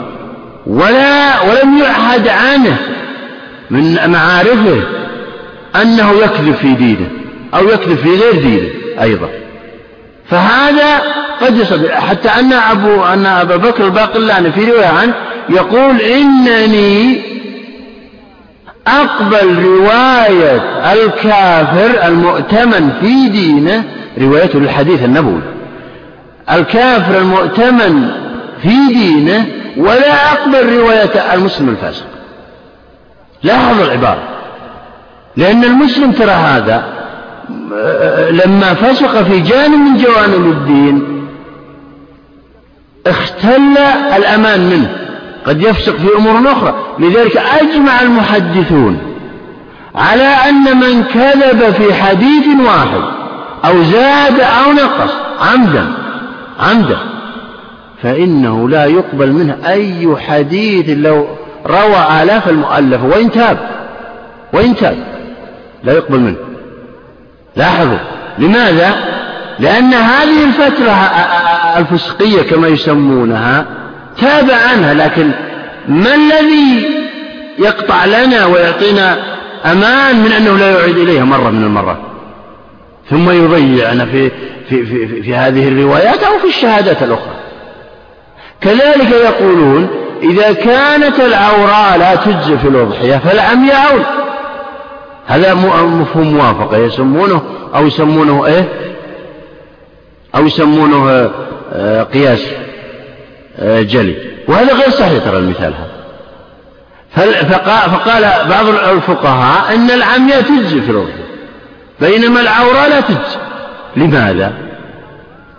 [0.67, 2.77] ولا ولم يعهد عنه
[3.71, 4.83] من معارفه
[5.83, 7.09] أنه يكذب في دينه
[7.55, 8.69] أو يكذب في غير دينه
[9.03, 9.29] أيضا.
[10.31, 11.03] فهذا
[11.41, 11.95] قد يصدق.
[11.95, 15.15] حتى أن أبو أن أبا بكر الباقلاني في رواية عنه
[15.49, 17.21] يقول إنني
[18.87, 23.85] أقبل رواية الكافر المؤتمن في دينه
[24.21, 25.41] روايته للحديث النبوي.
[26.51, 28.09] الكافر المؤتمن
[28.63, 29.47] في دينه
[29.77, 32.05] ولا أقبل رواية المسلم الفاسق.
[33.43, 34.23] لاحظ العبارة.
[35.37, 36.85] لأن المسلم ترى هذا
[38.31, 41.12] لما فسق في جانب من جوانب الدين
[43.07, 43.77] اختل
[44.17, 44.97] الأمان منه.
[45.47, 46.75] قد يفسق في أمور أخرى.
[46.99, 48.99] لذلك أجمع المحدثون
[49.95, 53.01] على أن من كذب في حديث واحد
[53.65, 55.11] أو زاد أو نقص
[55.41, 55.87] عمدا
[56.61, 56.99] عمدا
[58.03, 61.27] فإنه لا يقبل منه أي حديث لو
[61.67, 63.03] روى آلاف المؤلف.
[63.03, 63.59] وإن تاب
[64.53, 64.97] وإن تاب
[65.85, 66.37] لا يقبل منه.
[67.57, 67.99] لاحظوا.
[68.39, 68.95] لماذا؟
[69.59, 70.91] لأن هذه الفترة
[71.79, 73.67] الفسقية كما يسمونها
[74.21, 75.31] تاب عنها لكن
[75.89, 76.87] ما الذي
[77.59, 79.19] يقطع لنا ويعطينا
[79.65, 81.99] أمان من أنه لا يعيد إليها مرة من المرات؟
[83.11, 84.31] ثم يضيعنا في,
[84.69, 87.35] في, في, في, في هذه الروايات أو في الشهادات الأخرى.
[88.61, 89.89] كذلك يقولون
[90.23, 94.23] إذا كانت العوراء لا تجزي في الأضحية فالعمياء
[95.27, 97.43] هذا مفهوم موافقة يسمونه
[97.75, 98.69] أو يسمونه إيه؟
[100.35, 101.31] أو يسمونه
[101.73, 102.47] آه، قياس
[103.59, 104.17] آه، جلي.
[104.49, 105.93] وهذا غير صحيح ترى المثال هذا.
[107.89, 111.25] فقال بعض الفقهاء أن العمياء تجزي في الأضحية
[112.01, 113.39] بينما العوراء لا تجزي.
[113.97, 114.53] لماذا؟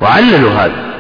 [0.02, 0.94] وعللوا هذا.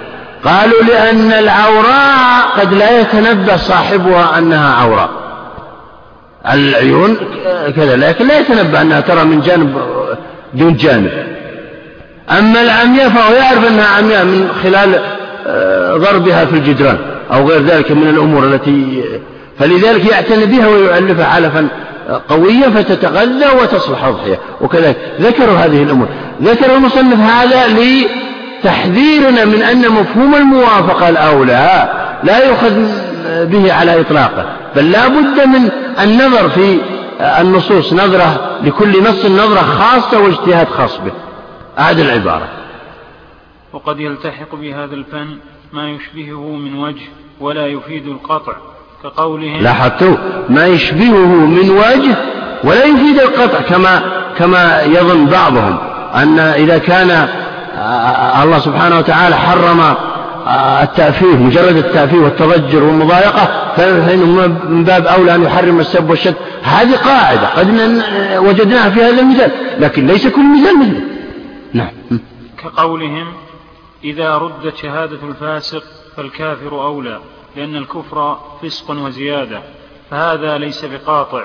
[0.45, 5.09] قالوا لأن العوراء قد لا يتنبه صاحبها أنها عوراء
[6.51, 7.17] العيون
[7.75, 9.81] كذا لكن لا يتنبه أنها ترى من جانب
[10.53, 11.32] دون جانب.
[12.31, 14.99] أما العمياء فهو يعرف أنها عمياء من خلال
[15.47, 16.97] آه، ضربها في الجدران
[17.33, 19.03] أو غير ذلك من الأمور التي
[19.59, 21.67] فلذلك يعتني بها ويؤلفها علفا
[22.29, 24.39] قويا فتتغذى وتصلح أضحية.
[24.61, 26.07] وكذلك ذكروا هذه الأمور.
[26.43, 31.89] ذكر المصنف هذا لتحذيرنا من أن مفهوم الموافقة الأولى
[32.23, 32.71] لا يؤخذ
[33.27, 34.45] به على إطلاقه.
[34.75, 35.69] بل لا بد من
[36.03, 36.77] النظر في
[37.21, 41.11] النصوص نظرة لكل نص نظرة خاصة واجتهاد خاص به.
[41.79, 42.47] أعد العبارة.
[43.73, 45.37] وقد يلتحق بهذا الفن
[45.73, 47.05] ما يشبهه من وجه
[47.39, 48.53] ولا يفيد القطع
[49.03, 50.15] كقولهم لاحظتوا
[50.49, 52.15] ما يشبهه من وجه
[52.63, 54.01] ولا يفيد القطع كما
[54.37, 55.77] كما يظن بعضهم
[56.15, 57.27] أن إذا كان
[58.43, 59.95] الله سبحانه وتعالى حرم
[60.83, 64.25] التأفيه مجرد التأفيه والتضجر والمضايقة فإنه
[64.69, 68.01] من باب أولى أن يحرم السب والشد؟ هذه قاعدة قد
[68.37, 71.12] وجدناها في هذا المثال لكن ليس كل مثال مثله.
[71.73, 71.91] نعم.
[72.57, 73.33] كقولهم
[74.03, 75.83] إذا ردت شهادة الفاسق
[76.15, 77.19] فالكافر أولى
[77.55, 79.61] لأن الكفر فسق وزيادة
[80.11, 81.43] فهذا ليس بقاطع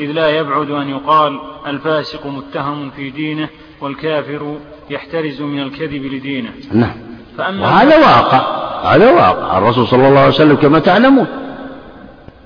[0.00, 3.48] إذ لا يبعد أن يقال الفاسق متهم في دينه
[3.80, 4.56] والكافر
[4.90, 6.50] يحترز من الكذب لدينه.
[6.72, 6.94] نعم.
[7.38, 8.60] فأما وهذا واقع
[8.94, 9.58] هذا واقع.
[9.58, 11.26] الرسول صلى الله عليه وسلم كما تعلمون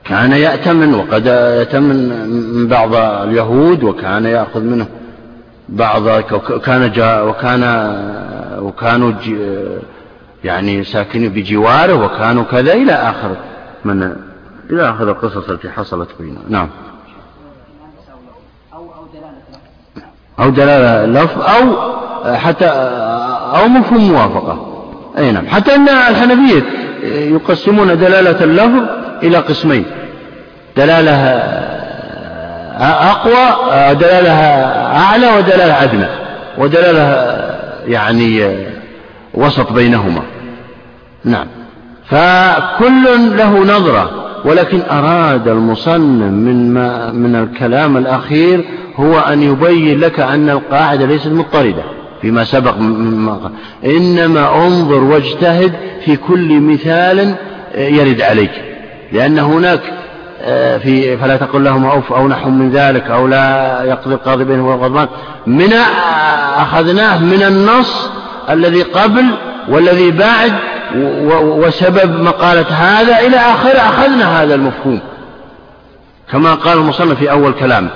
[0.04, 4.86] كان يأتمن وقد يأتمن من بعض اليهود وكان يأخذ منه
[5.68, 6.08] بعض
[6.64, 7.62] كان جاء وكان
[8.58, 9.12] وكانوا
[10.44, 13.36] يعني ساكنين بجواره وكانوا كذا إلى آخر
[13.84, 14.16] من
[14.70, 16.44] إلى آخر القصص التي حصلت بينهم.
[16.48, 16.68] نعم.
[20.38, 21.94] أو دلالة لفظ أو
[22.36, 22.66] حتى
[23.58, 24.84] أو مفهوم موافقة.
[25.18, 25.46] أي نعم.
[25.46, 26.62] حتى أن الحنفية
[27.04, 28.82] يقسمون دلالة اللفظ
[29.22, 29.84] إلى قسمين.
[30.76, 31.12] دلالة
[32.80, 34.30] أقوى دلالة
[34.96, 36.06] أعلى ودلالة أدنى
[36.58, 37.34] ودلالة
[37.86, 38.56] يعني
[39.34, 40.22] وسط بينهما.
[41.24, 41.46] نعم.
[42.08, 44.10] فكل له نظرة
[44.44, 48.64] ولكن أراد المصنف من ما من الكلام الأخير
[48.96, 51.82] هو أن يبين لك أن القاعدة ليست مضطردة
[52.22, 52.74] فيما سبق
[53.84, 55.72] إنما انظر واجتهد
[56.04, 57.34] في كل مثال
[57.74, 58.50] يرد عليك
[59.12, 59.80] لأن هناك
[60.78, 65.08] في فلا تقل لهم أوف أو نحو من ذلك أو لا يقضي القاضي بينهم والغضبان
[65.46, 65.72] من
[66.56, 68.10] أخذناه من النص
[68.50, 69.24] الذي قبل
[69.68, 70.52] والذي بعد
[71.40, 75.00] وسبب مقالة هذا إلى آخره أخذنا هذا المفهوم.
[76.32, 77.90] كما قال المصنف في أول كلامه.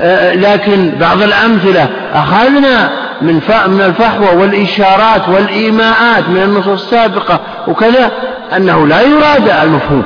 [0.00, 2.90] آه، لكن بعض الأمثلة أخذنا
[3.22, 3.34] من
[3.66, 8.10] من الفحوى والإشارات والإيماءات من النصوص السابقة وكذا
[8.56, 10.02] أنه لا يراد المفهوم.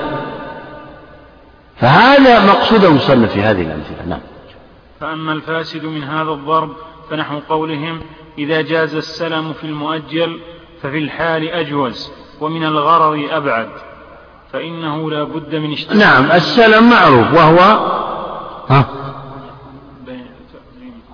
[1.80, 4.06] فهذا مقصود المصنف في هذه الأمثلة.
[4.08, 4.20] نعم.
[5.00, 6.70] فأما الفاسد من هذا الضرب
[7.10, 8.00] فنحو قولهم
[8.38, 10.40] إذا جاز السلم في المؤجل
[10.82, 13.68] ففي الحال أجوز ومن الغرض أبعد
[14.52, 15.96] فإنه لا بد من اشتراك.
[15.96, 17.58] نعم السلم معروف وهو
[18.68, 18.86] ها؟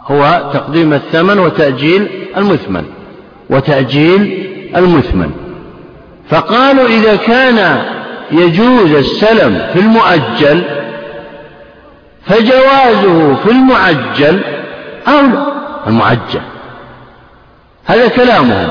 [0.07, 2.85] هو تقديم الثمن وتأجيل المثمن
[3.51, 5.31] وتأجيل المثمن.
[6.29, 7.87] فقالوا إذا كان
[8.31, 10.65] يجوز السلم في المؤجل
[12.27, 14.41] فجوازه في المعجل
[15.09, 15.47] أولى
[15.87, 16.41] المعجل.
[17.85, 18.69] هذا كلامهم.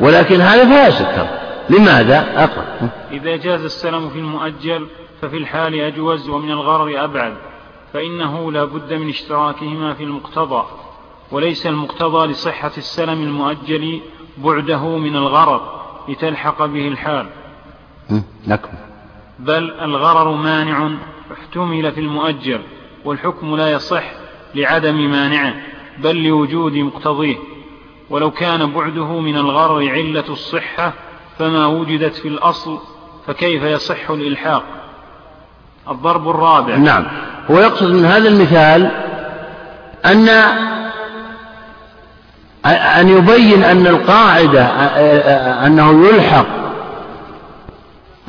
[0.00, 1.28] ولكن هذا فاسد
[1.70, 2.90] لماذا؟ أقرأ.
[3.12, 4.86] إذا جاز السلم في المؤجل
[5.22, 7.34] ففي الحال أجوز ومن الغرض أبعد
[7.92, 10.64] فإنه لا بد من اشتراكهما في المقتضى
[11.32, 14.00] وليس المقتضى لصحة السلم المؤجل
[14.38, 15.60] بعده من الغرض
[16.08, 17.26] لتلحق به الحال.
[18.46, 18.72] لكم
[19.38, 20.90] بل الغرر مانع
[21.32, 22.60] احتمل في المؤجل
[23.04, 24.04] والحكم لا يصح
[24.54, 25.54] لعدم مانعه
[25.98, 27.36] بل لوجود مقتضيه.
[28.10, 30.92] ولو كان بعده من الغرر علة الصحة
[31.38, 32.78] فما وجدت في الأصل
[33.26, 34.62] فكيف يصح الإلحاق؟
[35.90, 36.76] الضرب الرابع.
[36.76, 37.06] نعم.
[37.50, 38.90] هو يقصد من هذا المثال
[40.04, 40.28] أن
[43.00, 44.64] أن يبين أن القاعدة
[45.66, 46.65] أنه يلحق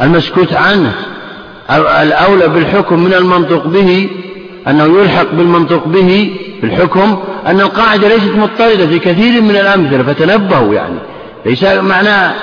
[0.02, 0.94] المسكوت عنه.
[2.02, 4.10] الأولى بالحكم من المنطق به
[4.68, 10.99] أنه يلحق بالمنطق به بالحكم أن القاعدة ليست مضطردة في كثير من الأمثلة فتنبهوا يعني.
[11.45, 12.34] ليس معناه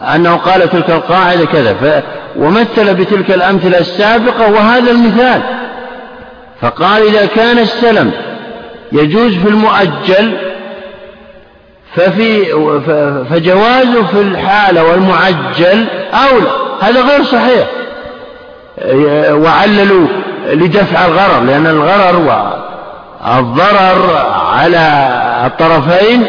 [0.00, 2.02] أنه قال تلك القاعدة كذا ف
[2.36, 5.42] ومثل بتلك الأمثلة السابقة وهذا المثال.
[6.60, 8.10] فقال إذا كان السلم
[8.92, 10.51] يجوز في المؤجل
[11.96, 12.44] ففي
[13.30, 16.50] فجوازه في الحالة والمعجل أولى.
[16.80, 17.66] هذا غير صحيح.
[19.30, 20.06] وعللوا
[20.52, 22.44] لدفع الغرر لأن الغرر
[23.26, 25.08] والضرر على
[25.46, 26.26] الطرفين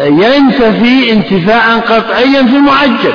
[0.00, 3.12] ينتفي انتفاء قطعيا في المعجل.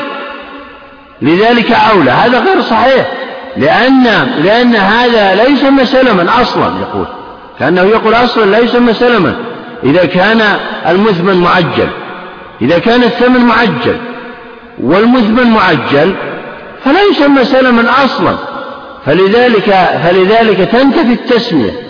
[1.21, 2.11] لذلك أولى.
[2.11, 3.11] هذا غير صحيح.
[3.57, 4.03] لأن
[4.43, 7.05] لأن هذا ليس مسلما أصلا يقول.
[7.59, 9.35] كأنه يقول أصلا ليس مسلما
[9.83, 10.41] إذا كان
[10.87, 11.89] المثمن معجل
[12.61, 13.97] إذا كان الثمن معجل
[14.81, 16.15] والمثمن معجل
[16.83, 18.35] فلا يسمى سلما أصلا
[19.05, 19.69] فلذلك
[20.03, 21.85] فلذلك تنتفي التسمية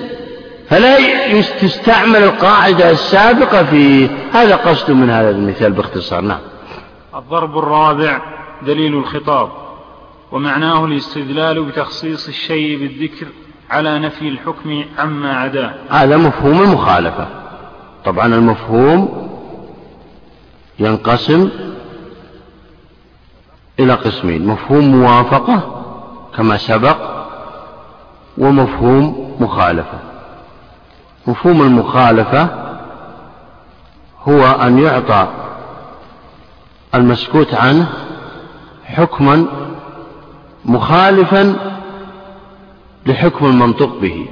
[0.69, 0.97] فلا
[1.41, 6.21] تستعمل القاعدة السابقة في هذا قصد من هذا المثال باختصار.
[6.21, 6.39] نعم.
[7.15, 8.21] الضرب الرابع
[8.61, 9.49] دليل الخطاب
[10.31, 13.27] ومعناه الاستدلال بتخصيص الشيء بالذكر
[13.69, 15.73] على نفي الحكم عما عداه.
[15.89, 17.27] هذا مفهوم المخالفة.
[18.05, 19.29] طبعا المفهوم
[20.79, 21.49] ينقسم
[23.79, 25.83] إلى قسمين مفهوم موافقة
[26.37, 26.97] كما سبق
[28.37, 29.99] ومفهوم مخالفة.
[31.27, 32.49] مفهوم المخالفة
[34.27, 35.27] هو أن يعطى
[36.95, 37.89] المسكوت عنه
[38.85, 39.45] حكما
[40.65, 41.55] مخالفا
[43.05, 44.27] لحكم المنطق به.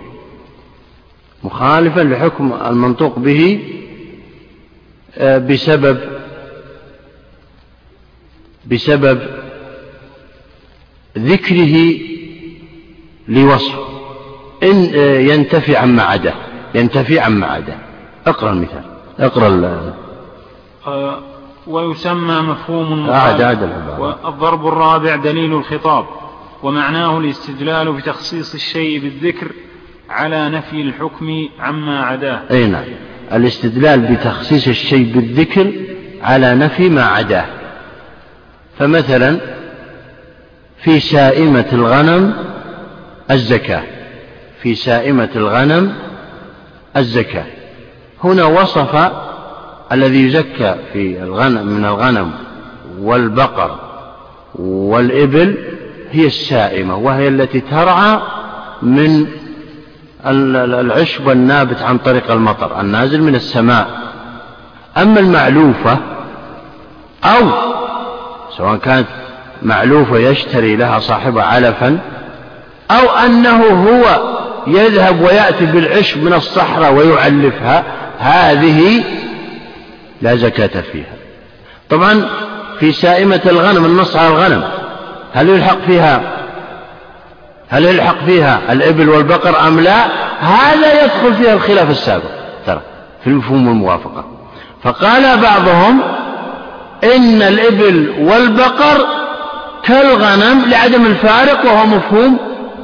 [1.43, 3.59] مخالفا لحكم المنطوق به
[5.17, 5.99] آه، بسبب
[8.65, 9.21] بسبب
[11.17, 11.99] ذكره
[13.27, 13.93] لوصف.
[14.63, 14.83] إن
[15.29, 16.33] ينتفي عما عداه
[16.75, 17.77] ينتفي عما عداه
[18.27, 18.83] اقرأ المثال
[19.19, 19.47] اقرأ
[20.87, 21.19] آه،
[21.67, 23.63] ويسمى مفهوم أعد أعد
[23.99, 26.05] والضرب الرابع دليل الخطاب
[26.63, 29.51] ومعناه الاستدلال بتخصيص الشيء بالذكر
[30.09, 32.41] على نفي الحكم عما عداه.
[32.51, 32.83] أي نعم.
[33.33, 35.71] الاستدلال بتخصيص الشيء بالذكر
[36.21, 37.45] على نفي ما عداه.
[38.79, 39.39] فمثلا
[40.83, 42.33] في سائمة الغنم
[43.31, 43.83] الزكاة.
[44.61, 45.93] في سائمة الغنم
[46.97, 47.45] الزكاة.
[48.23, 49.11] هنا وصف
[49.91, 52.31] الذي يزكى في الغنم من الغنم
[52.99, 53.79] والبقر
[54.55, 55.57] والإبل
[56.11, 58.19] هي السائمة وهي التي ترعى
[58.81, 59.27] من
[60.25, 63.87] العشب النابت عن طريق المطر النازل من السماء.
[64.97, 65.97] أما المعلوفة
[67.23, 67.49] أو
[68.57, 69.07] سواء كانت
[69.61, 71.99] معلوفة يشتري لها صاحبها علفا
[72.91, 74.33] أو أنه هو
[74.67, 77.83] يذهب ويأتي بالعشب من الصحراء ويعلفها
[78.19, 79.03] هذه
[80.21, 81.13] لا زكاة فيها.
[81.89, 82.25] طبعا
[82.79, 84.63] في سائمة الغنم النص على الغنم
[85.33, 86.21] هل يلحق فيها
[87.73, 90.05] هل يلحق فيها الإبل والبقر أم لا؟
[90.39, 92.29] هذا يدخل فيها الخلاف السابق
[92.65, 92.81] ترى
[93.23, 94.25] في المفهوم الموافقة
[94.83, 96.01] فقال بعضهم
[97.15, 99.05] إن الإبل والبقر
[99.83, 102.37] كالغنم لعدم الفارق وهو مفهوم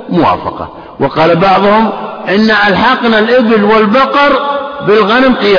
[0.09, 0.69] موافقة.
[0.99, 1.89] وقال بعضهم
[2.29, 5.57] إن ألحقنا الإبل والبقر بالغنم قيام